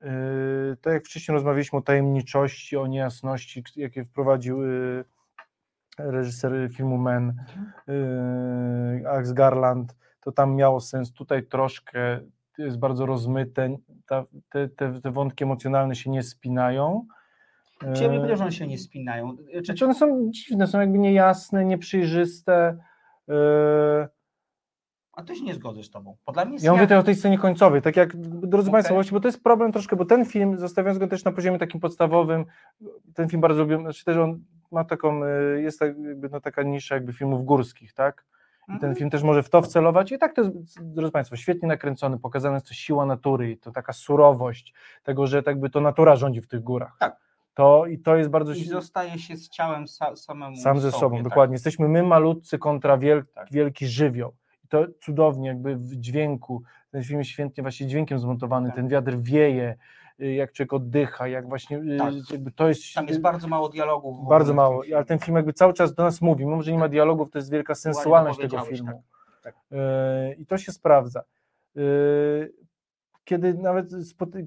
Yy, 0.00 0.76
Tak 0.80 0.92
jak 0.92 1.04
wcześniej 1.04 1.32
rozmawialiśmy 1.32 1.78
o 1.78 1.82
tajemniczości, 1.82 2.76
o 2.76 2.86
niejasności, 2.86 3.64
jakie 3.76 4.04
wprowadził 4.04 4.62
yy, 4.62 5.04
reżyser 5.98 6.52
filmu 6.74 6.98
Men, 6.98 7.34
yy, 7.86 9.08
Alex 9.10 9.32
Garland, 9.32 9.96
to 10.20 10.32
tam 10.32 10.54
miało 10.54 10.80
sens. 10.80 11.12
Tutaj 11.12 11.46
troszkę 11.46 12.20
jest 12.58 12.78
bardzo 12.78 13.06
rozmyte, 13.06 13.76
ta, 14.06 14.24
te, 14.48 14.68
te, 14.68 15.00
te 15.00 15.10
wątki 15.10 15.44
emocjonalne 15.44 15.94
się 15.94 16.10
nie 16.10 16.22
spinają. 16.22 17.06
Czy 17.94 18.02
ja 18.02 18.08
bym 18.08 18.18
powiedział, 18.18 18.36
że 18.36 18.42
one 18.42 18.52
się 18.52 18.66
nie 18.66 18.78
spinają. 18.78 19.36
Czy, 19.36 19.64
Znaczy 19.64 19.84
one 19.84 19.94
są 19.94 20.30
dziwne, 20.30 20.66
są 20.66 20.80
jakby 20.80 20.98
niejasne, 20.98 21.64
nieprzejrzyste. 21.64 22.78
Yy, 23.28 23.34
a 25.12 25.22
to 25.22 25.34
się 25.34 25.44
nie 25.44 25.54
zgodzę 25.54 25.82
z 25.82 25.90
Tobą. 25.90 26.16
Bo 26.26 26.32
dla 26.32 26.44
mnie 26.44 26.58
Ja 26.62 26.70
mówię 26.70 26.82
jasne. 26.82 26.86
tutaj 26.86 26.98
o 26.98 27.02
tej 27.02 27.14
scenie 27.14 27.38
końcowej, 27.38 27.82
tak 27.82 27.96
jak, 27.96 28.16
drodzy 28.16 28.70
Okej. 28.70 28.84
Państwo, 28.84 29.14
bo 29.14 29.20
to 29.20 29.28
jest 29.28 29.42
problem 29.42 29.72
troszkę, 29.72 29.96
bo 29.96 30.04
ten 30.04 30.24
film, 30.24 30.58
zostawiając 30.58 30.98
go 30.98 31.06
też 31.08 31.24
na 31.24 31.32
poziomie 31.32 31.58
takim 31.58 31.80
podstawowym, 31.80 32.44
ten 33.14 33.28
film 33.28 33.40
bardzo 33.40 33.62
lubię, 33.62 33.78
znaczy 33.78 34.04
też 34.04 34.16
on 34.16 34.44
ma 34.72 34.84
taką, 34.84 35.24
y, 35.24 35.62
jest 35.62 35.78
tak, 35.78 35.98
jakby, 35.98 36.28
no, 36.28 36.40
taka 36.40 36.62
nisza 36.62 36.94
jakby 36.94 37.12
filmów 37.12 37.44
górskich, 37.44 37.92
tak? 37.92 38.24
I 38.62 38.66
ten 38.66 38.74
Mhm. 38.74 38.94
film 38.94 39.10
też 39.10 39.22
może 39.22 39.42
w 39.42 39.50
to 39.50 39.62
wcelować 39.62 40.12
i 40.12 40.18
tak 40.18 40.34
to 40.34 40.42
jest, 40.42 40.82
drodzy 40.82 41.12
Państwo, 41.12 41.36
świetnie 41.36 41.68
nakręcony, 41.68 42.18
pokazana 42.18 42.54
jest 42.54 42.68
to 42.68 42.74
siła 42.74 43.06
natury 43.06 43.50
i 43.50 43.56
to 43.58 43.72
taka 43.72 43.92
surowość 43.92 44.74
tego, 45.02 45.26
że 45.26 45.42
tak 45.42 45.60
by 45.60 45.70
to 45.70 45.80
natura 45.80 46.16
rządzi 46.16 46.40
w 46.40 46.46
tych 46.46 46.60
górach. 46.62 46.96
Tak. 46.98 47.16
To, 47.54 47.86
I 47.86 47.98
to 47.98 48.16
jest 48.16 48.30
bardzo... 48.30 48.52
I 48.52 48.64
zostaje 48.64 49.18
się 49.18 49.36
z 49.36 49.48
ciałem 49.48 49.84
sa, 49.88 50.16
samemu 50.16 50.56
Sam 50.56 50.80
ze 50.80 50.90
sobie, 50.90 51.00
sobą, 51.00 51.16
tak. 51.16 51.24
dokładnie. 51.24 51.54
Jesteśmy 51.54 51.88
my 51.88 52.02
malutcy 52.02 52.58
kontra 52.58 52.98
wiel, 52.98 53.24
Tak. 53.34 53.48
wielki 53.50 53.86
żywioł. 53.86 54.32
I 54.64 54.68
to 54.68 54.84
cudownie 55.00 55.48
jakby 55.48 55.76
w 55.76 55.96
dźwięku, 55.96 56.62
ten 56.90 57.02
film 57.04 57.18
jest 57.18 57.30
świetnie 57.30 57.62
właśnie 57.62 57.86
dźwiękiem 57.86 58.18
zmontowany, 58.18 58.66
Tak. 58.68 58.76
ten 58.76 58.88
wiatr 58.88 59.16
wieje, 59.18 59.74
jak 60.18 60.52
człowiek 60.52 60.72
oddycha, 60.72 61.28
jak 61.28 61.48
właśnie, 61.48 61.78
y, 61.78 61.96
Tak. 61.98 62.14
to 62.56 62.68
jest... 62.68 62.94
Tam 62.94 63.06
jest 63.08 63.20
bardzo 63.20 63.48
mało 63.48 63.68
dialogów. 63.68 64.28
bardzo 64.28 64.54
mało, 64.54 64.82
ale 64.94 65.04
ten 65.04 65.18
film 65.18 65.36
jakby 65.36 65.52
cały 65.52 65.72
czas 65.74 65.94
do 65.94 66.02
nas 66.02 66.20
mówi, 66.20 66.44
mimo 66.46 66.62
że 66.62 66.72
nie 66.72 66.78
ma 66.78 66.88
dialogów, 66.88 67.30
to 67.30 67.38
jest 67.38 67.50
wielka 67.50 67.74
sensualność 67.74 68.38
tego 68.40 68.60
filmu. 68.60 69.02
tak, 69.42 69.54
Y, 69.72 70.34
I 70.34 70.46
to 70.46 70.58
się 70.58 70.72
sprawdza. 70.72 71.22
Y, 71.76 72.52
Kiedy 73.24 73.54
nawet 73.54 73.86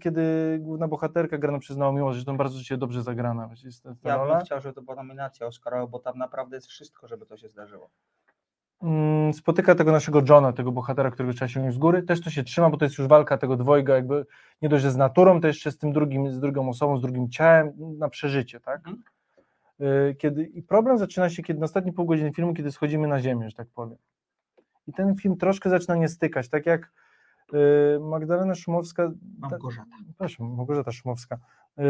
kiedy 0.02 0.58
główna 0.62 0.88
bohaterka 0.88 1.38
grana 1.38 1.60
przez 1.60 1.78
Naomi 1.78 2.02
Watts, 2.02 2.14
zresztą 2.16 2.38
bardzo 2.38 2.64
się 2.64 2.78
dobrze 2.78 3.04
zagrana 3.04 3.50
jest 3.64 3.84
ta, 3.84 3.90
Ja 4.04 4.26
bym 4.26 4.40
chciał, 4.40 4.62
żeby 4.62 4.74
to 4.74 4.82
była 4.82 4.96
nominacja 4.96 5.48
Oscarowa, 5.48 5.88
bo 5.88 6.00
tam 6.00 6.18
naprawdę 6.18 6.58
jest 6.58 6.68
wszystko, 6.68 7.08
żeby 7.08 7.26
to 7.26 7.38
się 7.38 7.50
zdarzyło. 7.50 7.90
Mm, 8.82 9.34
spotyka 9.34 9.76
tego 9.76 9.92
naszego 9.92 10.22
Johna, 10.30 10.54
tego 10.54 10.72
bohatera, 10.72 11.12
którego 11.12 11.34
trzeba 11.34 11.50
się 11.50 11.72
z 11.72 11.78
góry, 11.78 12.04
też 12.04 12.22
to 12.22 12.30
się 12.30 12.44
trzyma, 12.44 12.70
bo 12.70 12.78
to 12.78 12.86
jest 12.86 12.98
już 12.98 13.08
walka 13.08 13.38
tego 13.38 13.58
dwojga, 13.58 13.96
jakby 13.96 14.26
nie 14.62 14.70
dość, 14.70 14.84
że 14.84 14.92
z 14.92 14.98
naturą, 14.98 15.42
to 15.42 15.48
jeszcze 15.48 15.72
z 15.72 15.78
tym 15.78 15.94
drugim, 15.94 16.32
z 16.32 16.40
drugą 16.40 16.70
osobą, 16.70 16.98
z 16.98 17.02
drugim 17.02 17.30
ciałem 17.30 17.74
na 17.98 18.10
przeżycie, 18.10 18.60
tak? 18.60 18.78
Mhm. 18.78 19.04
Y, 19.82 20.16
Kiedy, 20.16 20.46
I 20.46 20.64
problem 20.64 20.98
zaczyna 20.98 21.30
się, 21.30 21.44
kiedy 21.44 21.60
na 21.60 21.66
ostatnie 21.66 21.94
pół 21.94 22.06
godziny 22.06 22.34
filmu, 22.34 22.54
kiedy 22.54 22.72
schodzimy 22.72 23.08
na 23.08 23.22
ziemię, 23.22 23.50
że 23.50 23.56
tak 23.56 23.68
powiem. 23.76 23.98
I 24.88 24.94
ten 24.94 25.16
film 25.16 25.38
troszkę 25.38 25.70
zaczyna 25.70 25.96
nie 25.96 26.08
stykać, 26.08 26.50
tak 26.50 26.66
jak 26.66 26.92
y, 27.54 28.00
Magdalena 28.00 28.56
Szumowska, 28.56 29.08
ta, 29.42 29.50
Małgorzata. 29.50 29.96
proszę, 30.18 30.44
Małgorzata 30.44 30.92
Szumowska, 30.92 31.38
y, 31.80 31.84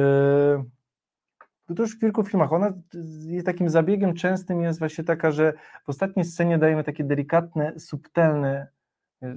to 1.74 1.84
już 1.84 1.96
w 1.96 2.00
kilku 2.00 2.24
filmach, 2.24 2.54
ona 2.54 2.74
takim 3.46 3.70
zabiegiem 3.70 4.14
częstym 4.14 4.62
jest 4.62 4.80
właśnie 4.80 5.04
taka, 5.04 5.32
że 5.32 5.54
w 5.86 5.90
ostatniej 5.90 6.26
scenie 6.26 6.58
dajemy 6.58 6.84
takie 6.84 7.04
delikatne, 7.04 7.80
subtelne 7.80 8.68
e, 9.24 9.36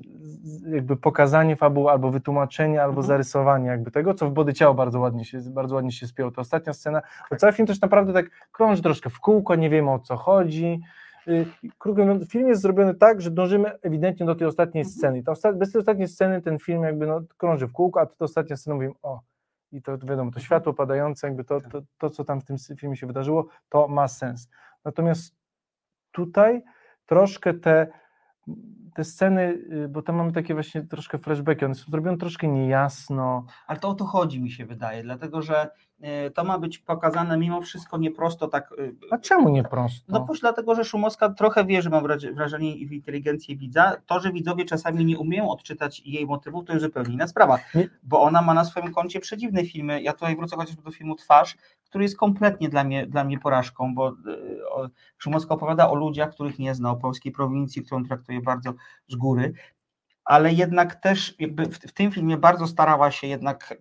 jakby 0.70 0.96
pokazanie 0.96 1.56
fabuły, 1.56 1.90
albo 1.90 2.10
wytłumaczenie, 2.10 2.82
albo 2.82 2.90
Mhm. 3.00 3.06
zarysowanie 3.06 3.66
jakby 3.66 3.90
tego, 3.90 4.14
co 4.14 4.30
w 4.30 4.32
Body 4.32 4.52
Ciało 4.54 4.74
bardzo 4.74 5.00
ładnie 5.00 5.24
się, 5.24 5.38
bardzo 5.50 5.74
ładnie 5.74 5.92
się 5.92 6.06
spięło. 6.06 6.30
To 6.30 6.40
ostatnia 6.40 6.72
scena, 6.72 7.02
bo 7.30 7.36
cały 7.36 7.52
film 7.52 7.66
też 7.66 7.80
naprawdę 7.80 8.12
tak 8.12 8.26
krąży 8.52 8.82
troszkę 8.82 9.10
w 9.10 9.20
kółko, 9.20 9.54
nie 9.54 9.70
wiemy 9.70 9.90
o 9.90 9.98
co 9.98 10.16
chodzi. 10.16 10.80
Y, 11.28 11.46
Krótko 11.78 12.02
film 12.30 12.48
jest 12.48 12.62
zrobiony 12.62 12.94
tak, 12.94 13.20
że 13.20 13.30
dążymy 13.30 13.70
ewidentnie 13.82 14.26
do 14.26 14.34
tej 14.34 14.46
ostatniej 14.46 14.82
Mhm. 14.82 14.98
sceny. 14.98 15.22
Ta 15.22 15.32
osta- 15.32 15.52
bez 15.58 15.72
tej 15.72 15.78
ostatniej 15.78 16.08
sceny 16.08 16.42
ten 16.42 16.58
film 16.58 16.82
jakby 16.82 17.06
no, 17.06 17.20
krąży 17.36 17.66
w 17.66 17.72
kółko, 17.72 18.00
a 18.00 18.06
ta 18.06 18.24
ostatnia 18.24 18.56
scena 18.56 18.74
mówimy, 18.74 18.92
o, 19.02 19.20
i 19.72 19.82
to 19.82 19.92
wiadomo, 19.92 20.12
Mhm. 20.12 20.32
to 20.32 20.40
światło 20.40 20.74
padające, 20.74 21.26
jakby 21.26 21.44
to, 21.44 21.60
to, 21.60 21.82
to, 21.98 22.10
co 22.10 22.24
tam 22.24 22.40
w 22.40 22.44
tym 22.44 22.56
filmie 22.80 22.96
się 22.96 23.06
wydarzyło, 23.06 23.48
to 23.68 23.88
ma 23.88 24.08
sens. 24.08 24.48
Natomiast 24.84 25.36
tutaj 26.12 26.62
troszkę 27.06 27.54
te, 27.54 27.86
te 28.94 29.04
sceny, 29.04 29.40
y, 29.84 29.88
bo 29.88 30.02
tam 30.02 30.16
mamy 30.16 30.32
takie 30.32 30.54
właśnie 30.54 30.82
troszkę 30.82 31.18
flashbacki, 31.18 31.64
one 31.64 31.74
są 31.74 31.90
zrobione 31.90 32.18
troszkę 32.18 32.48
niejasno, 32.48 33.44
Ale 33.66 33.78
to 33.78 33.88
o 33.88 33.94
to 33.94 34.04
chodzi, 34.04 34.40
mi 34.40 34.50
się 34.50 34.66
wydaje, 34.66 35.02
dlatego 35.02 35.42
że 35.42 35.70
e, 36.00 36.30
to 36.30 36.44
ma 36.44 36.58
być 36.58 36.78
pokazane 36.78 37.38
mimo 37.38 37.60
wszystko 37.62 37.98
nie 37.98 38.10
prosto 38.10 38.48
tak. 38.48 38.70
e, 38.78 38.90
a 39.10 39.18
czemu 39.18 39.48
nie 39.48 39.62
prosto? 39.64 40.12
No 40.12 40.20
właśnie 40.24 40.40
dlatego, 40.40 40.74
że 40.74 40.84
Szumowska 40.84 41.28
trochę 41.28 41.64
wierzy, 41.64 41.90
mam 41.90 42.04
wraż- 42.04 42.34
wrażenie, 42.34 42.74
w 42.88 42.92
inteligencję 42.92 43.56
widza. 43.56 43.96
To, 44.06 44.20
że 44.20 44.32
widzowie 44.32 44.64
czasami 44.64 45.04
nie 45.04 45.18
umieją 45.18 45.48
odczytać 45.50 46.00
jej 46.00 46.26
motywów, 46.26 46.64
to 46.64 46.72
jest 46.72 46.84
zupełnie 46.84 47.14
inna 47.14 47.26
sprawa, 47.26 47.58
Nie- 47.74 47.88
bo 48.02 48.22
ona 48.22 48.42
ma 48.42 48.54
na 48.54 48.64
swoim 48.64 48.92
koncie 48.92 49.20
przedziwne 49.20 49.64
filmy. 49.64 50.02
Ja 50.02 50.12
tutaj 50.12 50.36
wrócę 50.36 50.56
chociażby 50.56 50.82
do 50.82 50.90
filmu 50.90 51.14
Twarz, 51.14 51.56
który 51.88 52.04
jest 52.04 52.16
kompletnie 52.16 52.68
dla 52.68 52.84
mnie, 52.84 53.06
dla 53.06 53.24
mnie 53.24 53.38
porażką, 53.38 53.94
bo 53.94 54.08
e, 54.08 54.12
Szumowska 55.18 55.54
opowiada 55.54 55.90
o 55.90 55.94
ludziach, 55.94 56.30
których 56.30 56.58
nie 56.58 56.74
zna, 56.74 56.90
o 56.90 56.96
polskiej 56.96 57.32
prowincji, 57.32 57.82
którą 57.82 58.04
traktuje 58.04 58.40
bardzo 58.40 58.74
z 59.08 59.16
góry. 59.16 59.52
Ale 60.24 60.52
jednak 60.52 60.94
też 60.94 61.34
jakby 61.38 61.66
w, 61.66 61.78
w 61.78 61.92
tym 61.92 62.12
filmie 62.12 62.36
bardzo 62.36 62.66
starała 62.66 63.10
się 63.10 63.26
jednak 63.26 63.74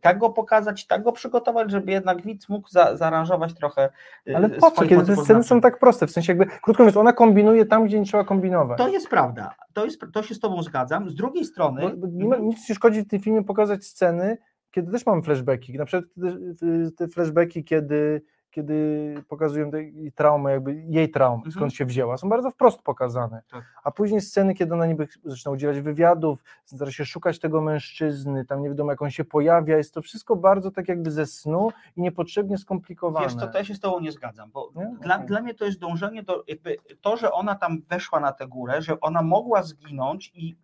tak 0.00 0.18
go 0.18 0.30
pokazać, 0.30 0.86
tak 0.86 1.02
go 1.02 1.12
przygotować, 1.12 1.70
żeby 1.70 1.92
jednak 1.92 2.22
widz 2.22 2.48
mógł 2.48 2.68
za, 2.68 2.96
zaaranżować 2.96 3.54
trochę. 3.54 3.88
e, 4.28 4.36
Ale 4.36 4.50
po 4.50 4.70
co, 4.70 4.86
kiedy 4.86 5.06
te 5.06 5.16
sceny 5.16 5.44
są 5.44 5.60
tak 5.60 5.78
proste, 5.78 6.06
w 6.06 6.10
sensie 6.10 6.32
jakby, 6.32 6.46
krótko 6.46 6.82
mówiąc, 6.82 6.96
ona 6.96 7.12
kombinuje 7.12 7.66
tam, 7.66 7.84
gdzie 7.84 7.98
nie 7.98 8.06
trzeba 8.06 8.24
kombinować. 8.24 8.78
To 8.78 8.88
jest 8.88 9.08
prawda. 9.08 9.54
To, 9.72 9.84
jest, 9.84 10.00
to 10.12 10.22
się 10.22 10.34
z 10.34 10.40
Tobą 10.40 10.62
zgadzam. 10.62 11.10
Z 11.10 11.14
drugiej 11.14 11.44
strony. 11.44 11.96
Bo, 11.96 12.28
bo 12.28 12.36
nic 12.36 12.68
nie 12.68 12.74
szkodzi 12.74 13.02
w 13.02 13.08
tym 13.08 13.20
filmie 13.20 13.44
pokazać 13.44 13.84
sceny, 13.84 14.38
kiedy 14.78 14.92
też 14.92 15.06
mamy 15.06 15.22
flashbacki. 15.22 15.78
Na 15.78 15.84
przykład 15.84 16.10
te, 16.60 16.90
te 16.90 17.08
flashbacki, 17.08 17.64
kiedy, 17.64 18.22
kiedy 18.50 19.14
pokazują 19.28 19.70
te, 19.70 19.82
jej 19.82 20.12
traumę, 20.12 20.52
jakby 20.52 20.74
jej 20.74 21.10
traumę, 21.10 21.36
Mhm. 21.36 21.52
skąd 21.52 21.74
się 21.74 21.84
wzięła, 21.84 22.16
są 22.16 22.28
bardzo 22.28 22.50
wprost 22.50 22.82
pokazane. 22.82 23.42
Tak. 23.50 23.64
A 23.84 23.90
później 23.90 24.20
sceny, 24.20 24.54
kiedy 24.54 24.74
ona 24.74 24.86
niby 24.86 25.08
zaczyna 25.24 25.52
udzielać 25.52 25.80
wywiadów, 25.80 26.42
stara 26.64 26.90
się 26.90 27.04
szukać 27.04 27.38
tego 27.38 27.60
mężczyzny, 27.60 28.44
tam 28.44 28.62
nie 28.62 28.68
wiadomo 28.68 28.90
jak 28.90 29.02
on 29.02 29.10
się 29.10 29.24
pojawia, 29.24 29.76
jest 29.76 29.94
to 29.94 30.02
wszystko 30.02 30.36
bardzo 30.36 30.70
tak 30.70 30.88
jakby 30.88 31.10
ze 31.10 31.26
snu 31.26 31.68
i 31.96 32.02
niepotrzebnie 32.02 32.58
skomplikowane. 32.58 33.26
Wiesz, 33.26 33.36
to 33.36 33.46
też 33.48 33.68
się 33.68 33.74
z 33.74 33.80
Tobą 33.80 34.00
nie 34.00 34.12
zgadzam, 34.12 34.50
bo 34.50 34.70
Nie? 34.76 34.94
dla, 35.02 35.14
Okej. 35.14 35.26
dla 35.26 35.40
mnie 35.42 35.54
to 35.54 35.64
jest 35.64 35.78
dążenie 35.78 36.22
do. 36.22 36.44
Jakby 36.48 36.76
to, 37.00 37.16
że 37.16 37.32
ona 37.32 37.54
tam 37.54 37.82
weszła 37.88 38.20
na 38.20 38.32
tę 38.32 38.46
górę, 38.48 38.82
że 38.82 39.00
ona 39.00 39.22
mogła 39.22 39.62
zginąć 39.62 40.32
i 40.34 40.56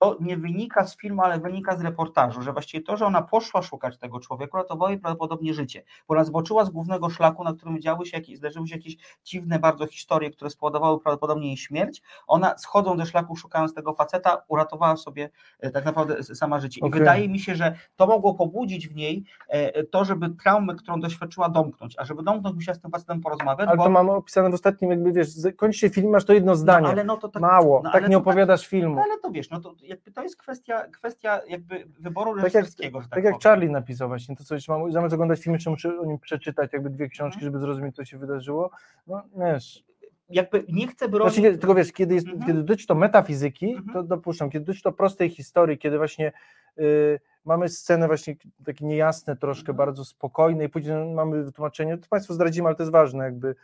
to 0.00 0.16
nie 0.20 0.36
wynika 0.36 0.86
z 0.86 0.96
filmu, 0.96 1.22
ale 1.22 1.40
wynika 1.40 1.76
z 1.76 1.80
reportażu, 1.80 2.42
że 2.42 2.52
właściwie 2.52 2.84
to, 2.84 2.96
że 2.96 3.06
ona 3.06 3.22
poszła 3.22 3.62
szukać 3.62 3.98
tego 3.98 4.20
człowieka, 4.20 4.58
ratowało 4.58 4.90
jej 4.90 4.98
prawdopodobnie 4.98 5.54
życie, 5.54 5.82
bo 6.08 6.14
ona 6.14 6.24
zboczyła 6.24 6.64
z 6.64 6.70
głównego 6.70 7.10
szlaku, 7.10 7.44
na 7.44 7.54
którym 7.54 7.80
działy 7.80 8.06
się 8.06 8.16
jakieś, 8.16 8.38
zdarzyły 8.38 8.68
się 8.68 8.74
jakieś 8.74 8.96
dziwne 9.24 9.58
bardzo 9.58 9.86
historie, 9.86 10.30
które 10.30 10.50
spowodowały 10.50 11.00
prawdopodobnie 11.00 11.46
jej 11.46 11.56
śmierć. 11.56 12.02
Ona 12.26 12.58
schodząc 12.58 13.00
ze 13.00 13.06
szlaku, 13.06 13.36
szukając 13.36 13.74
tego 13.74 13.94
faceta, 13.94 14.42
uratowała 14.48 14.96
sobie 14.96 15.30
e, 15.60 15.70
tak 15.70 15.84
naprawdę 15.84 16.22
sama 16.22 16.60
życie. 16.60 16.80
I 16.86 16.90
wydaje 16.90 17.28
mi 17.28 17.40
się, 17.40 17.54
że 17.54 17.74
to 17.96 18.06
mogło 18.06 18.34
pobudzić 18.34 18.88
w 18.88 18.94
niej 18.94 19.24
e, 19.48 19.84
to, 19.84 20.04
żeby 20.04 20.30
traumę, 20.30 20.74
którą 20.74 21.00
doświadczyła, 21.00 21.48
domknąć. 21.48 21.94
A 21.98 22.04
żeby 22.04 22.22
domknąć, 22.22 22.56
musiała 22.56 22.74
z 22.74 22.80
tym 22.80 22.90
facetem 22.90 23.20
porozmawiać. 23.20 23.68
Ale 23.68 23.76
bo... 23.76 23.84
to 23.84 23.90
mamy 23.90 24.12
opisane 24.12 24.50
w 24.50 24.54
ostatnim, 24.54 24.90
jakby 24.90 25.12
wiesz, 25.12 25.28
kończy 25.56 25.78
się 25.78 25.90
film, 25.90 26.10
masz 26.10 26.24
to 26.24 26.32
jedno 26.32 26.56
zdanie. 26.56 26.82
No, 26.82 26.88
ale 26.88 27.04
no 27.04 27.16
to 27.16 27.28
tak, 27.28 27.42
Mało, 27.42 27.80
no, 27.84 27.92
tak 27.92 28.08
nie 28.08 28.14
to 28.14 28.18
opowiadasz 28.18 28.66
filmu. 28.66 28.96
No, 28.96 29.02
ale 29.02 29.18
to 29.18 29.30
wiesz, 29.30 29.50
no 29.50 29.60
to 29.60 29.74
jakby 29.90 30.12
to 30.12 30.22
jest 30.22 30.36
kwestia, 30.36 30.86
kwestia 30.88 31.40
jakby 31.48 31.84
wyboru 32.00 32.34
Tak 32.34 32.44
jak, 32.44 32.54
reżyserskiego, 32.54 33.00
tak, 33.00 33.10
tak 33.10 33.24
jak. 33.24 33.42
Charlie 33.42 33.70
napisał 33.70 34.08
właśnie, 34.08 34.36
to 34.36 34.44
coś 34.44 34.68
mam 34.68 34.92
zamiast 34.92 35.14
oglądać 35.14 35.40
filmy, 35.40 35.58
czy 35.58 35.70
muszę 35.70 35.98
o 36.00 36.04
nim 36.04 36.18
przeczytać 36.18 36.72
jakby 36.72 36.90
dwie 36.90 37.08
książki, 37.08 37.36
Mhm. 37.38 37.44
żeby 37.52 37.58
zrozumieć, 37.58 37.96
co 37.96 38.04
się 38.04 38.18
wydarzyło. 38.18 38.70
No 39.06 39.22
wiesz, 39.36 39.84
Jakby 40.32 40.64
nie 40.68 40.86
chcę 40.88 41.08
bronić... 41.08 41.34
znaczy, 41.34 41.58
tylko 41.58 41.74
wiesz, 41.74 41.92
kiedy, 41.92 42.14
jest, 42.14 42.26
Mhm. 42.26 42.46
kiedy 42.46 42.62
dotyczy 42.62 42.86
to 42.86 42.94
metafizyki, 42.94 43.70
Mhm. 43.70 43.92
to 43.92 44.02
dopuszczam, 44.02 44.50
kiedy 44.50 44.64
dotyczy 44.64 44.82
to 44.82 44.92
prostej 44.92 45.30
historii, 45.30 45.78
kiedy 45.78 45.98
właśnie 45.98 46.32
y, 46.78 47.20
mamy 47.44 47.68
scenę 47.68 48.06
właśnie 48.06 48.36
takie 48.66 48.84
niejasne 48.86 49.36
troszkę, 49.36 49.60
Mhm. 49.72 49.76
bardzo 49.76 50.04
spokojne 50.04 50.64
i 50.64 50.68
później 50.68 51.14
mamy 51.14 51.44
wytłumaczenie, 51.44 51.98
to 51.98 52.06
Państwu 52.10 52.34
zdradzimy, 52.34 52.66
ale 52.68 52.76
to 52.76 52.82
jest 52.82 52.92
ważne 52.92 53.24
jakby, 53.24 53.54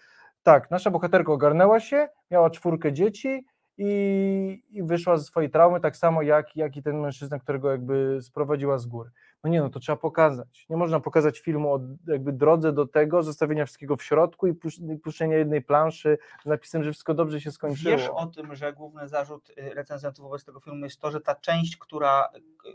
tak, 0.42 0.70
nasza 0.70 0.90
bohaterka 0.90 1.32
ogarnęła 1.32 1.80
się, 1.80 2.08
miała 2.30 2.50
czwórkę 2.50 2.92
dzieci 2.92 3.44
i, 3.78 4.62
i 4.70 4.82
wyszła 4.82 5.16
ze 5.16 5.24
swojej 5.24 5.50
traumy, 5.50 5.80
tak 5.80 5.96
samo 5.96 6.22
jak, 6.22 6.56
jak 6.56 6.76
i 6.76 6.82
ten 6.82 7.00
mężczyzna, 7.00 7.38
którego 7.38 7.70
jakby 7.70 8.18
sprowadziła 8.22 8.78
z 8.78 8.86
góry. 8.86 9.10
No 9.44 9.50
nie 9.50 9.60
no, 9.60 9.70
to 9.70 9.80
trzeba 9.80 9.96
pokazać. 9.96 10.66
Nie 10.70 10.76
można 10.76 11.00
pokazać 11.00 11.40
filmu 11.40 11.74
o 11.74 11.80
jakby 12.06 12.32
drodze 12.32 12.72
do 12.72 12.86
tego, 12.86 13.22
zostawienia 13.22 13.64
wszystkiego 13.66 13.96
w 13.96 14.02
środku 14.02 14.46
i 14.46 14.52
pusz- 14.52 14.94
i 14.94 14.98
puszczenia 14.98 15.36
jednej 15.36 15.62
planszy 15.62 16.18
z 16.42 16.46
napisem, 16.46 16.84
że 16.84 16.92
wszystko 16.92 17.14
dobrze 17.14 17.40
się 17.40 17.50
skończyło. 17.50 17.96
Wiesz 17.96 18.08
o 18.08 18.26
tym, 18.26 18.54
że 18.54 18.72
główny 18.72 19.08
zarzut 19.08 19.50
y, 19.50 19.74
recenzentów 19.74 20.24
wobec 20.24 20.44
tego 20.44 20.60
filmu 20.60 20.84
jest 20.84 21.00
to, 21.00 21.10
że 21.10 21.20
ta 21.20 21.34
część, 21.34 21.76
która, 21.76 22.28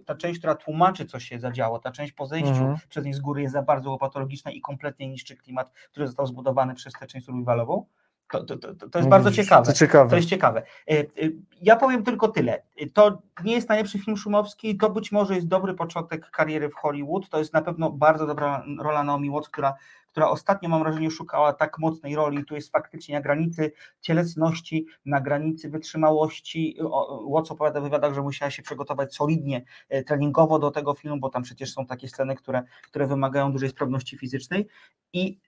ta 0.05 0.15
część, 0.15 0.39
która 0.39 0.55
tłumaczy, 0.55 1.05
co 1.05 1.19
się 1.19 1.39
zadziało, 1.39 1.79
ta 1.79 1.91
część 1.91 2.13
po 2.13 2.25
zejściu 2.25 2.49
Mhm. 2.51 2.77
przez 2.89 3.05
nich 3.05 3.15
z 3.15 3.19
góry 3.19 3.41
jest 3.41 3.53
za 3.53 3.61
bardzo 3.61 3.97
patologiczna 3.97 4.51
i 4.51 4.61
kompletnie 4.61 5.09
niszczy 5.09 5.35
klimat, 5.37 5.71
który 5.91 6.07
został 6.07 6.25
zbudowany 6.27 6.75
przez 6.75 6.93
tę 6.93 7.07
część 7.07 7.25
survivalową. 7.25 7.85
To, 8.31 8.43
to, 8.43 8.57
to, 8.57 8.89
to 8.89 8.99
jest 8.99 9.09
bardzo 9.09 9.29
Widzisz, 9.29 9.45
ciekawe. 9.45 9.65
To 9.65 9.73
ciekawe. 9.73 10.09
To 10.09 10.15
jest 10.15 10.29
ciekawe. 10.29 10.63
Y, 10.91 10.93
y, 10.93 11.35
Ja 11.61 11.75
powiem 11.75 12.03
tylko 12.03 12.27
tyle. 12.27 12.63
To 12.93 13.21
nie 13.43 13.53
jest 13.53 13.69
najlepszy 13.69 13.99
film 13.99 14.17
Szumowski, 14.17 14.77
to 14.77 14.89
być 14.89 15.11
może 15.11 15.35
jest 15.35 15.47
dobry 15.47 15.73
początek 15.73 16.29
kariery 16.29 16.69
w 16.69 16.75
Hollywood. 16.75 17.29
To 17.29 17.39
jest 17.39 17.53
na 17.53 17.61
pewno 17.61 17.91
bardzo 17.91 18.27
dobra 18.27 18.65
rola 18.79 19.03
Naomi 19.03 19.29
Watts, 19.29 19.49
która, 19.49 19.73
która 20.07 20.29
ostatnio, 20.29 20.69
mam 20.69 20.83
wrażenie, 20.83 21.11
szukała 21.11 21.53
tak 21.53 21.79
mocnej 21.79 22.15
roli. 22.15 22.45
Tu 22.45 22.55
jest 22.55 22.71
faktycznie 22.71 23.15
na 23.15 23.21
granicy 23.21 23.71
cielesności, 24.01 24.85
na 25.05 25.21
granicy 25.21 25.69
wytrzymałości. 25.69 26.77
Watts 27.25 27.51
opowiada 27.51 27.79
w 27.79 27.83
wywiadach, 27.83 28.13
że 28.13 28.21
musiała 28.21 28.51
się 28.51 28.63
przygotować 28.63 29.15
solidnie 29.15 29.63
e, 29.89 30.03
treningowo 30.03 30.59
do 30.59 30.71
tego 30.71 30.93
filmu, 30.93 31.19
bo 31.19 31.29
tam 31.29 31.43
przecież 31.43 31.73
są 31.73 31.85
takie 31.85 32.07
sceny, 32.07 32.35
które, 32.35 32.63
które 32.83 33.07
wymagają 33.07 33.51
dużej 33.51 33.69
sprawności 33.69 34.17
fizycznej. 34.17 34.67
I 35.13 35.39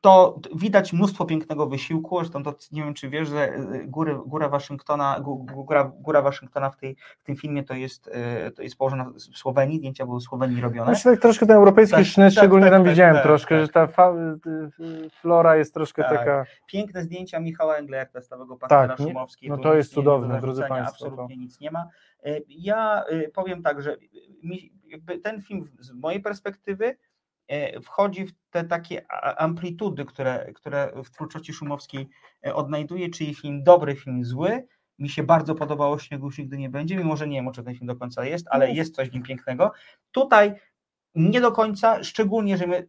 to 0.00 0.40
widać 0.54 0.92
mnóstwo 0.92 1.24
pięknego 1.24 1.66
wysiłku, 1.66 2.18
zresztą 2.18 2.42
to 2.42 2.54
nie 2.72 2.84
wiem, 2.84 2.94
czy 2.94 3.08
wiesz, 3.08 3.28
że 3.28 3.54
y, 3.56 3.84
góry, 3.86 4.18
góra 4.26 4.48
Waszyngtona, 4.48 5.16
gó- 5.20 5.44
gó- 5.44 5.64
góra, 5.64 5.92
góra 5.98 6.22
Waszyngtona 6.22 6.70
w, 6.70 6.76
tej, 6.76 6.96
w 7.18 7.24
tym 7.24 7.36
filmie 7.36 7.62
to 7.64 7.74
jest, 7.74 8.08
y, 8.46 8.50
to 8.50 8.62
jest 8.62 8.76
położona 8.76 9.04
w 9.04 9.20
Słowenii, 9.38 9.78
zdjęcia 9.78 10.06
były 10.06 10.20
w 10.20 10.22
Słowenii 10.22 10.60
robione. 10.60 10.90
Myślę, 10.90 11.12
tak 11.12 11.20
troszkę 11.22 11.46
ten 11.46 11.56
europejski 11.56 11.96
Tak, 11.96 12.06
sznyt, 12.06 12.34
tak, 12.34 12.38
szczególnie 12.42 12.64
tak, 12.66 12.72
tam 12.72 12.82
tak, 12.82 12.90
widziałem 12.92 13.14
tak, 13.14 13.22
troszkę, 13.24 13.54
tak. 13.56 13.66
że 13.66 13.72
ta 13.72 13.86
fa- 13.86 14.14
y, 14.80 15.10
flora 15.20 15.56
jest 15.56 15.74
troszkę 15.74 16.02
Tak. 16.02 16.18
taka. 16.18 16.44
Piękne 16.66 17.02
zdjęcia 17.02 17.40
Michała 17.40 17.76
Englerta, 17.76 18.20
stałego 18.22 18.56
partnera 18.56 18.88
Tak, 18.96 19.06
Szumowskiej. 19.06 19.48
no 19.50 19.58
to 19.58 19.68
nic 19.68 19.76
jest 19.76 19.92
cudowne, 19.92 20.34
do 20.34 20.40
drodzy 20.40 20.62
państwo, 20.68 20.98
to- 21.04 21.06
Absolutnie 21.10 21.36
nic 21.36 21.60
nie 21.60 21.70
ma. 21.70 21.88
Ja 22.48 23.04
powiem 23.34 23.62
tak, 23.62 23.82
że 23.82 23.96
mi, 24.42 24.72
ten 25.22 25.42
film 25.42 25.64
z 25.78 25.92
mojej 25.92 26.20
perspektywy 26.22 26.96
wchodzi 27.82 28.26
w 28.26 28.32
te 28.50 28.64
takie 28.64 29.06
amplitudy, 29.38 30.04
które, 30.04 30.52
które 30.54 30.92
w 31.04 31.10
twórczości 31.10 31.52
Szumowskiej 31.52 32.08
e, 32.46 32.54
odnajduje, 32.54 33.10
czyli 33.10 33.34
film 33.34 33.62
dobry, 33.62 33.96
film 33.96 34.24
zły. 34.24 34.66
Mi 34.98 35.08
się 35.08 35.22
bardzo 35.22 35.54
podobało 35.54 35.98
Śniegu 35.98 36.26
już 36.26 36.38
nigdy 36.38 36.58
nie 36.58 36.68
będzie, 36.68 36.96
mimo 36.96 37.16
że 37.16 37.28
nie 37.28 37.36
wiem, 37.36 37.48
o 37.48 37.52
czym 37.52 37.64
ten 37.64 37.74
film 37.74 37.86
do 37.86 37.96
końca 37.96 38.24
jest, 38.24 38.46
ale 38.50 38.72
jest 38.72 38.94
coś 38.94 39.10
w 39.10 39.12
nim 39.12 39.22
pięknego. 39.22 39.72
Tutaj 40.12 40.54
nie 41.14 41.40
do 41.40 41.52
końca, 41.52 42.04
szczególnie, 42.04 42.56
że 42.56 42.66
mnie 42.66 42.82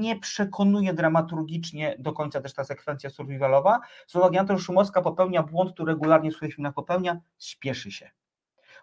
nie 0.00 0.18
przekonuje 0.18 0.94
dramaturgicznie 0.94 1.96
do 1.98 2.12
końca 2.12 2.40
też 2.40 2.54
ta 2.54 2.64
sekwencja 2.64 3.10
survivalowa, 3.10 3.80
z 4.06 4.16
uwagi 4.16 4.36
na 4.36 4.44
to, 4.44 4.58
że 4.58 4.64
Szumowska 4.64 5.02
popełnia 5.02 5.42
błąd, 5.42 5.72
który 5.72 5.92
regularnie 5.92 6.30
w 6.30 6.34
swoich 6.34 6.54
filmach 6.54 6.74
popełnia, 6.74 7.20
śpieszy 7.38 7.90
się. 7.90 8.10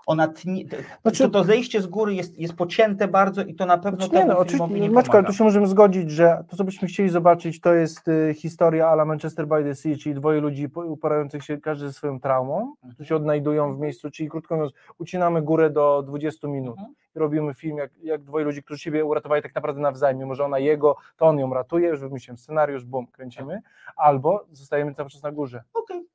Ona 0.05 0.27
tnie, 0.27 0.65
to, 0.69 0.77
Znaczy- 1.01 1.23
to, 1.23 1.29
to 1.29 1.43
zejście 1.43 1.81
z 1.81 1.87
góry 1.87 2.13
jest, 2.13 2.39
jest 2.39 2.53
pocięte 2.53 3.07
bardzo 3.07 3.41
i 3.43 3.55
to 3.55 3.65
na 3.65 3.77
pewno 3.77 4.05
Znaczy, 4.05 4.15
nie, 4.15 4.25
no, 4.25 4.39
oczywiście, 4.39 4.79
nie 4.79 4.89
Maćko, 4.91 5.17
ale 5.17 5.27
tu 5.27 5.33
się 5.33 5.43
możemy 5.43 5.67
zgodzić, 5.67 6.11
że 6.11 6.43
to, 6.47 6.57
co 6.57 6.63
byśmy 6.63 6.87
chcieli 6.87 7.09
zobaczyć, 7.09 7.61
to 7.61 7.73
jest 7.73 8.07
y, 8.07 8.33
historia 8.37 8.87
ala 8.87 9.05
Manchester 9.05 9.47
by 9.47 9.63
the 9.63 9.75
Sea, 9.75 9.95
czyli 9.97 10.15
dwoje 10.15 10.41
ludzi 10.41 10.69
po- 10.69 10.85
uporających 10.85 11.43
się 11.43 11.57
każdy 11.57 11.87
ze 11.87 11.93
swoją 11.93 12.19
traumą, 12.19 12.73
którzy 12.93 13.09
się 13.09 13.15
odnajdują 13.15 13.73
w 13.73 13.79
miejscu, 13.79 14.11
czyli 14.11 14.29
krótko 14.29 14.55
mówiąc, 14.55 14.73
ucinamy 14.97 15.41
górę 15.41 15.69
do 15.69 16.03
20 16.07 16.47
minut. 16.47 16.77
Mhm. 16.77 16.95
I 17.15 17.19
Robimy 17.19 17.53
film 17.53 17.77
jak, 17.77 17.91
jak 18.03 18.23
dwoje 18.23 18.45
ludzi, 18.45 18.63
którzy 18.63 18.79
siebie 18.79 19.05
uratowali 19.05 19.41
tak 19.41 19.55
naprawdę 19.55 19.81
nawzajem, 19.81 20.17
mimo 20.17 20.35
że 20.35 20.45
ona 20.45 20.59
jego, 20.59 20.95
to 21.17 21.25
on 21.25 21.39
ją 21.39 21.53
ratuje, 21.53 21.87
już 21.89 21.99
wymyśliłem 21.99 22.37
scenariusz, 22.37 22.85
bum, 22.85 23.07
kręcimy, 23.07 23.61
albo 23.95 24.45
zostajemy 24.51 24.93
cały 24.93 25.09
czas 25.09 25.23
na 25.23 25.31
górze. 25.31 25.63
Okej. 25.73 26.05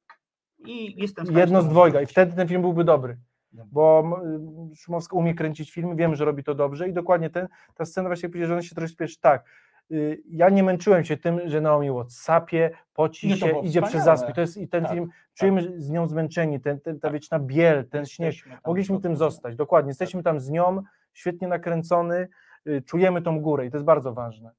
I 0.67 1.03
jestem 1.03 1.27
Jedno 1.39 1.63
z 1.63 1.69
dwojga 1.69 2.01
i 2.03 2.07
wtedy 2.07 2.37
ten 2.37 2.49
film 2.49 2.63
byłby 2.63 2.85
dobry. 2.85 3.17
Dobra. 3.53 3.67
Bo 3.73 4.05
m, 4.25 4.71
Szumowska 4.77 5.17
umie 5.17 5.35
kręcić 5.35 5.71
filmy, 5.73 5.97
wiem, 5.97 6.15
że 6.15 6.25
robi 6.25 6.45
to 6.45 6.55
dobrze 6.55 6.89
i 6.89 6.93
dokładnie 6.93 7.31
ten, 7.31 7.49
ta 7.75 7.85
scena 7.85 8.09
właśnie 8.09 8.27
jak 8.27 8.33
powiedział, 8.33 8.49
że 8.49 8.55
on 8.55 8.63
się 8.63 8.75
trochę 8.75 8.89
śpieszy, 8.89 9.21
tak, 9.21 9.45
y, 9.91 10.23
ja 10.31 10.49
nie 10.49 10.63
męczyłem 10.63 11.05
się 11.05 11.17
tym, 11.17 11.41
że 11.45 11.61
Naomi 11.61 11.91
Watts 11.91 12.21
sapie, 12.23 12.71
poci 12.95 13.31
to 13.31 13.37
się, 13.37 13.47
idzie 13.61 13.83
przez 13.83 13.93
wspaniałe. 13.95 14.19
zaspy, 14.19 14.33
to 14.35 14.41
jest 14.41 14.57
i 14.57 14.69
ten 14.69 14.83
Tak, 14.85 14.93
film, 14.93 15.09
czujemy 15.35 15.81
z 15.81 15.91
nią 15.91 16.07
zmęczeni, 16.07 16.61
ten, 16.61 16.81
ten, 16.81 17.01
ta 17.01 17.09
Tak. 17.09 17.13
wieczna 17.13 17.39
biel, 17.39 17.89
ten 17.89 18.07
śnieg, 18.07 18.35
mogliśmy 18.67 19.01
tym 19.01 19.17
zostać, 19.17 19.57
dokładnie, 19.57 19.91
jesteśmy 19.91 20.23
tam 20.23 20.41
z 20.41 20.51
nią, 20.51 20.83
świetnie 21.13 21.49
nakręcony, 21.49 22.29
y, 22.67 22.83
czujemy 22.83 23.23
tą 23.23 23.41
górę 23.41 23.67
i 23.67 23.71
to 23.71 23.77
jest 23.77 23.87
bardzo 23.87 24.13
ważne. 24.15 24.51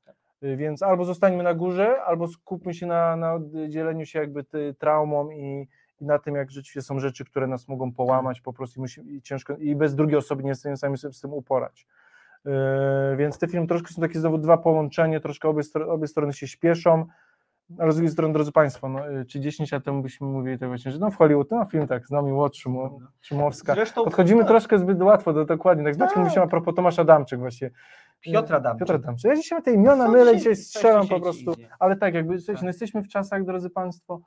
Y, 0.44 0.56
Więc 0.58 0.84
albo 0.84 1.06
zostańmy 1.06 1.44
na 1.44 1.54
górze, 1.54 2.04
albo 2.04 2.28
skupmy 2.28 2.74
się 2.74 2.86
na, 2.86 3.16
na 3.16 3.40
dzieleniu 3.68 4.06
się 4.06 4.20
jakby 4.20 4.44
ty, 4.44 4.76
traumą 4.80 5.30
i, 5.32 5.68
i 6.02 6.06
na 6.06 6.20
tym, 6.20 6.36
jak 6.36 6.52
rzeczywiście 6.52 6.82
są 6.82 7.00
rzeczy, 7.00 7.26
które 7.26 7.48
nas 7.48 7.68
mogą 7.68 7.92
połamać 7.92 8.42
po 8.42 8.54
prostu 8.54 8.80
i, 8.80 8.82
musimy, 8.82 9.12
i 9.12 9.22
ciężko, 9.22 9.56
i 9.56 9.76
bez 9.76 9.96
drugiej 9.96 10.18
osoby 10.18 10.44
nie 10.44 10.50
jesteśmy 10.50 10.78
sami 10.78 10.98
sobie 10.98 11.14
z 11.14 11.22
tym 11.22 11.34
uporać. 11.34 11.88
Yy, 12.46 12.52
więc 13.18 13.40
te 13.40 13.48
filmy 13.48 13.68
troszkę 13.68 13.94
są 13.94 14.02
takie 14.02 14.20
znowu 14.20 14.38
dwa 14.38 14.58
połączenia, 14.58 15.20
troszkę 15.20 15.50
obie, 15.50 15.64
obie 15.88 16.08
strony 16.08 16.34
się 16.34 16.48
śpieszą, 16.48 17.06
ale 17.78 17.92
z 17.92 17.96
drugiej 17.96 18.12
strony, 18.12 18.34
drodzy 18.34 18.52
Państwo, 18.52 18.90
no, 18.90 19.10
yy, 19.10 19.26
czy 19.26 19.40
10 19.40 19.72
lat 19.72 19.84
temu 19.84 20.02
byśmy 20.02 20.28
mówili 20.28 20.60
tak 20.60 20.70
właśnie, 20.70 20.92
że 20.92 21.00
no 21.00 21.12
w 21.12 21.16
Hollywood, 21.16 21.52
no 21.52 21.66
film 21.66 21.88
tak, 21.88 22.08
z 22.08 22.12
nami 22.12 22.32
Łot, 22.32 22.56
Szymu- 22.56 23.00
Szymowska. 23.22 23.74
Zresztą 23.74 24.04
Podchodzimy 24.04 24.42
tak, 24.42 24.48
troszkę 24.48 24.80
zbyt 24.80 25.02
łatwo, 25.02 25.34
do, 25.34 25.46
dokładnie, 25.46 25.84
tak 25.84 25.96
z 25.96 25.98
Maćkiem 25.98 26.14
Tak. 26.14 26.18
mówiliśmy 26.18 26.44
a 26.44 26.48
propos 26.48 26.76
Tomasza 26.76 27.02
Adamczyk 27.02 27.40
właśnie. 27.40 27.72
Piotr 28.22 28.56
Adamczyk. 28.56 28.80
Piotr 28.88 28.96
Adamczyk. 29.04 29.30
Ja 29.30 29.36
dzisiaj 29.36 29.64
te 29.64 29.74
imiona 29.74 30.06
Co 30.06 30.12
mylę, 30.12 30.38
dzisiaj 30.38 30.56
strzelam 30.56 31.08
po 31.08 31.20
prostu, 31.20 31.54
idzie? 31.54 31.70
ale 31.80 31.96
tak, 31.96 32.14
jakby 32.14 32.44
Tak. 32.44 32.62
no 32.62 32.68
jesteśmy 32.68 33.02
w 33.02 33.08
czasach, 33.08 33.46
drodzy 33.46 33.70
Państwo, 33.70 34.22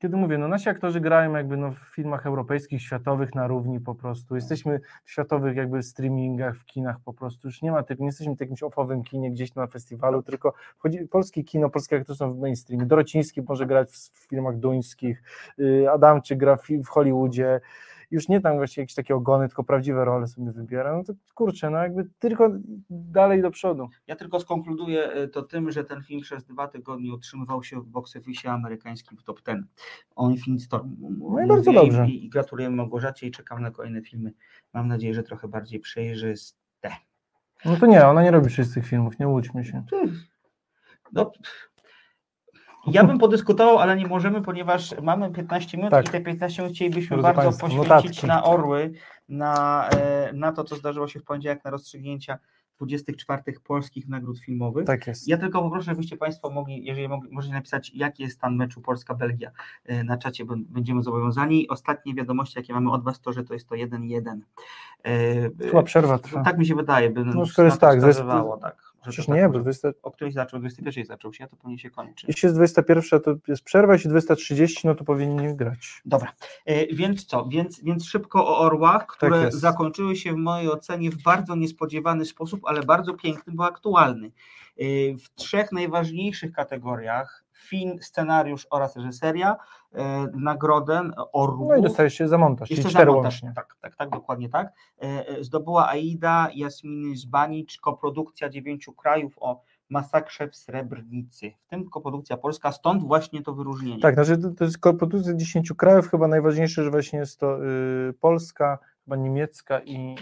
kiedy 0.00 0.16
mówię, 0.16 0.38
no 0.38 0.48
nasi 0.48 0.68
aktorzy 0.68 1.00
grają 1.00 1.32
jakby 1.32 1.56
no 1.56 1.70
w 1.70 1.78
filmach 1.78 2.26
europejskich, 2.26 2.82
światowych 2.82 3.34
na 3.34 3.46
równi 3.46 3.80
po 3.80 3.94
prostu. 3.94 4.34
Jesteśmy 4.34 4.80
w 5.04 5.10
światowych 5.10 5.56
jakby 5.56 5.82
streamingach, 5.82 6.56
w 6.56 6.64
kinach 6.64 6.96
po 7.04 7.12
prostu. 7.12 7.48
Już 7.48 7.62
nie 7.62 7.72
ma 7.72 7.82
tego, 7.82 8.02
nie 8.02 8.08
jesteśmy 8.08 8.36
w 8.36 8.40
jakimś 8.40 8.62
ofowym 8.62 9.02
kinie 9.02 9.30
gdzieś 9.30 9.54
na 9.54 9.66
festiwalu, 9.66 10.22
tylko 10.22 10.52
wchodzi, 10.78 10.98
polskie 10.98 11.44
kino, 11.44 11.70
polskie 11.70 11.96
aktorzy 11.96 12.18
są 12.18 12.30
w 12.34 12.38
mainstreamie. 12.38 12.86
Dorociński 12.86 13.42
może 13.42 13.66
grać 13.66 13.90
w, 13.90 13.96
w 13.96 14.28
filmach 14.28 14.56
duńskich, 14.56 15.22
y, 15.58 15.90
Adamczyk 15.90 16.38
gra 16.38 16.56
w, 16.56 16.68
w 16.84 16.88
Hollywoodzie. 16.88 17.60
Już 18.10 18.28
nie 18.28 18.40
tam 18.40 18.56
właśnie 18.56 18.80
jakieś 18.80 18.94
takie 18.94 19.14
ogony, 19.14 19.48
tylko 19.48 19.64
prawdziwe 19.64 20.04
role 20.04 20.26
sobie 20.26 20.52
wybiera. 20.52 20.96
No 20.96 21.04
to 21.04 21.12
kurczę, 21.34 21.70
no 21.70 21.78
jakby 21.78 22.04
tylko 22.18 22.50
dalej 22.90 23.42
do 23.42 23.50
przodu. 23.50 23.88
Ja 24.06 24.16
tylko 24.16 24.40
skonkluduję 24.40 25.12
e, 25.12 25.28
to 25.28 25.42
tym, 25.42 25.70
że 25.70 25.84
ten 25.84 26.02
film 26.02 26.20
przez 26.20 26.44
dwa 26.44 26.68
tygodnie 26.68 27.14
utrzymywał 27.14 27.62
się 27.62 27.80
w 27.80 27.86
box 27.86 28.16
office 28.16 28.50
amerykańskim 28.50 29.18
w 29.18 29.22
top 29.22 29.42
10. 29.46 29.66
O 30.16 30.30
Infinite 30.30 30.64
Storm. 30.64 30.96
No 31.18 31.44
i 31.44 31.46
bardzo 31.46 31.72
dobrze. 31.72 32.06
I, 32.06 32.24
I 32.24 32.28
gratulujemy 32.28 32.76
Małgorzacie 32.76 33.26
i 33.26 33.30
czekam 33.30 33.62
na 33.62 33.70
kolejne 33.70 34.02
filmy. 34.02 34.32
Mam 34.72 34.88
nadzieję, 34.88 35.14
że 35.14 35.22
trochę 35.22 35.48
bardziej 35.48 35.80
przejrzyste. 35.80 36.90
No 37.64 37.76
to 37.76 37.86
nie, 37.86 38.06
ona 38.06 38.22
nie 38.22 38.30
robi 38.30 38.50
czystych 38.50 38.86
filmów, 38.86 39.18
nie 39.18 39.28
łudźmy 39.28 39.64
się. 39.64 39.84
No, 41.12 41.32
ja 42.86 43.04
bym 43.04 43.18
podyskutował, 43.18 43.78
ale 43.78 43.96
nie 43.96 44.06
możemy, 44.06 44.42
ponieważ 44.42 44.94
mamy 45.02 45.30
15 45.30 45.76
minut 45.76 45.90
Tak. 45.90 46.08
i 46.08 46.10
te 46.10 46.20
15 46.20 46.62
minut 46.62 46.76
chcielibyśmy 46.76 47.16
Drodzy 47.16 47.22
bardzo 47.22 47.42
państwo, 47.42 47.66
poświęcić 47.66 47.88
notatki. 48.22 48.26
na 48.26 48.44
orły, 48.44 48.92
na, 49.28 49.88
e, 49.88 50.32
na 50.32 50.52
to, 50.52 50.64
co 50.64 50.76
zdarzyło 50.76 51.08
się 51.08 51.20
w 51.20 51.24
poniedziałek, 51.24 51.64
na 51.64 51.70
rozstrzygnięcia 51.70 52.38
24 52.80 53.60
polskich 53.64 54.08
nagród 54.08 54.38
filmowych. 54.38 54.86
Tak 54.86 55.06
jest. 55.06 55.28
Ja 55.28 55.38
tylko 55.38 55.62
poproszę, 55.62 55.84
żebyście 55.84 56.16
Państwo 56.16 56.50
mogli, 56.50 56.84
jeżeli 56.84 57.08
mogli, 57.08 57.30
możecie 57.32 57.54
napisać, 57.54 57.90
jaki 57.94 58.22
jest 58.22 58.36
stan 58.36 58.56
meczu 58.56 58.80
Polska-Belgia 58.80 59.50
e, 59.84 60.04
na 60.04 60.16
czacie, 60.18 60.44
bo 60.44 60.54
będziemy 60.58 61.02
zobowiązani. 61.02 61.68
Ostatnie 61.68 62.14
wiadomości, 62.14 62.58
jakie 62.58 62.72
mamy 62.72 62.92
od 62.92 63.04
Was, 63.04 63.20
to, 63.20 63.32
że 63.32 63.44
to 63.44 63.54
jest 63.54 63.68
to 63.68 63.74
1-1. 63.74 64.38
E, 65.04 65.66
Chyba 65.66 65.82
przerwa 65.82 66.18
trwa. 66.18 66.42
Tak 66.42 66.58
mi 66.58 66.66
się 66.66 66.74
wydaje, 66.74 67.10
by 67.10 67.24
No, 67.24 67.46
skoro 67.46 67.66
jest 67.66 67.80
to 67.80 67.86
tak, 67.86 68.00
tak. 68.60 68.89
Tak 69.04 69.28
nie, 69.28 69.48
bo 69.48 69.58
20, 69.58 69.88
o 70.02 70.10
którejś 70.10 70.34
zaczął, 70.34 70.60
21 70.60 71.04
zaczął 71.04 71.32
się, 71.32 71.46
to 71.46 71.56
pewnie 71.56 71.78
się 71.78 71.90
kończy. 71.90 72.26
jeśli 72.28 72.46
jest 72.46 72.56
21, 72.56 73.20
to 73.20 73.34
jest 73.48 73.62
przerwa, 73.62 73.92
jeśli 73.92 74.10
230, 74.10 74.86
no 74.86 74.94
to 74.94 75.04
powinni 75.04 75.56
grać. 75.56 76.02
Dobra, 76.04 76.32
e, 76.66 76.94
więc 76.94 77.24
co? 77.24 77.44
Więc, 77.44 77.82
więc 77.84 78.04
szybko 78.04 78.46
o 78.48 78.58
orłach, 78.58 79.06
które 79.06 79.42
Tak 79.42 79.54
zakończyły 79.54 80.16
się 80.16 80.32
w 80.32 80.36
mojej 80.36 80.70
ocenie 80.70 81.10
w 81.10 81.22
bardzo 81.22 81.56
niespodziewany 81.56 82.24
sposób, 82.24 82.60
ale 82.64 82.82
bardzo 82.82 83.14
piękny, 83.14 83.52
bo 83.56 83.64
aktualny. 83.64 84.26
E, 84.26 84.82
W 85.16 85.34
trzech 85.34 85.72
najważniejszych 85.72 86.52
kategoriach 86.52 87.44
film, 87.60 88.02
scenariusz 88.02 88.66
oraz 88.70 88.96
reżyseria 88.96 89.56
e, 89.94 90.26
nagrodę 90.34 91.10
orłów. 91.32 91.68
No 91.68 91.76
i 91.76 91.82
dostaje 91.82 92.10
się 92.10 92.28
za 92.28 92.38
montaż, 92.38 92.68
czyli 92.68 92.78
Jeszcze 92.78 92.90
cztery 92.94 93.10
łącznie. 93.10 93.52
Tak, 93.56 93.76
tak, 93.80 93.96
tak, 93.96 94.10
dokładnie 94.10 94.48
tak. 94.48 94.72
E, 95.02 95.28
e, 95.28 95.44
Zdobyła 95.44 95.88
Aida 95.88 96.48
Jasminy 96.54 97.16
Zbanicz, 97.16 97.80
koprodukcja 97.80 98.48
dziewięciu 98.48 98.92
krajów 98.92 99.34
o 99.40 99.62
masakrze 99.88 100.48
w 100.48 100.56
Srebrnicy. 100.56 101.52
W 101.66 101.66
tym 101.66 101.90
koprodukcja 101.90 102.36
polska, 102.36 102.72
stąd 102.72 103.02
właśnie 103.02 103.42
to 103.42 103.54
wyróżnienie. 103.54 104.00
Tak, 104.00 104.14
znaczy 104.14 104.38
to, 104.38 104.50
to 104.50 104.64
jest 104.64 104.78
koprodukcja 104.78 105.34
10 105.34 105.72
krajów, 105.72 106.08
chyba 106.08 106.28
najważniejsze, 106.28 106.84
że 106.84 106.90
właśnie 106.90 107.18
jest 107.18 107.40
to 107.40 107.64
y, 107.64 108.12
Polska, 108.20 108.78
chyba 109.04 109.16
niemiecka 109.16 109.80
i 109.80 110.16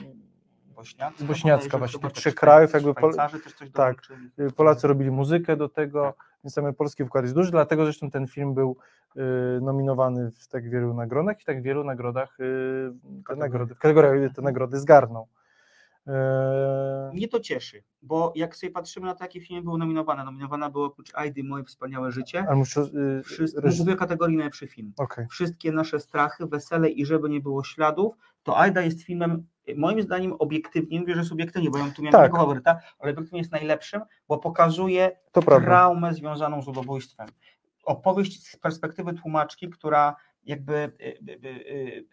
Bośniacka, 0.82 1.24
Bośniacka 1.24 1.78
właśnie, 1.78 2.00
tych 2.00 2.12
trzech 2.12 2.34
krajów 2.34 2.72
jakby 2.72 2.94
Pol- 2.94 3.12
Szwajcarzy 3.12 3.40
też 3.44 3.52
coś 3.54 3.70
tak. 3.70 4.02
dołączyli. 4.08 4.30
y, 4.48 4.52
Polacy 4.52 4.88
robili 4.88 5.10
muzykę 5.10 5.56
do 5.56 5.68
tego, 5.68 6.14
więc 6.44 6.54
ten 6.54 6.74
polski 6.74 7.04
wkład 7.04 7.24
jest 7.24 7.34
duży, 7.34 7.50
dlatego 7.50 7.84
zresztą 7.84 8.10
ten 8.10 8.26
film 8.26 8.54
był 8.54 8.76
y, 9.16 9.20
nominowany 9.60 10.30
w 10.30 10.48
tak 10.48 10.70
wielu 10.70 10.94
nagrodach 10.94 11.40
i 11.42 11.44
tak 11.44 11.62
wielu 11.62 11.84
nagrodach 11.84 12.40
y, 12.40 12.92
te 13.28 13.36
nagrody, 13.36 13.74
w 13.74 13.78
kategoriach 13.78 14.32
te 14.34 14.42
nagrody 14.42 14.78
zgarnął. 14.80 15.28
E, 16.06 17.10
Mnie 17.14 17.28
to 17.28 17.40
cieszy, 17.40 17.82
bo 18.02 18.32
jak 18.36 18.56
sobie 18.56 18.72
patrzymy 18.72 19.06
na 19.06 19.14
to, 19.14 19.24
jakie 19.24 19.40
filmy 19.40 19.62
były 19.62 19.78
nominowane, 19.78 20.24
nominowana 20.24 20.70
była 20.70 20.86
oprócz 20.86 21.14
Aidy 21.14 21.44
Moje 21.44 21.64
Wspaniałe 21.64 22.12
Życie, 22.12 22.44
ale 22.48 22.56
muszę, 22.56 22.80
y, 23.18 23.22
wszystkie, 23.22 23.60
reż- 23.60 23.78
mówię 23.78 23.96
kategorii 23.96 24.36
najlepszy 24.36 24.66
film. 24.66 24.92
Okej. 24.98 25.26
Wszystkie 25.30 25.72
nasze 25.72 26.00
strachy, 26.00 26.46
wesele 26.46 26.88
i 26.90 27.06
żeby 27.06 27.28
nie 27.28 27.40
było 27.40 27.64
śladów, 27.64 28.14
to 28.42 28.58
Aida 28.60 28.80
jest 28.82 29.02
filmem, 29.02 29.46
moim 29.76 30.02
zdaniem 30.02 30.32
obiektywnie, 30.38 31.00
mówię, 31.00 31.14
że 31.14 31.24
subiektywnie, 31.24 31.70
bo 31.70 31.78
ja 31.78 31.84
tu 31.96 32.02
miałem 32.02 32.12
Tak. 32.12 32.26
tego 32.26 32.36
faworyta, 32.36 32.78
ale 32.98 33.12
obiektywnie 33.12 33.38
jest 33.38 33.52
najlepszym, 33.52 34.02
bo 34.28 34.38
pokazuje 34.38 35.16
To 35.32 35.42
prawda. 35.42 35.66
traumę 35.66 36.14
związaną 36.14 36.62
z 36.62 36.66
ludobójstwem. 36.66 37.28
Opowieść 37.84 38.46
z 38.46 38.56
perspektywy 38.56 39.14
tłumaczki, 39.14 39.68
która 39.70 40.16
jakby 40.44 40.74
y, 40.74 41.18
y, 41.28 41.48
y, 41.48 42.04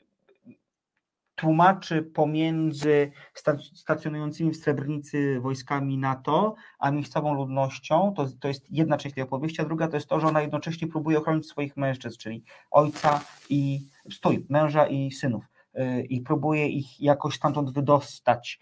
tłumaczy 1.35 2.01
pomiędzy 2.03 3.11
sta- 3.33 3.57
stacjonującymi 3.73 4.51
w 4.51 4.57
Srebrnicy 4.57 5.39
wojskami 5.39 5.97
NATO, 5.97 6.55
a 6.79 6.91
miejscową 6.91 7.33
ludnością. 7.33 8.13
To, 8.15 8.27
to 8.39 8.47
jest 8.47 8.71
jedna 8.71 8.97
część 8.97 9.15
tej 9.15 9.23
opowieści, 9.23 9.61
a 9.61 9.65
druga 9.65 9.87
to 9.87 9.97
jest 9.97 10.09
to, 10.09 10.19
że 10.19 10.27
ona 10.27 10.41
jednocześnie 10.41 10.87
próbuje 10.87 11.17
ochronić 11.17 11.47
swoich 11.47 11.77
mężczyzn, 11.77 12.17
czyli 12.19 12.43
ojca 12.71 13.21
i 13.49 13.79
stój, 14.11 14.45
męża 14.49 14.87
i 14.87 15.11
synów. 15.11 15.45
Y, 15.79 16.01
I 16.01 16.21
próbuje 16.21 16.67
ich 16.67 17.01
jakoś 17.01 17.35
stamtąd 17.35 17.71
wydostać. 17.71 18.59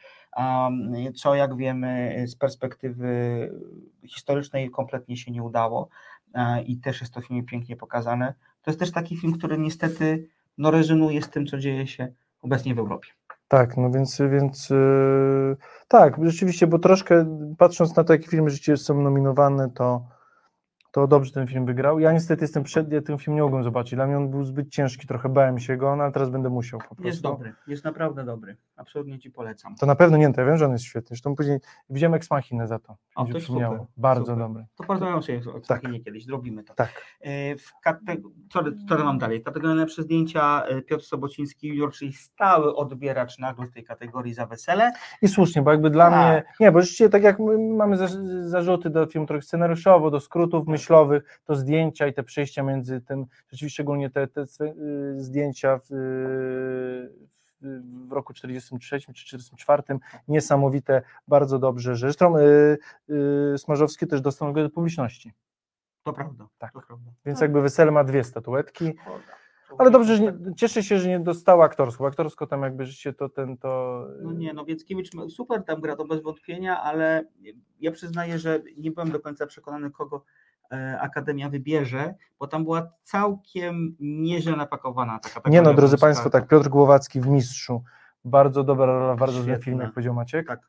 Co 1.15 1.35
jak 1.35 1.57
wiemy 1.57 2.23
z 2.27 2.35
perspektywy 2.35 3.51
historycznej 4.07 4.71
kompletnie 4.71 5.17
się 5.17 5.31
nie 5.31 5.43
udało 5.43 5.89
i 6.65 6.77
też 6.77 7.01
jest 7.01 7.13
to 7.13 7.21
w 7.21 7.25
filmie 7.25 7.43
pięknie 7.43 7.75
pokazane. 7.75 8.33
To 8.61 8.71
jest 8.71 8.79
też 8.79 8.91
taki 8.91 9.17
film, 9.17 9.33
który 9.33 9.57
niestety 9.57 10.29
no, 10.57 10.71
rezonuje 10.71 11.21
z 11.21 11.29
tym, 11.29 11.45
co 11.45 11.57
dzieje 11.57 11.87
się 11.87 12.07
obecnie 12.41 12.75
w 12.75 12.79
Europie. 12.79 13.09
Tak, 13.47 13.77
no 13.77 13.91
więc, 13.91 14.21
więc 14.31 14.69
yy, 14.69 15.57
tak, 15.87 16.25
rzeczywiście, 16.25 16.67
bo 16.67 16.79
troszkę 16.79 17.25
patrząc 17.57 17.95
na 17.95 18.03
to, 18.03 18.13
jakie 18.13 18.27
filmy 18.27 18.49
rzeczywiście 18.49 18.77
są 18.77 19.01
nominowane, 19.01 19.69
to, 19.69 20.07
to 20.93 21.07
dobrze 21.07 21.31
ten 21.31 21.47
film 21.47 21.65
wygrał. 21.65 21.99
Ja 21.99 22.11
niestety 22.11 22.43
jestem 22.43 22.63
przed, 22.63 22.91
ja 22.91 23.01
ten 23.01 23.17
film 23.17 23.35
nie 23.35 23.41
mogłem 23.43 23.63
zobaczyć. 23.63 23.95
Dla 23.95 24.07
mnie 24.07 24.17
on 24.17 24.29
był 24.29 24.43
zbyt 24.43 24.69
ciężki, 24.69 25.07
trochę 25.07 25.29
bałem 25.29 25.59
się 25.59 25.77
go, 25.77 25.95
no 25.95 26.03
ale 26.03 26.11
teraz 26.11 26.29
będę 26.29 26.49
musiał 26.49 26.79
po 26.79 26.85
prostu. 26.85 27.03
Jest 27.07 27.21
dobry, 27.21 27.53
jest 27.67 27.83
naprawdę 27.83 28.23
dobry. 28.25 28.57
Absolutnie 28.75 29.19
ci 29.19 29.31
polecam. 29.31 29.75
To 29.75 29.85
na 29.85 29.95
pewno 29.95 30.17
nie, 30.17 30.33
to 30.33 30.41
ja 30.41 30.47
wiem, 30.47 30.57
że 30.57 30.65
on 30.65 30.71
jest 30.71 30.83
świetny. 30.83 31.07
Zresztą 31.07 31.35
później 31.35 31.59
widziałem 31.89 32.13
Ex 32.13 32.31
Machinę 32.31 32.67
za 32.67 32.79
to. 32.79 32.95
O, 33.15 33.27
się 33.27 33.33
to 33.33 33.39
super, 33.39 33.79
Bardzo 33.97 34.25
super. 34.25 34.37
dobry. 34.39 34.65
To 34.75 34.83
porozmawiam 34.83 35.23
sobie 35.23 35.41
o 35.55 35.59
Tak. 35.59 35.81
tak. 35.81 35.91
nie 35.91 35.99
kiedyś, 35.99 36.25
zrobimy 36.25 36.63
to. 36.63 36.73
Tak. 36.73 36.89
E, 37.21 37.55
W 37.55 37.71
kate... 37.83 38.15
co, 38.49 38.63
co 38.89 39.03
mam 39.03 39.17
dalej? 39.17 39.43
Kategoria 39.43 39.75
najlepsze 39.75 40.03
zdjęcia 40.03 40.63
e, 40.65 40.81
Piotr 40.81 41.03
Sobociński 41.05 41.67
junior, 41.67 41.91
czyli 41.91 42.13
stały 42.13 42.75
odbieracz 42.75 43.39
nagród 43.39 43.73
tej 43.73 43.83
kategorii 43.83 44.33
za 44.33 44.45
wesele. 44.45 44.91
I 45.21 45.27
słusznie, 45.27 45.61
bo 45.61 45.71
jakby 45.71 45.89
dla 45.89 46.09
Tak. 46.09 46.19
mnie, 46.19 46.43
nie, 46.59 46.71
bo 46.71 46.79
rzeczywiście 46.81 47.09
tak 47.09 47.23
jak 47.23 47.39
my 47.39 47.57
mamy 47.75 47.97
za- 47.97 48.07
zarzuty 48.49 48.89
do 48.89 49.05
filmu 49.05 49.27
trochę 49.27 49.41
scenariuszowo, 49.41 50.11
do 50.11 50.19
skrótów 50.19 50.67
myślowych, 50.87 51.39
to 51.45 51.55
zdjęcia 51.55 52.07
i 52.07 52.13
te 52.13 52.23
przejścia 52.23 52.63
między 52.63 53.01
tym, 53.01 53.25
rzeczywiście 53.51 53.73
szczególnie 53.75 54.09
te, 54.09 54.27
te 54.27 54.41
y, 54.41 54.45
zdjęcia 55.17 55.77
w, 55.77 55.91
y, 55.91 57.09
w, 57.61 58.07
w 58.07 58.11
roku 58.11 58.33
43 58.33 58.99
czy 58.99 59.13
44, 59.25 59.83
niesamowite, 60.27 61.01
bardzo 61.27 61.59
dobrze, 61.59 61.95
że 61.95 62.07
zresztą 62.07 62.37
y, 62.37 62.77
y, 63.53 63.57
Smarzowski 63.57 64.07
też 64.07 64.21
dostał 64.21 64.47
nagrodę 64.47 64.69
publiczności, 64.69 65.33
To 66.03 66.13
prawda. 66.13 66.47
Tak. 66.57 66.73
To 66.73 66.81
prawda. 66.81 67.11
więc 67.25 67.41
jakby 67.41 67.61
Wesele 67.61 67.91
ma 67.91 68.03
dwie 68.03 68.23
statuetki, 68.23 68.93
Szkoda. 69.01 69.75
ale 69.77 69.91
dobrze, 69.91 70.15
że 70.15 70.23
nie, 70.23 70.33
cieszę 70.55 70.83
się, 70.83 70.97
że 70.99 71.09
nie 71.09 71.19
dostała 71.19 71.65
aktorsko, 71.65 72.03
bo 72.03 72.07
aktorsko 72.07 72.47
tam 72.47 72.61
jakby 72.61 72.85
życie 72.85 73.13
to 73.13 73.29
ten, 73.29 73.57
to... 73.57 74.05
No 74.21 74.31
nie, 74.33 74.53
no 74.53 74.65
Więckiewicz 74.65 75.13
ma- 75.13 75.29
super 75.29 75.63
tam 75.63 75.81
gra, 75.81 75.95
to 75.95 76.05
bez 76.05 76.21
wątpienia, 76.21 76.81
ale 76.81 77.23
ja 77.79 77.91
przyznaję, 77.91 78.39
że 78.39 78.59
nie 78.77 78.91
byłem 78.91 79.11
do 79.11 79.19
końca 79.19 79.45
przekonany, 79.47 79.91
kogo 79.91 80.23
Akademia 80.99 81.49
wybierze, 81.49 82.15
bo 82.39 82.47
tam 82.47 82.63
była 82.63 82.89
całkiem 83.03 83.95
nieźle 83.99 84.55
napakowana 84.55 85.19
ta 85.19 85.29
kategoria. 85.29 85.59
Nie 85.59 85.65
no, 85.65 85.73
drodzy. 85.73 85.97
Państwo, 85.97 86.29
tak, 86.29 86.47
Piotr 86.47 86.69
Głowacki 86.69 87.21
w 87.21 87.27
Mistrzu, 87.27 87.83
bardzo 88.25 88.63
dobra 88.63 88.85
rola, 88.85 89.15
bardzo 89.15 89.43
Świetna. 89.43 89.63
film, 89.63 89.79
jak 89.79 89.93
powiedział 89.93 90.13
Maciek. 90.13 90.47
Tak. 90.47 90.59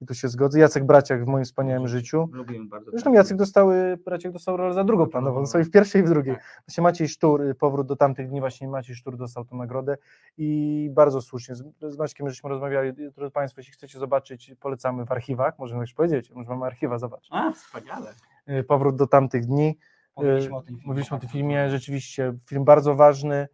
I 0.00 0.06
tu 0.06 0.14
się 0.14 0.28
zgodzę. 0.28 0.58
Jacek 0.58 0.84
Braciak 0.84 1.24
w 1.24 1.26
moim 1.26 1.44
wspaniałym 1.44 1.88
życiu. 1.88 2.28
Lubiłem 2.32 2.68
bardzo. 2.68 2.90
Zresztą 2.90 3.10
ten 3.10 3.14
Jacek 3.14 3.36
dostały, 3.36 3.98
Braciak 4.04 4.32
dostał 4.32 4.56
rolę 4.56 4.74
za 4.74 4.84
drugoplanową, 4.84 5.40
no 5.40 5.46
sobie 5.46 5.64
w 5.64 5.70
pierwszej 5.70 6.02
i 6.02 6.04
w 6.04 6.08
drugiej. 6.08 6.34
Tak. 6.34 6.62
Właśnie 6.66 6.82
Maciej 6.82 7.08
Sztur, 7.08 7.42
y, 7.42 7.54
powrót 7.54 7.86
do 7.86 7.96
tamtych 7.96 8.28
dni, 8.28 8.40
właśnie 8.40 8.68
Maciej 8.68 8.96
Sztur 8.96 9.16
dostał 9.16 9.44
tę 9.44 9.56
nagrodę 9.56 9.96
i 10.38 10.90
bardzo 10.92 11.20
słusznie. 11.20 11.54
Z, 11.54 11.64
z 11.80 11.98
Maćkiem 11.98 12.28
żeśmy 12.28 12.50
rozmawiali, 12.50 12.92
drodzy 12.92 13.30
Państwo, 13.32 13.60
jeśli 13.60 13.72
chcecie 13.72 13.98
zobaczyć, 13.98 14.54
polecamy 14.60 15.04
w 15.04 15.12
archiwach, 15.12 15.58
możemy 15.58 15.80
już 15.80 15.94
powiedzieć, 15.94 16.30
może 16.30 16.50
mamy 16.50 16.66
archiwa, 16.66 16.98
zobacz. 16.98 17.28
A, 17.30 17.52
wspaniale. 17.52 18.12
Y, 18.48 18.64
Powrót 18.64 18.96
do 18.96 19.06
tamtych 19.06 19.46
dni. 19.46 19.78
Mówiliśmy 20.16 20.50
Y, 20.50 20.54
o 20.54 20.62
tym 20.62 20.74
filmie. 20.76 20.86
Mówiliśmy 20.86 21.16
o 21.16 21.20
tym 21.20 21.28
filmie, 21.28 21.70
rzeczywiście 21.70 22.34
film 22.46 22.64
bardzo 22.64 22.94
ważny, 22.94 23.48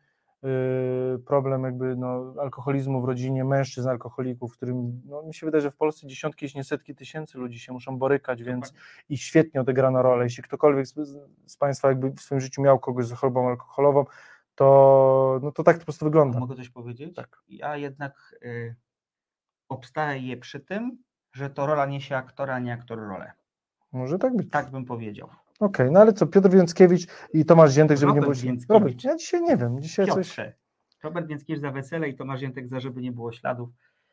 y, 0.44 1.18
problem 1.18 1.64
jakby 1.64 1.96
no, 1.96 2.34
alkoholizmu 2.40 3.02
w 3.02 3.04
rodzinie, 3.04 3.44
mężczyzn 3.44 3.88
alkoholików, 3.88 4.52
w 4.52 4.56
którym 4.56 5.02
no, 5.04 5.22
mi 5.22 5.34
się 5.34 5.46
wydaje, 5.46 5.62
że 5.62 5.70
w 5.70 5.76
Polsce 5.76 6.06
dziesiątki, 6.06 6.44
jeśli 6.44 6.58
nie 6.58 6.64
setki 6.64 6.94
tysięcy 6.94 7.38
ludzi 7.38 7.58
się 7.58 7.72
muszą 7.72 7.98
borykać, 7.98 8.42
więc 8.42 8.74
i 9.08 9.18
świetnie 9.18 9.60
odegrana 9.60 10.02
rola. 10.02 10.24
Jeśli 10.24 10.42
ktokolwiek 10.42 10.86
z, 10.86 10.94
z 11.46 11.56
Państwa 11.56 11.88
jakby 11.88 12.10
w 12.10 12.20
swoim 12.20 12.40
życiu 12.40 12.62
miał 12.62 12.78
kogoś 12.78 13.06
z 13.06 13.12
chorobą 13.12 13.48
alkoholową, 13.48 14.04
to, 14.54 15.40
no, 15.42 15.52
to 15.52 15.62
tak 15.62 15.76
to 15.76 15.80
po 15.80 15.84
prostu 15.84 16.04
wygląda. 16.04 16.38
Mogę 16.38 16.56
coś 16.56 16.68
powiedzieć? 16.68 17.16
Tak. 17.16 17.42
Ja 17.48 17.76
jednak 17.76 18.36
y, 18.42 18.76
obstaję 19.68 20.36
przy 20.36 20.60
tym, 20.60 20.98
że 21.32 21.50
to 21.50 21.66
rola 21.66 21.86
niesie 21.86 22.16
aktora, 22.16 22.54
a 22.54 22.58
nie 22.58 22.72
aktor 22.72 22.98
rolę. 22.98 23.32
Może 23.92 24.18
tak 24.18 24.36
być. 24.36 24.50
Tak 24.50 24.70
bym 24.70 24.84
powiedział. 24.84 25.28
Okej, 25.60 25.90
no 25.90 26.00
ale 26.00 26.12
co, 26.12 26.26
Piotr 26.26 26.50
Więckiewicz 26.50 27.06
i 27.32 27.44
Tomasz 27.44 27.72
Ziętek, 27.72 27.98
żeby 27.98 28.12
nie 28.12 28.20
Robert 28.20 28.38
było... 28.38 28.44
Więckiewicz. 28.44 28.68
Robert, 28.68 29.04
ja 29.04 29.16
dzisiaj 29.16 29.42
nie 29.42 29.56
wiem, 29.56 29.82
dzisiaj 29.82 30.06
coś... 30.06 30.14
Piotrze. 30.16 30.52
Robert 31.02 31.26
Więckiewicz 31.26 31.62
za 31.62 31.70
wesele 31.70 32.08
i 32.08 32.16
Tomasz 32.16 32.42
Jętek 32.42 32.68
za 32.68 32.80
żeby 32.80 33.02
nie 33.02 33.12
było 33.12 33.32
śladów. 33.32 33.70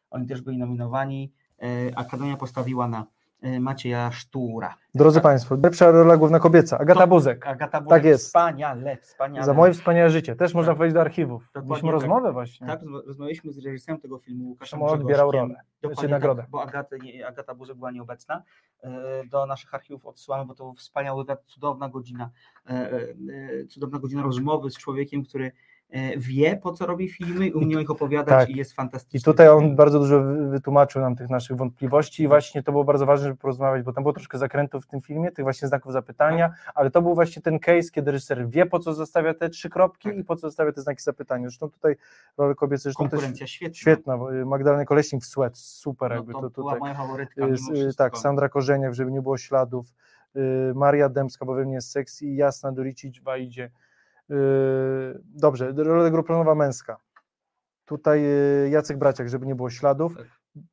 Oni 0.09 0.27
też 0.27 0.41
byli 0.41 0.57
nominowani. 0.57 1.31
E, 1.61 1.97
Akademia 1.97 2.37
postawiła 2.37 2.87
na 2.87 3.05
Macieja 3.59 4.11
Sztura. 4.11 4.75
Drodzy 4.95 5.21
Państwo, 5.21 5.57
lepsza 5.63 5.91
rola 5.91 6.17
główna 6.17 6.39
kobieca, 6.39 6.77
Agata 6.77 6.99
To- 6.99 7.07
Buzek. 7.07 7.47
Agata 7.47 7.81
Buzek, 7.81 7.89
Tak 7.97 8.05
jest. 8.05 8.25
Wspaniale, 8.25 8.97
wspaniale. 8.97 9.45
Za 9.45 9.53
moje 9.53 9.73
wspaniałe 9.73 10.09
życie. 10.09 10.35
Też 10.35 10.53
można 10.53 10.71
Tak. 10.71 10.79
wejść 10.79 10.93
do 10.93 11.01
archiwów. 11.01 11.51
Mieliśmy 11.55 11.81
tak. 11.89 11.91
rozmowę 11.91 12.31
właśnie. 12.33 12.67
Tak, 12.67 12.81
rozma- 12.81 13.01
rozmawialiśmy 13.07 13.51
z 13.51 13.65
reżyserem 13.65 14.01
tego 14.01 14.17
filmu, 14.19 14.45
Łukaszem 14.45 14.81
odbierał 14.83 15.31
rolę, 15.31 15.55
Dokładnie 15.81 16.01
czy 16.03 16.09
nagrodę. 16.09 16.41
Tak, 16.41 16.49
bo 16.51 16.61
Agata, 16.61 16.95
Agata 17.27 17.55
Buzek 17.55 17.77
była 17.77 17.91
nieobecna. 17.91 18.43
E, 18.83 19.23
Do 19.25 19.45
naszych 19.45 19.73
archiwów 19.73 20.05
odsyłamy, 20.05 20.45
bo 20.45 20.55
to 20.55 20.73
wspaniały, 20.73 21.23
wywiad, 21.23 21.43
cudowna 21.45 21.89
godzina, 21.89 22.29
e, 22.69 22.89
cudowna 23.69 23.99
godzina 23.99 24.21
rozmowy 24.23 24.71
z 24.71 24.77
człowiekiem, 24.77 25.23
który 25.25 25.51
wie, 26.17 26.55
po 26.63 26.71
co 26.73 26.85
robi 26.85 27.09
filmy, 27.09 27.55
umie 27.55 27.77
o 27.77 27.79
nich 27.79 27.89
opowiadać 27.91 28.27
tak. 28.39 28.49
i 28.49 28.57
jest 28.57 28.73
fantastyczny. 28.73 29.19
I 29.19 29.23
tutaj 29.23 29.49
on 29.49 29.75
bardzo 29.75 29.99
dużo 29.99 30.21
wy- 30.23 30.49
wytłumaczył 30.49 31.01
nam 31.01 31.15
tych 31.15 31.29
naszych 31.29 31.57
wątpliwości 31.57 32.23
i 32.23 32.27
właśnie 32.27 32.63
to 32.63 32.71
było 32.71 32.83
bardzo 32.83 33.05
ważne, 33.05 33.27
żeby 33.27 33.37
porozmawiać, 33.39 33.83
bo 33.83 33.93
tam 33.93 34.03
było 34.03 34.13
troszkę 34.13 34.37
zakrętów 34.37 34.83
w 34.83 34.87
tym 34.87 35.01
filmie, 35.01 35.31
tych 35.31 35.45
właśnie 35.45 35.67
znaków 35.67 35.91
zapytania, 35.93 36.49
Tak. 36.49 36.71
ale 36.75 36.91
to 36.91 37.01
był 37.01 37.15
właśnie 37.15 37.41
ten 37.41 37.59
case, 37.59 37.89
kiedy 37.91 38.11
reżyser 38.11 38.49
wie, 38.49 38.65
po 38.65 38.79
co 38.79 38.93
zostawia 38.93 39.33
te 39.33 39.49
trzy 39.49 39.69
kropki 39.69 40.09
Tak. 40.09 40.17
i 40.17 40.23
po 40.23 40.35
co 40.35 40.41
zostawia 40.41 40.71
te 40.71 40.81
znaki 40.81 41.03
zapytania. 41.03 41.49
Zresztą 41.49 41.69
tutaj 41.69 41.95
role 42.37 42.55
kobiece, 42.55 42.81
zresztą 42.83 43.03
też 43.03 43.11
Konkurencja 43.11 43.47
świetna. 43.47 43.75
świetna, 43.75 44.17
bo, 44.17 44.35
y, 44.35 44.45
Magdalena 44.45 44.85
Koleśnik 44.85 45.23
w 45.23 45.25
Sweat, 45.25 45.57
super 45.57 46.09
No, 46.09 46.15
jakby 46.15 46.33
to, 46.33 46.41
to 46.41 46.49
była 46.49 46.73
tutaj. 46.73 46.79
moja 46.79 46.93
faworytka 46.93 47.45
Y, 47.45 47.53
y. 47.89 47.93
Tak, 47.97 48.17
Sandra 48.17 48.49
Korzeniak, 48.49 48.93
żeby 48.93 49.11
nie 49.11 49.21
było 49.21 49.37
śladów, 49.37 49.87
Maria 50.75 51.09
Dębska, 51.09 51.45
bo 51.45 51.53
we 51.53 51.65
mnie 51.65 51.73
jest 51.73 51.91
seks 51.91 52.21
i 52.21 52.35
Jasna 52.35 52.71
Doricic 52.71 53.21
idzie. 53.39 53.69
Dobrze, 55.25 55.73
rola 55.75 56.09
drugoplanowa 56.09 56.55
męska. 56.55 56.97
Tutaj 57.85 58.25
y, 58.65 58.69
Jacek 58.69 58.97
Braciak, 58.97 59.29
żeby 59.29 59.45
nie 59.45 59.55
było 59.55 59.69
śladów. 59.69 60.15
Tak. 60.15 60.25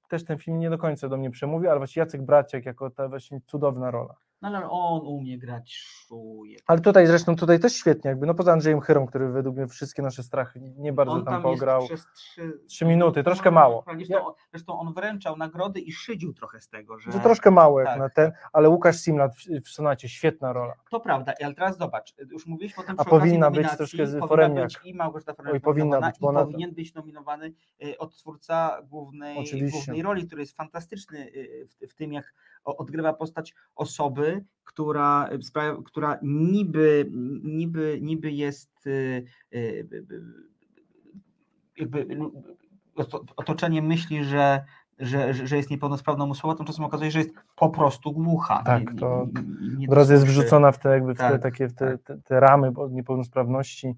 Też 0.08 0.24
ten 0.24 0.38
film 0.38 0.58
nie 0.58 0.70
do 0.70 0.78
końca 0.78 1.08
do 1.08 1.16
mnie 1.16 1.30
przemówi, 1.30 1.68
ale 1.68 1.78
właśnie 1.78 2.00
Jacek 2.00 2.22
Braciak 2.22 2.66
jako 2.66 2.90
ta 2.90 3.08
właśnie 3.08 3.40
cudowna 3.46 3.90
rola. 3.90 4.14
No 4.44 4.58
ale 4.58 4.70
on 4.70 5.06
umie 5.06 5.38
grać 5.38 5.74
szuje. 5.74 6.56
Ale 6.66 6.80
tutaj 6.80 7.06
zresztą 7.06 7.36
tutaj 7.36 7.60
też 7.60 7.72
świetnie, 7.74 8.08
jakby 8.08 8.26
no 8.26 8.34
poza 8.34 8.52
Andrzejem 8.52 8.80
Chyrą, 8.80 9.06
który 9.06 9.28
według 9.32 9.56
mnie 9.56 9.66
wszystkie 9.66 10.02
nasze 10.02 10.22
strachy 10.22 10.60
nie 10.76 10.92
bardzo 10.92 11.14
tam 11.16 11.24
tam 11.24 11.42
pograł. 11.42 11.86
przez 11.86 12.06
trzy, 12.16 12.60
Trzy 12.68 12.84
minuty, 12.84 13.24
troszkę 13.24 13.50
mało. 13.50 13.84
Zresztą, 13.96 14.14
Ja- 14.14 14.24
zresztą 14.50 14.78
on 14.78 14.92
wręczał 14.94 15.36
nagrody 15.36 15.80
i 15.80 15.92
szydził 15.92 16.32
trochę 16.32 16.60
z 16.60 16.68
tego, 16.68 16.98
że 16.98 17.12
Że 17.12 17.20
troszkę 17.20 17.50
mało 17.50 17.80
jak 17.80 17.88
tak, 17.88 17.98
na 17.98 18.08
ten, 18.08 18.32
ale 18.52 18.68
Łukasz 18.68 18.96
Simlat 18.96 19.36
w, 19.36 19.60
w 19.64 19.68
Sonacie, 19.68 20.08
świetna 20.08 20.52
rola. 20.52 20.74
To 20.90 21.00
prawda, 21.00 21.32
ale 21.44 21.54
teraz 21.54 21.78
zobacz, 21.78 22.14
już 22.30 22.46
mówiliśmy 22.46 22.82
o 22.82 22.86
tym 22.86 22.94
A 22.98 23.04
powinna 23.04 23.50
być 23.50 23.76
troszkę 23.76 24.06
z 24.06 24.18
Foremniak. 24.28 24.70
I 24.84 24.94
Małgorzata 24.94 25.34
Foremniak 25.34 25.54
Oj, 25.54 25.60
powinna 25.60 26.00
być, 26.00 26.20
bo 26.20 26.26
i 26.26 26.30
ona- 26.30 26.44
powinien 26.44 26.74
być 26.74 26.94
nominowany 26.94 27.52
y, 27.84 27.98
odtwórca 27.98 28.82
głównej, 28.82 29.38
Oczywiście. 29.38 29.70
głównej 29.78 30.02
roli, 30.02 30.26
który 30.26 30.42
jest 30.42 30.56
fantastyczny 30.56 31.18
y, 31.18 31.68
w, 31.80 31.92
w 31.92 31.94
tym, 31.94 32.12
jak 32.12 32.34
odgrywa 32.64 33.12
postać 33.12 33.54
osoby, 33.74 34.33
która, 34.64 35.28
sprawia, 35.42 35.76
która 35.84 36.18
niby, 36.22 37.10
niby, 37.42 37.98
niby 38.02 38.32
jest 38.32 38.86
y, 38.86 39.24
y, 39.54 39.88
jakby 41.78 42.06
oto- 42.96 43.24
otoczenie 43.36 43.82
myśli, 43.82 44.24
że 44.24 44.64
że, 44.98 45.34
że 45.34 45.56
jest 45.56 45.70
niepełnosprawną 45.70 46.30
osobą, 46.30 46.54
tymczasem 46.56 46.84
okazuje 46.84 47.10
się, 47.10 47.12
że 47.12 47.18
jest 47.18 47.34
po 47.56 47.68
prostu 47.70 48.12
głucha. 48.12 48.62
Tak, 48.62 48.92
Nie- 48.92 48.98
to 48.98 49.26
nie- 49.78 49.88
Od 49.88 49.94
razu 49.94 50.12
jest 50.12 50.24
wrzucona 50.26 50.72
w 50.72 50.78
te, 50.78 50.88
jakby 50.88 51.14
w 51.14 51.18
te, 51.18 51.30
Tak, 51.30 51.42
takie 51.42 51.68
w 51.68 51.74
te, 51.74 51.90
tak. 51.98 52.02
te, 52.02 52.18
te 52.22 52.40
ramy 52.40 52.72
niepełnosprawności 52.90 53.94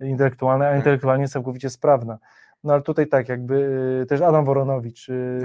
intelektualnej, 0.00 0.68
a 0.68 0.70
Tak. 0.70 0.78
intelektualnie 0.80 1.22
jest 1.22 1.32
całkowicie 1.32 1.70
sprawna. 1.70 2.18
No 2.64 2.72
ale 2.72 2.82
tutaj 2.82 3.08
tak, 3.08 3.28
jakby 3.28 3.54
y, 4.02 4.06
też 4.06 4.20
Adam 4.20 4.44
Woronowicz, 4.44 5.08
y, 5.08 5.40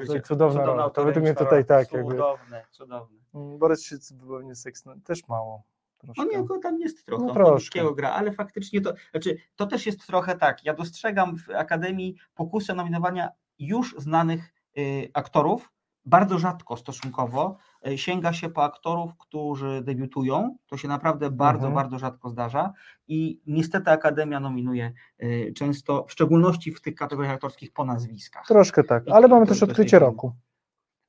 życiem. 0.00 0.22
cudowna 0.22 0.64
rola. 0.64 0.90
To 0.90 1.04
według 1.04 1.24
mnie 1.24 1.34
tutaj 1.34 1.64
tak, 1.64 1.92
jakby 1.92 2.10
Cudowne, 2.10 2.64
cudowne. 2.70 3.18
mm, 3.34 3.58
Borys 3.58 3.82
Szyc, 3.84 4.12
wybornie 4.12 4.54
seks, 4.54 4.84
no, 4.84 4.94
też 5.04 5.28
mało. 5.28 5.62
Troszkę. 5.98 6.26
Nie, 6.26 6.44
go 6.44 6.58
tam 6.58 6.80
jest 6.80 7.06
trochę, 7.06 7.24
no 7.24 7.34
troszkę. 7.34 7.94
gra, 7.94 8.10
ale 8.10 8.32
faktycznie 8.32 8.80
to, 8.80 8.92
znaczy, 9.10 9.36
to 9.56 9.66
też 9.66 9.86
jest 9.86 10.06
trochę 10.06 10.36
tak, 10.36 10.64
ja 10.64 10.74
dostrzegam 10.74 11.36
w 11.38 11.50
Akademii 11.50 12.16
pokusę 12.34 12.74
nominowania 12.74 13.28
już 13.58 13.94
znanych 13.98 14.54
y, 14.78 15.10
aktorów, 15.14 15.72
bardzo 16.06 16.38
rzadko 16.38 16.76
stosunkowo 16.76 17.56
y, 17.88 17.98
sięga 17.98 18.32
się 18.32 18.48
po 18.48 18.64
aktorów, 18.64 19.16
którzy 19.18 19.82
debiutują, 19.84 20.56
to 20.66 20.76
się 20.76 20.88
naprawdę 20.88 21.30
bardzo, 21.30 21.66
Mhm. 21.66 21.74
bardzo 21.74 21.98
rzadko 21.98 22.28
zdarza 22.30 22.72
i 23.08 23.40
niestety 23.46 23.90
Akademia 23.90 24.40
nominuje 24.40 24.92
y, 25.22 25.52
często, 25.56 26.04
w 26.08 26.12
szczególności 26.12 26.72
w 26.72 26.80
tych 26.80 26.94
kategoriach 26.94 27.34
aktorskich 27.34 27.72
po 27.72 27.84
nazwiskach. 27.84 28.46
Troszkę 28.46 28.84
tak, 28.84 29.04
ale 29.12 29.28
mamy 29.28 29.46
też 29.46 29.62
odkrycie 29.62 29.98
roku. 29.98 30.32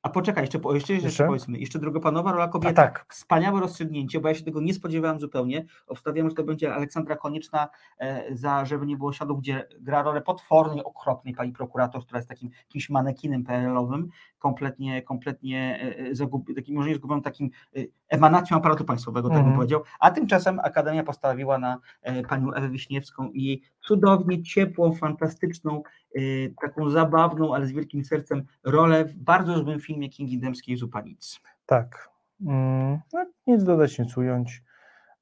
A 0.08 0.10
poczekaj, 0.10 0.44
jeszcze, 0.44 0.60
po- 0.60 0.74
jeszcze, 0.74 0.94
jeszcze, 0.94 1.08
Jeszcze? 1.08 1.26
powiedzmy, 1.26 1.60
jeszcze 1.60 1.80
drugoplanowa 1.80 2.32
rola 2.32 2.48
kobiety. 2.48 2.76
tak, 2.76 3.06
Wspaniałe 3.10 3.60
rozstrzygnięcie, 3.62 4.20
bo 4.20 4.28
ja 4.28 4.34
się 4.36 4.44
tego 4.44 4.62
nie 4.62 4.74
spodziewałem 4.74 5.20
zupełnie. 5.20 5.66
Obstawiałem, 5.88 6.30
że 6.30 6.36
to 6.36 6.44
będzie 6.44 6.74
Aleksandra 6.74 7.16
Konieczna 7.16 7.68
e, 8.00 8.36
za 8.36 8.66
Żeby 8.66 8.86
nie 8.86 8.98
było 8.98 9.14
śladów, 9.14 9.40
gdzie 9.40 9.68
gra 9.80 10.02
rolę 10.04 10.22
potwornie 10.22 10.84
okropnej 10.84 11.34
pani 11.36 11.52
prokurator, 11.52 12.04
która 12.06 12.18
jest 12.20 12.30
takim 12.30 12.50
jakimś 12.60 12.90
manekinem 12.90 13.44
PRL-owym, 13.44 14.08
kompletnie, 14.40 15.02
kompletnie 15.02 15.80
e, 15.82 15.98
e, 16.10 16.16
zagub, 16.16 16.56
takim, 16.56 16.76
może 16.76 16.90
nie 16.90 16.96
zgubioną, 16.96 17.22
takim 17.22 17.50
emanacją 18.10 18.58
aparatu 18.58 18.86
państwowego, 18.86 19.28
tak 19.30 19.36
bym 19.38 19.42
Mhm. 19.46 19.56
powiedział. 19.58 19.82
A 20.00 20.12
tymczasem 20.12 20.60
Akademia 20.64 21.04
postawiła 21.04 21.58
na 21.58 21.78
panią 22.30 22.54
Ewę 22.54 22.70
Wiśniewską 22.70 23.30
i 23.32 23.44
jej 23.44 23.62
cudownie 23.82 24.44
ciepłą, 24.44 24.94
fantastyczną, 24.94 25.84
taką 26.62 26.90
zabawną, 26.90 27.56
ale 27.56 27.66
z 27.66 27.72
wielkim 27.72 28.06
sercem 28.06 28.44
rolę 28.64 29.06
w 29.06 29.14
bardzo 29.16 29.58
złym 29.60 29.80
filmie 29.80 29.97
Kingi 30.10 30.40
Dębskiej 30.40 30.78
Nic. 31.06 31.40
tak. 31.66 32.10
Mm, 32.42 33.00
no, 33.14 33.26
nic 33.48 33.64
dodać, 33.64 34.00
nic 34.00 34.18
ująć. 34.18 34.64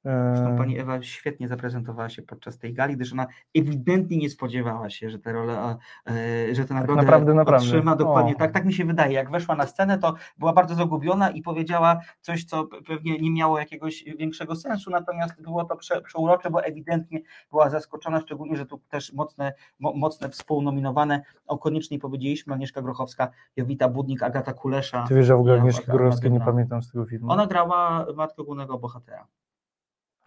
Zresztą 0.06 0.54
E, 0.54 0.56
pani 0.58 0.78
Ewa 0.78 1.02
świetnie 1.02 1.48
zaprezentowała 1.48 2.08
się 2.08 2.22
podczas 2.22 2.58
tej 2.58 2.74
gali, 2.74 2.96
gdyż 2.96 3.12
ona 3.12 3.26
ewidentnie 3.54 4.16
nie 4.16 4.30
spodziewała 4.30 4.90
się, 4.90 5.10
że 5.10 5.18
tę 5.18 5.32
rolę, 5.32 5.76
e, 6.06 6.54
że 6.54 6.64
tę 6.64 6.74
nagrodę 6.74 7.02
naprawdę, 7.02 7.34
naprawdę. 7.34 7.66
otrzyma. 7.66 7.96
Dokładnie 7.96 8.34
O. 8.34 8.38
tak, 8.38 8.52
tak 8.52 8.64
mi 8.64 8.72
się 8.72 8.84
wydaje. 8.84 9.12
Jak 9.12 9.30
weszła 9.30 9.56
na 9.56 9.66
scenę, 9.66 9.98
to 9.98 10.14
była 10.38 10.52
bardzo 10.52 10.74
zagubiona 10.74 11.30
i 11.30 11.42
powiedziała 11.42 12.00
coś, 12.20 12.44
co 12.44 12.64
pe- 12.64 12.82
pewnie 12.86 13.18
nie 13.18 13.30
miało 13.30 13.58
jakiegoś 13.58 14.04
większego 14.18 14.56
sensu, 14.56 14.90
natomiast 14.90 15.42
było 15.42 15.64
to 15.64 15.76
prze, 15.76 16.00
przeurocze, 16.02 16.50
bo 16.50 16.64
ewidentnie 16.64 17.20
była 17.50 17.70
zaskoczona, 17.70 18.20
szczególnie, 18.20 18.56
że 18.56 18.66
tu 18.66 18.78
też 18.88 19.12
mocne, 19.12 19.52
mo, 19.78 19.92
mocne 19.92 20.28
współnominowane, 20.28 21.22
o 21.46 21.58
koniecznie 21.58 21.98
powiedzieliśmy, 21.98 22.54
Agnieszka 22.54 22.82
Grochowska, 22.82 23.28
Jowita 23.56 23.88
Budnik, 23.88 24.22
Agata 24.22 24.52
Kulesza. 24.52 25.04
Ty 25.08 25.14
wiesz, 25.14 25.26
że 25.26 25.36
w 25.36 25.40
ogóle 25.40 25.58
uważam, 25.58 25.84
Górowskiej 25.88 26.30
nie 26.30 26.40
pamiętam 26.40 26.82
z 26.82 26.92
tego 26.92 27.06
filmu. 27.06 27.30
Ona 27.32 27.46
grała 27.46 28.06
matkę 28.16 28.44
głównego 28.44 28.78
bohatera. 28.78 29.26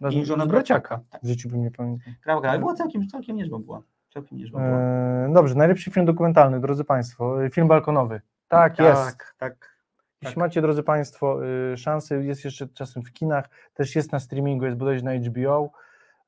Razem 0.00 0.20
i 0.20 0.24
żonę 0.24 0.44
z 0.44 0.48
braciaka. 0.48 1.00
Tak. 1.10 1.22
W 1.22 1.26
życiu 1.26 1.48
bym 1.48 1.62
nie 1.62 1.70
pamiętał. 1.70 2.12
Grała. 2.22 2.58
Była 2.58 2.74
całkiem, 2.74 3.08
całkiem 3.08 3.36
niezła 3.36 3.58
była. 3.58 3.82
Całkiem 4.10 4.38
niezła 4.38 4.60
była. 4.60 4.78
E, 4.78 5.30
dobrze, 5.34 5.54
najlepszy 5.54 5.90
film 5.90 6.06
dokumentalny, 6.06 6.60
drodzy 6.60 6.84
Państwo. 6.84 7.44
e, 7.44 7.50
Film 7.50 7.68
balkonowy. 7.68 8.20
Tak, 8.48 8.78
jest. 8.78 9.04
Tak, 9.04 9.34
tak. 9.38 9.80
Jeśli 10.22 10.34
tak. 10.34 10.36
macie, 10.36 10.62
drodzy 10.62 10.82
Państwo, 10.82 11.46
y, 11.72 11.76
szansę, 11.76 12.24
jest 12.24 12.44
jeszcze 12.44 12.68
czasem 12.68 13.02
w 13.02 13.12
kinach, 13.12 13.50
też 13.74 13.96
jest 13.96 14.12
na 14.12 14.20
streamingu, 14.20 14.64
jest 14.64 14.78
bodajże 14.78 15.04
na 15.04 15.14
HBO. 15.14 15.70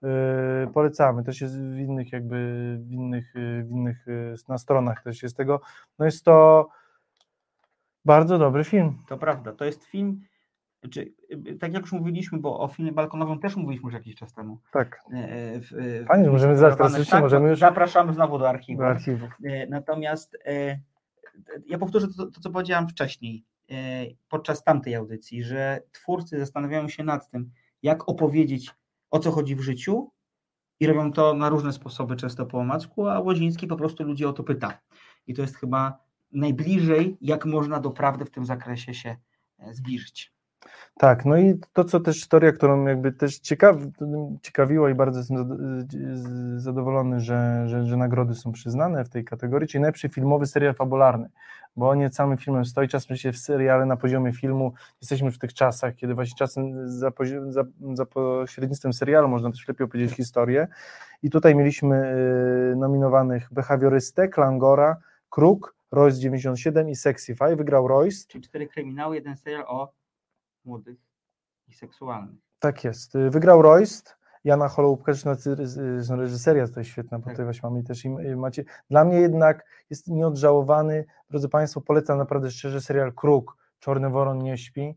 Y, 0.02 0.72
Polecamy, 0.74 1.24
też 1.24 1.40
jest 1.40 1.60
w 1.60 1.78
innych 1.78 2.12
jakby, 2.12 2.36
w 2.80 2.92
innych, 2.92 3.32
w 3.64 3.70
innych 3.70 4.06
na 4.48 4.58
stronach 4.58 5.02
też 5.02 5.22
jest 5.22 5.36
tego. 5.36 5.60
No 5.98 6.04
jest 6.04 6.24
to 6.24 6.68
bardzo 8.04 8.38
dobry 8.38 8.64
film. 8.64 8.98
To 9.08 9.18
prawda, 9.18 9.52
to 9.52 9.64
jest 9.64 9.84
film, 9.84 10.20
czy, 10.90 11.12
y, 11.48 11.58
tak 11.60 11.72
jak 11.72 11.82
już 11.82 11.92
mówiliśmy, 11.92 12.38
bo 12.38 12.60
o 12.60 12.68
filmie 12.68 12.92
balkonowym 12.92 13.38
też 13.38 13.56
mówiliśmy 13.56 13.86
już 13.86 13.94
jakiś 13.94 14.14
czas 14.14 14.32
temu. 14.34 14.58
Tak, 14.72 15.00
e, 15.12 15.16
e, 15.16 15.60
w- 15.60 15.72
e, 15.72 16.04
w- 16.04 16.06
Fajnie, 16.06 16.24
że 16.24 16.30
możemy 16.30 16.56
zaraz, 16.56 16.76
teraz 16.76 17.08
tak, 17.08 17.20
możemy 17.22 17.48
już 17.48 17.58
Zapraszamy 17.58 18.12
znowu 18.14 18.38
do 18.38 18.48
archiwum. 18.48 18.84
do 18.84 18.90
archiwów. 18.90 19.30
E, 19.44 19.66
Natomiast 19.66 20.36
ja 21.66 21.78
powtórzę 21.78 22.08
to, 22.16 22.26
to, 22.26 22.40
co 22.40 22.50
powiedziałam 22.50 22.88
wcześniej 22.88 23.44
podczas 24.28 24.64
tamtej 24.64 24.94
audycji, 24.94 25.44
że 25.44 25.80
twórcy 25.92 26.38
zastanawiają 26.38 26.88
się 26.88 27.04
nad 27.04 27.30
tym, 27.30 27.50
jak 27.82 28.08
opowiedzieć 28.08 28.70
o 29.10 29.18
co 29.18 29.30
chodzi 29.30 29.56
w 29.56 29.60
życiu 29.60 30.10
i 30.80 30.86
robią 30.86 31.12
to 31.12 31.34
na 31.34 31.48
różne 31.48 31.72
sposoby, 31.72 32.16
często 32.16 32.46
po 32.46 32.58
omacku, 32.58 33.08
a 33.08 33.20
Łodziński 33.20 33.66
po 33.66 33.76
prostu 33.76 34.04
ludzi 34.04 34.24
o 34.24 34.32
to 34.32 34.42
pyta. 34.42 34.80
I 35.26 35.34
to 35.34 35.42
jest 35.42 35.56
chyba 35.56 35.98
najbliżej, 36.32 37.16
jak 37.20 37.44
można 37.46 37.80
do 37.80 37.90
prawdy 37.90 38.24
w 38.24 38.30
tym 38.30 38.46
zakresie 38.46 38.94
się 38.94 39.16
zbliżyć. 39.72 40.32
Tak, 40.98 41.24
no 41.24 41.36
i 41.36 41.60
to, 41.72 41.84
co 41.84 42.00
też 42.00 42.16
historia, 42.16 42.52
którą 42.52 42.86
jakby 42.86 43.12
też 43.12 43.38
ciekaw, 43.38 43.76
ciekawiło 44.42 44.88
i 44.88 44.94
bardzo 44.94 45.18
jestem 45.18 45.36
zadowolony, 46.56 47.20
że, 47.20 47.64
że, 47.66 47.84
że 47.84 47.96
nagrody 47.96 48.34
są 48.34 48.52
przyznane 48.52 49.04
w 49.04 49.08
tej 49.08 49.24
kategorii, 49.24 49.68
czyli 49.68 49.82
najlepszy 49.82 50.08
filmowy 50.08 50.46
serial 50.46 50.74
fabularny, 50.74 51.28
bo 51.76 51.94
nie 51.94 52.10
samym 52.10 52.38
filmem 52.38 52.64
stoi, 52.64 52.88
czasem 52.88 53.16
się 53.16 53.32
w 53.32 53.38
seriale 53.38 53.86
na 53.86 53.96
poziomie 53.96 54.32
filmu, 54.32 54.72
jesteśmy 55.00 55.30
w 55.30 55.38
tych 55.38 55.54
czasach, 55.54 55.94
kiedy 55.94 56.14
właśnie 56.14 56.36
czasem 56.38 56.88
za, 56.88 57.12
za, 57.48 57.64
za 57.94 58.06
pośrednictwem 58.06 58.92
serialu 58.92 59.28
można 59.28 59.50
też 59.50 59.68
lepiej 59.68 59.84
opowiedzieć 59.84 60.16
historię. 60.16 60.68
I 61.22 61.30
tutaj 61.30 61.54
mieliśmy 61.54 62.14
y, 62.72 62.76
nominowanych 62.76 63.48
Behawiorystę, 63.52 64.28
Klangora, 64.28 64.96
Kruk, 65.30 65.74
Royce 65.92 66.18
97 66.18 66.88
i 66.88 66.96
Sexify, 66.96 67.56
wygrał 67.56 67.88
Royce, 67.88 68.26
Czyli 68.28 68.44
cztery 68.44 68.66
kryminały, 68.66 69.14
jeden 69.14 69.36
serial 69.36 69.64
o 69.66 69.92
młodych 70.64 70.98
i 71.68 71.72
seksualnych. 71.72 72.40
Tak 72.58 72.84
jest. 72.84 73.14
Y, 73.14 73.30
Wygrał 73.30 73.62
Royst, 73.62 74.16
Jana 74.44 74.68
Holoubka, 74.68 75.12
zresztą 75.12 75.34
zresztą 75.64 76.16
reżyseria 76.16 76.66
tutaj 76.66 76.84
świetna, 76.84 77.18
bo 77.18 77.24
Tak. 77.24 77.32
tutaj 77.32 77.44
właśnie 77.46 77.68
mamy 77.70 77.82
też 77.82 78.04
y, 78.04 78.36
macie. 78.36 78.64
Dla 78.90 79.04
mnie 79.04 79.20
jednak 79.20 79.64
jest 79.90 80.08
nieodżałowany, 80.08 81.04
drodzy 81.30 81.48
Państwo, 81.48 81.80
polecam 81.80 82.18
naprawdę 82.18 82.50
szczerze 82.50 82.80
serial 82.80 83.12
Kruk, 83.12 83.56
Czarny 83.78 84.10
Woron 84.10 84.38
nie 84.38 84.58
śpi. 84.58 84.94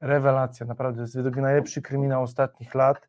Rewelacja, 0.00 0.66
naprawdę, 0.66 1.00
jest 1.00 1.16
według 1.16 1.34
mnie 1.34 1.42
najlepszy 1.42 1.82
kryminał 1.82 2.22
ostatnich 2.22 2.74
lat. 2.74 3.08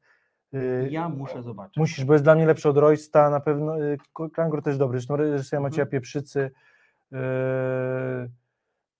Y, 0.53 0.87
Ja 0.91 1.09
muszę 1.09 1.43
zobaczyć. 1.43 1.77
Musisz, 1.77 2.05
bo 2.05 2.13
jest 2.13 2.23
dla 2.25 2.35
mnie 2.35 2.45
lepszy 2.45 2.69
od 2.69 2.77
Roysta, 2.77 3.29
na 3.29 3.39
pewno. 3.39 3.79
y, 3.81 3.97
Klangor 4.33 4.61
też 4.63 4.77
dobry, 4.77 4.99
zresztą 4.99 5.15
reżyseria 5.15 5.61
Macieja 5.61 5.83
Mhm. 5.83 5.91
Pieprzycy. 5.91 6.51
y, 7.13 7.17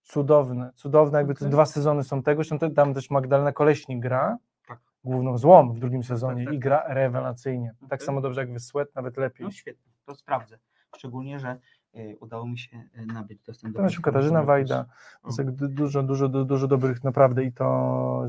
Cudowne, 0.08 0.72
cudowne, 0.76 1.18
jakby 1.18 1.34
te 1.34 1.40
Okej. 1.40 1.52
dwa 1.52 1.66
sezony 1.66 2.04
są 2.04 2.24
tego, 2.24 2.44
te- 2.60 2.72
tam 2.72 2.94
też 2.94 3.10
Magdalena 3.10 3.52
Koleśnik 3.52 4.00
gra, 4.00 4.38
Tak. 4.68 4.80
główną 5.04 5.38
złą 5.38 5.74
w 5.74 5.80
drugim 5.80 6.04
sezonie 6.04 6.46
tak, 6.46 6.54
i 6.54 6.58
tak. 6.58 6.64
gra 6.64 6.84
rewelacyjnie. 6.88 7.74
Tak 7.82 7.94
Okej. 7.94 8.06
samo 8.06 8.22
dobrze 8.22 8.42
jak 8.42 8.54
Wysłet, 8.54 8.96
nawet 8.96 9.18
lepiej. 9.18 9.46
No 9.46 9.52
świetnie, 9.52 9.92
to 10.06 10.16
sprawdzę. 10.16 10.58
Szczególnie, 10.96 11.40
że 11.40 11.58
y, 11.96 12.18
udało 12.20 12.48
mi 12.48 12.58
się 12.60 12.78
y, 13.00 13.06
nabyć 13.06 13.44
dostęp 13.44 13.74
do 13.74 13.78
Tam 13.78 13.86
jeszcze 13.86 14.02
Katarzyna 14.02 14.44
Wajda, 14.44 14.86
jest 15.26 15.38
jak 15.38 15.52
dużo, 15.52 16.04
dużo, 16.04 16.28
du- 16.30 16.46
dużo 16.46 16.68
dobrych 16.68 17.04
naprawdę 17.04 17.44
i 17.44 17.52
to 17.54 18.24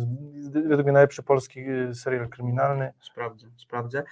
według 0.52 0.82
mnie 0.84 0.92
najlepszy 0.92 1.22
polski 1.22 1.60
y, 1.70 1.94
serial 1.94 2.28
kryminalny. 2.28 2.92
Sprawdzę, 3.00 3.46
sprawdzę. 3.56 4.04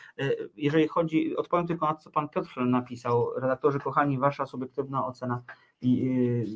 Jeżeli 0.56 0.88
chodzi, 0.88 1.36
odpowiem 1.36 1.66
tylko 1.66 1.86
na 1.86 1.94
to, 1.94 2.00
co 2.00 2.10
pan 2.10 2.28
Piotr 2.28 2.60
napisał. 2.66 3.26
Redaktorzy, 3.40 3.78
kochani, 3.80 4.18
wasza 4.18 4.46
subiektywna 4.46 5.06
ocena 5.06 5.42
i 5.46 5.65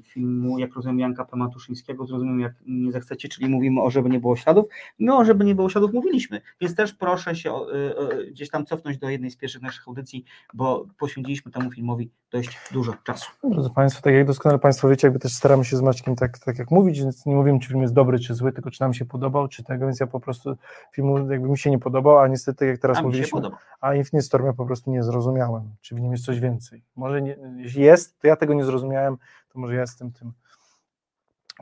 filmu, 0.04 0.58
jak 0.58 0.74
rozumiem, 0.74 0.98
Janka 0.98 1.24
P. 1.24 1.36
Matuszyńskiego, 1.36 2.06
zrozumiem, 2.06 2.40
jak 2.40 2.52
nie 2.66 2.92
zechcecie, 2.92 3.28
czyli 3.28 3.48
mówimy 3.48 3.82
o 3.82 3.90
Żeby 3.90 4.08
nie 4.08 4.20
było 4.20 4.36
śladów. 4.36 4.66
My 4.98 5.16
o 5.16 5.24
Żeby 5.24 5.44
nie 5.44 5.54
było 5.54 5.70
śladów 5.70 5.92
mówiliśmy, 5.92 6.40
więc 6.60 6.74
też 6.74 6.94
proszę 6.94 7.36
się 7.36 7.52
o, 7.52 7.74
y, 7.74 7.94
y, 8.12 8.30
gdzieś 8.30 8.50
tam 8.50 8.66
cofnąć 8.66 8.98
do 8.98 9.08
jednej 9.08 9.30
z 9.30 9.36
pierwszych 9.36 9.62
naszych 9.62 9.88
audycji, 9.88 10.24
bo 10.54 10.86
poświęciliśmy 10.98 11.52
temu 11.52 11.70
filmowi 11.70 12.10
dość 12.30 12.58
dużo 12.72 12.94
czasu. 13.04 13.30
Drodzy 13.44 13.70
Państwo, 13.70 14.02
tak 14.02 14.14
jak 14.14 14.26
doskonale 14.26 14.58
Państwo 14.58 14.88
wiecie, 14.88 15.06
jakby 15.06 15.20
też 15.20 15.32
staramy 15.32 15.64
się 15.64 15.76
z 15.76 15.82
Maćkiem 15.82 16.16
tak, 16.16 16.38
tak 16.38 16.58
jak 16.58 16.70
mówić, 16.70 17.00
więc 17.00 17.26
nie 17.26 17.34
mówimy, 17.34 17.58
czy 17.60 17.68
film 17.68 17.82
jest 17.82 17.94
dobry, 17.94 18.18
czy 18.18 18.34
zły, 18.34 18.52
tylko 18.52 18.70
czy 18.70 18.80
nam 18.80 18.94
się 18.94 19.04
podobał, 19.04 19.48
czy 19.48 19.64
tego, 19.64 19.86
więc 19.86 20.00
ja 20.00 20.06
po 20.06 20.20
prostu 20.20 20.56
filmu 20.92 21.30
jakby 21.30 21.48
mi 21.48 21.58
się 21.58 21.70
nie 21.70 21.78
podobał, 21.78 22.18
a 22.18 22.28
niestety, 22.28 22.66
jak 22.66 22.78
teraz 22.78 22.98
A 22.98 23.02
mówiliśmy, 23.02 23.40
a 23.80 23.94
Infinite 23.94 24.26
Storm 24.26 24.46
ja 24.46 24.52
po 24.52 24.66
prostu 24.66 24.90
nie 24.90 25.02
zrozumiałem, 25.02 25.62
czy 25.80 25.94
w 25.94 26.00
nim 26.00 26.12
jest 26.12 26.24
coś 26.24 26.40
więcej. 26.40 26.82
Może 26.96 27.22
nie, 27.22 27.36
jeśli 27.56 27.82
jest, 27.82 28.20
to 28.20 28.26
ja 28.26 28.36
tego 28.36 28.54
nie 28.54 28.64
zrozumiałem, 28.64 29.09
to 29.48 29.58
może 29.58 29.74
ja 29.74 29.80
jestem 29.80 30.12
tym, 30.12 30.32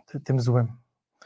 ty- 0.07 0.21
tym 0.21 0.41
złym. 0.41 0.69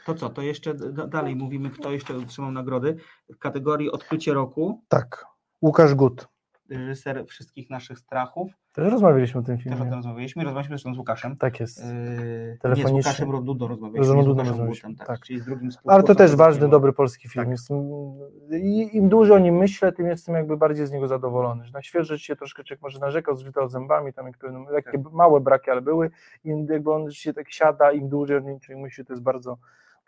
To 0.05 0.15
co, 0.15 0.29
to 0.29 0.41
jeszcze 0.41 0.73
dalej 1.07 1.35
mówimy, 1.35 1.69
kto 1.69 1.91
jeszcze 1.91 2.17
otrzymał 2.17 2.51
nagrody 2.51 2.95
w 3.33 3.37
kategorii 3.37 3.91
Odkrycie 3.91 4.33
Roku, 4.33 4.83
Tak, 4.87 5.25
Łukasz 5.61 5.95
Gut. 5.95 6.27
Reżyser 6.73 7.25
wszystkich 7.27 7.69
naszych 7.69 7.99
strachów. 7.99 8.51
Też 8.73 8.91
rozmawialiśmy 8.91 9.41
o 9.41 9.43
tym 9.43 9.57
Też 9.57 9.65
o 9.65 9.69
tym 9.69 9.77
filmie. 9.77 9.95
rozmawialiśmy. 9.95 10.43
Rozmawialiśmy 10.43 10.73
zresztą 10.77 10.93
z 10.93 10.97
Łukaszem. 10.97 11.37
Tak 11.37 11.59
jest. 11.59 11.85
Yy, 11.85 11.89
nie, 11.89 12.55
z 12.55 12.59
Telefonicznie. 12.59 12.93
Łukaszem 12.93 13.31
Rodudo 13.31 13.67
rozmawialiśmy. 13.67 14.05
Z 14.05 14.07
z 14.07 14.11
Rodudo 14.11 14.29
Łukaszem 14.29 14.49
rozmawialiśmy, 14.51 14.89
Gutem, 14.89 15.07
tak, 15.07 15.17
tak. 15.17 15.25
Czyli 15.25 15.39
z 15.39 15.45
drugim 15.45 15.69
Ale 15.87 16.03
to 16.03 16.15
też 16.15 16.35
ważny, 16.35 16.69
dobry 16.69 16.93
polski 16.93 17.29
film. 17.29 17.45
Tak. 17.45 17.51
Jestem, 17.51 17.77
i, 18.51 18.97
Im 18.97 19.09
dłużej 19.09 19.35
o 19.35 19.39
nim 19.39 19.55
myślę, 19.55 19.91
tym 19.91 20.05
jestem 20.05 20.35
jakby 20.35 20.57
bardziej 20.57 20.87
z 20.87 20.91
niego 20.91 21.07
zadowolony. 21.07 21.65
Że 21.65 21.71
na 21.73 21.81
świeże 21.81 22.19
się 22.19 22.35
troszkę 22.35 22.63
człowiek 22.63 22.81
może 22.81 22.99
narzekał, 22.99 23.35
zżytał 23.35 23.69
zębami, 23.69 24.13
tam 24.13 24.25
jakby, 24.27 24.51
no, 24.51 24.71
lekkie, 24.71 25.03
Tak. 25.03 25.11
małe 25.11 25.41
braki, 25.41 25.71
ale 25.71 25.81
były. 25.81 26.09
Im 26.43 26.67
jakby 26.69 26.91
on 26.91 27.11
się 27.11 27.33
tak 27.33 27.51
siada, 27.51 27.91
im 27.91 28.09
dłużej 28.09 28.37
o 28.37 28.39
nim 28.39 28.59
człowiek 28.59 28.83
myśli, 28.83 29.05
to 29.05 29.13
jest 29.13 29.23
bardzo, 29.23 29.57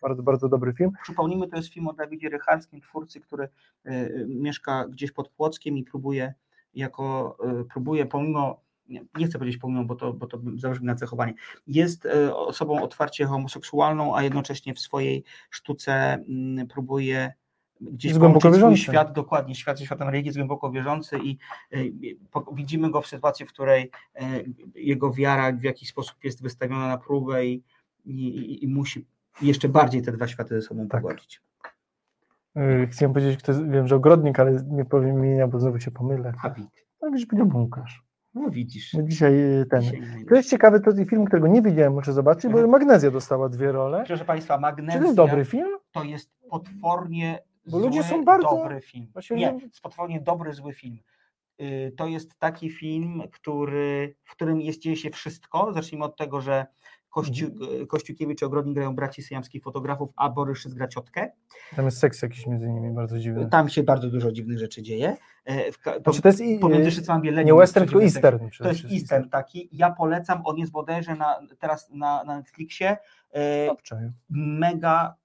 bardzo, 0.02 0.24
bardzo 0.24 0.50
dobry 0.50 0.74
film. 0.74 0.92
Przypomnijmy, 1.04 1.48
to 1.48 1.56
jest 1.56 1.74
film 1.74 1.88
o 1.88 1.94
Dawidzie 1.94 2.30
Rycharskim, 2.30 2.82
twórcy, 2.82 3.22
który 3.22 3.44
y, 3.44 3.92
y, 3.92 4.26
mieszka 4.30 4.86
gdzieś 4.88 5.12
pod 5.12 5.30
Płockiem 5.30 5.78
i 5.78 5.84
próbuje 5.84 6.34
jako, 6.76 7.38
y, 7.62 7.66
próbuje 7.66 8.06
pomimo, 8.06 8.62
nie, 8.90 9.06
nie 9.18 9.26
chcę 9.26 9.40
powiedzieć 9.40 9.62
pomimo, 9.62 9.84
bo 9.84 9.96
to, 9.96 10.14
bo 10.14 10.28
to 10.28 10.40
zabrzmi 10.56 10.86
na 10.86 10.96
cechowanie, 10.96 11.34
jest 11.68 12.06
y, 12.06 12.36
osobą 12.36 12.82
otwarcie 12.82 13.26
homoseksualną, 13.26 14.16
a 14.16 14.24
jednocześnie 14.24 14.74
w 14.74 14.80
swojej 14.80 15.24
sztuce 15.50 15.94
mm, 16.14 16.68
próbuje 16.68 17.34
gdzieś 17.82 18.10
Jest 18.10 18.20
głęboko 18.20 18.52
wierzący. 18.52 18.78
świat, 18.82 19.14
dokładnie, 19.14 19.56
świat 19.56 19.80
ze 19.80 19.86
światem 19.86 20.10
religii, 20.10 20.28
jest 20.28 20.38
głęboko 20.38 20.72
wierzący 20.72 21.20
i 21.24 21.38
y, 21.74 21.92
widzimy 22.54 22.92
go 22.92 23.02
w 23.02 23.08
sytuacji, 23.08 23.46
w 23.46 23.50
której 23.50 23.92
jego 24.76 25.14
wiara 25.14 25.52
w 25.52 25.64
jakiś 25.64 25.90
sposób 25.90 26.24
jest 26.24 26.42
wystawiona 26.44 26.88
na 26.88 26.98
próbę 26.98 27.46
i 27.46 27.64
i, 28.06 28.28
i, 28.28 28.64
i 28.64 28.68
musi 28.68 29.06
jeszcze 29.42 29.70
bardziej 29.70 30.02
te 30.02 30.12
dwa 30.12 30.28
światy 30.28 30.62
ze 30.62 30.68
sobą 30.68 30.88
Tak. 30.88 31.02
pogodzić. 31.02 31.42
Yy, 32.56 32.88
Chciałem 32.88 33.14
powiedzieć, 33.14 33.40
kto, 33.40 33.52
jest- 33.52 33.70
wiem, 33.70 33.88
że 33.88 33.96
ogrodnik, 33.96 34.40
ale 34.40 34.64
nie 34.70 34.86
powiem 34.86 35.18
imienia, 35.20 35.48
bo 35.48 35.60
znowu 35.60 35.80
się 35.80 35.92
pomylę. 35.92 36.32
Habit. 36.42 36.86
No, 37.02 37.12
gdzieś 37.12 37.26
powiedział 37.26 37.62
Łukasz. 37.62 38.04
No 38.34 38.50
widzisz. 38.50 38.94
No 38.94 39.04
dzisiaj 39.04 39.34
yy, 39.34 39.66
ten. 39.70 39.82
Dzisiaj 39.82 40.26
To 40.30 40.36
jest 40.36 40.50
ciekawy 40.50 40.80
to 40.80 40.90
jest 40.92 41.10
film, 41.10 41.26
którego 41.26 41.48
nie 41.48 41.62
widziałem, 41.62 41.94
muszę 41.94 42.14
zobaczyć, 42.14 42.44
bo 42.44 42.50
Mhm. 42.60 42.70
Magnezja 42.70 43.12
dostała 43.12 43.50
dwie 43.50 43.72
role. 43.72 44.04
Proszę 44.08 44.26
Państwa, 44.26 44.56
Czy 44.56 44.62
Magnezja 44.62 45.00
to 45.00 45.06
jest 45.06 45.18
dobry 45.18 45.46
film? 45.46 45.78
to 45.92 46.04
jest 46.04 46.32
potwornie 46.50 47.40
Bo 47.66 47.72
zły, 47.72 47.82
ludzie 47.88 48.04
są 48.04 48.24
bardzo- 48.26 48.50
dobry 48.50 48.82
film. 48.82 49.08
Właśnie 49.14 49.36
Nie, 49.38 49.58
jest 49.64 49.82
potwornie 49.82 50.22
dobry, 50.22 50.54
zły 50.54 50.74
film. 50.74 50.98
Y, 51.62 51.94
To 51.98 52.08
jest 52.08 52.40
taki 52.40 52.70
film, 52.70 53.22
który, 53.32 54.16
w 54.24 54.32
którym 54.32 54.62
jest, 54.62 54.80
dzieje 54.82 54.96
się 54.96 55.10
wszystko. 55.10 55.74
Zacznijmy 55.74 56.06
od 56.06 56.18
tego, 56.18 56.42
że 56.42 56.66
Kościół, 57.16 57.50
Mhm. 57.62 57.88
Kościukiewicz 57.88 58.42
i 58.42 58.46
Ogrodnik 58.46 58.76
grają 58.76 58.96
braci 58.96 59.24
syjamskich 59.24 59.64
fotografów, 59.64 60.10
a 60.16 60.30
Boryszyc 60.30 60.74
gra 60.74 60.88
ciotkę. 60.88 61.32
Tam 61.76 61.86
jest 61.86 61.98
seks 61.98 62.22
jakiś 62.22 62.48
między 62.48 62.70
nimi 62.70 62.92
bardzo 62.94 63.20
dziwny. 63.20 63.50
Tam 63.50 63.70
się 63.70 63.84
bardzo 63.84 64.10
dużo 64.10 64.32
dziwnych 64.32 64.60
rzeczy 64.60 64.82
dzieje. 64.84 65.18
E, 65.46 65.72
w 65.72 65.76
Znaczy 66.04 66.22
to 66.22 66.28
jest 66.28 66.42
i, 66.42 66.60
pomiędzy 66.60 67.02
Bielenią 67.22 67.56
nie 67.56 67.60
western, 67.60 67.86
tylko 67.86 68.04
eastern. 68.04 68.50
To 68.60 68.68
jest. 68.68 68.86
Eastern 68.92 69.30
taki. 69.30 69.70
Ja 69.72 69.92
polecam, 69.92 70.42
on 70.46 70.58
jest 70.58 70.72
bodajże 70.72 71.16
na, 71.16 71.40
teraz 71.60 71.90
na, 71.90 72.24
na 72.24 72.38
Netflixie. 72.38 72.98
E, 73.32 73.68
Dobrze. 73.68 74.12
mega, 74.30 75.16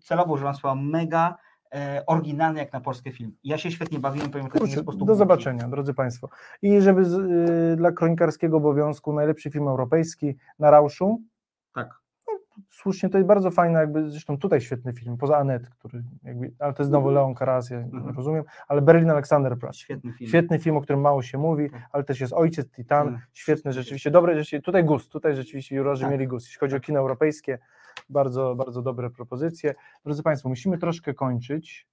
celowo 0.00 0.32
używam 0.34 0.54
słowa 0.54 0.74
mega 0.74 1.36
oryginalny 2.06 2.58
jak 2.60 2.72
na 2.72 2.80
polski 2.80 3.12
film. 3.12 3.32
Ja 3.44 3.58
się 3.58 3.70
świetnie 3.70 3.98
bawiłem, 3.98 4.30
że 4.32 4.40
Kurczę, 4.48 4.76
po 4.76 4.84
prostu 4.84 5.04
do 5.04 5.14
zobaczenia, 5.14 5.68
drodzy 5.68 5.94
Państwo. 5.94 6.28
I 6.62 6.80
żeby 6.80 7.04
z, 7.04 7.14
y, 7.14 7.76
dla 7.76 7.92
kronikarskiego 7.92 8.56
obowiązku 8.56 9.12
najlepszy 9.12 9.50
film 9.50 9.68
europejski 9.68 10.36
na 10.58 10.70
Rauszu. 10.70 11.20
Tak. 11.74 12.00
Słusznie, 12.70 13.08
to 13.08 13.18
jest 13.18 13.28
bardzo 13.28 13.50
fajny, 13.50 13.78
jakby 13.78 14.10
zresztą 14.10 14.38
tutaj 14.38 14.60
świetny 14.60 14.92
film, 14.92 15.16
poza 15.16 15.38
Anet, 15.38 15.68
który 15.70 16.02
jakby, 16.22 16.52
ale 16.58 16.74
to 16.74 16.82
jest 16.82 16.88
znowu 16.90 17.10
Leon 17.10 17.34
Karas, 17.34 17.70
ja 17.70 17.78
Mhm. 17.78 18.16
rozumiem, 18.16 18.44
ale 18.68 18.82
Berlin 18.82 19.10
Alexanderplatz. 19.10 19.76
Świetny 19.76 20.12
film. 20.12 20.28
Świetny 20.28 20.58
film, 20.58 20.76
o 20.76 20.80
którym 20.80 21.00
mało 21.00 21.22
się 21.22 21.38
mówi, 21.38 21.70
Tak. 21.70 21.80
ale 21.92 22.04
też 22.04 22.20
jest 22.20 22.32
Ojciec 22.32 22.70
Titan, 22.70 23.12
Tak. 23.12 23.20
świetny 23.32 23.72
rzeczywiście, 23.72 24.10
dobre 24.10 24.32
rzeczywiście, 24.32 24.62
tutaj 24.62 24.84
gust, 24.84 25.12
tutaj 25.12 25.36
rzeczywiście 25.36 25.76
jurorzy 25.76 26.02
Tak. 26.02 26.10
mieli 26.12 26.26
gust, 26.28 26.46
jeśli 26.46 26.58
chodzi 26.60 26.76
o 26.76 26.80
kino 26.80 26.98
europejskie, 27.00 27.58
bardzo, 28.10 28.54
bardzo 28.54 28.82
dobre 28.82 29.10
propozycje. 29.10 29.74
Drodzy 30.04 30.22
Państwo, 30.22 30.48
musimy 30.48 30.78
troszkę 30.78 31.14
kończyć, 31.14 31.86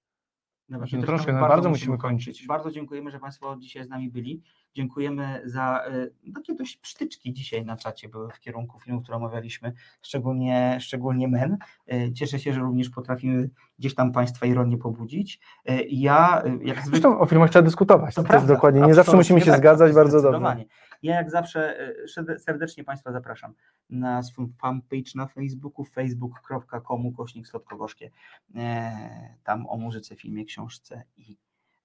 No 0.68 0.78
Musimy 0.78 1.02
troszkę, 1.02 1.32
no 1.32 1.40
bardzo 1.40 1.68
musimy 1.68 1.98
kończyć. 1.98 2.46
Bardzo 2.46 2.70
dziękujemy, 2.70 3.10
że 3.10 3.18
Państwo 3.18 3.56
dzisiaj 3.56 3.84
z 3.84 3.88
nami 3.88 4.10
byli. 4.10 4.42
Dziękujemy 4.74 5.42
za 5.44 5.84
e, 5.84 6.32
takie 6.34 6.54
dość 6.54 6.76
psztyczki 6.76 7.32
dzisiaj 7.32 7.64
na 7.64 7.76
czacie 7.76 8.08
były 8.08 8.30
w 8.30 8.40
kierunku 8.40 8.80
filmu, 8.80 9.02
który 9.02 9.16
omawialiśmy, 9.16 9.72
szczególnie, 10.02 10.78
szczególnie 10.80 11.28
Men. 11.28 11.56
E, 11.86 12.12
Cieszę 12.12 12.38
się, 12.38 12.52
że 12.52 12.60
również 12.60 12.90
potrafimy 12.90 13.50
gdzieś 13.78 13.94
tam 13.94 14.12
Państwa 14.12 14.46
ironię 14.46 14.78
pobudzić. 14.78 15.40
E, 15.64 15.82
Ja, 15.82 16.42
e, 16.42 16.48
jak 16.48 16.60
zwykle. 16.60 16.82
zresztą 16.84 17.20
o 17.20 17.26
filmach 17.26 17.50
trzeba 17.50 17.62
dyskutować, 17.62 18.14
to, 18.14 18.22
To 18.22 18.28
prawda, 18.28 18.54
dokładnie, 18.54 18.80
nie 18.80 18.94
zawsze 18.94 19.16
musimy 19.16 19.40
się 19.40 19.50
tak, 19.50 19.58
zgadzać, 19.60 19.92
bardzo 19.92 20.22
dobrze. 20.22 20.64
Ja 21.02 21.14
jak 21.14 21.30
zawsze 21.30 21.80
e, 22.28 22.38
serdecznie 22.38 22.84
Państwa 22.84 23.12
zapraszam 23.12 23.54
na 23.90 24.22
swój 24.22 24.48
fanpage 24.60 25.10
na 25.14 25.26
Facebooku 25.26 25.84
facebook.com 25.84 27.06
ukośnik 27.06 27.46
Słodkogorzkie. 27.48 28.10
E, 28.56 29.34
Tam 29.44 29.66
o 29.66 29.76
muzyce, 29.76 30.16
filmie, 30.16 30.44
książce 30.44 31.02
i 31.16 31.36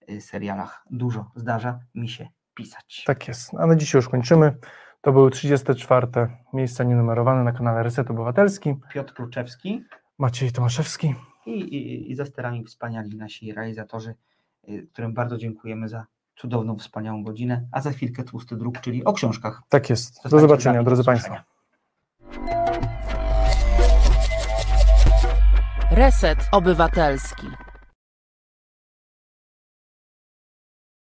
e, 0.08 0.22
serialach 0.22 0.86
dużo 0.92 1.32
zdarza 1.36 1.80
mi 1.96 2.10
się 2.10 2.28
pisać. 2.54 3.04
Tak 3.06 3.28
jest. 3.28 3.54
A 3.54 3.68
na 3.68 3.76
dzisiaj 3.76 4.00
już 4.00 4.10
kończymy. 4.10 4.58
To 5.02 5.12
były 5.14 5.32
34. 5.32 6.08
miejsca 6.54 6.84
nienumerowane 6.84 7.44
na 7.44 7.52
kanale 7.52 7.84
Reset 7.84 8.12
Obywatelski. 8.12 8.76
Piotr 8.94 9.14
Kluczewski 9.14 9.84
Maciej 10.18 10.52
Tomaszewski. 10.52 11.16
i, 11.46 11.52
i, 11.52 12.12
i 12.12 12.16
za 12.16 12.26
sterami 12.26 12.64
wspaniali 12.66 13.18
nasi 13.18 13.54
realizatorzy, 13.54 14.16
którym 14.92 15.14
bardzo 15.14 15.38
dziękujemy 15.38 15.90
za 15.90 16.06
cudowną, 16.36 16.78
wspaniałą 16.78 17.24
godzinę, 17.24 17.68
a 17.72 17.82
za 17.82 17.92
chwilkę 17.92 18.24
tłusty 18.24 18.58
druk, 18.58 18.82
czyli 18.82 19.06
o 19.06 19.14
książkach. 19.14 19.62
Tak 19.70 19.90
jest. 19.90 20.10
Do 20.10 20.16
Zostańcie 20.16 20.38
z 20.38 20.42
zobaczenia, 20.42 20.74
nami, 20.74 20.86
drodzy 20.86 21.02
do 21.02 21.06
Państwo. 21.06 21.36
Reset 25.92 26.50
Obywatelski. 26.52 27.48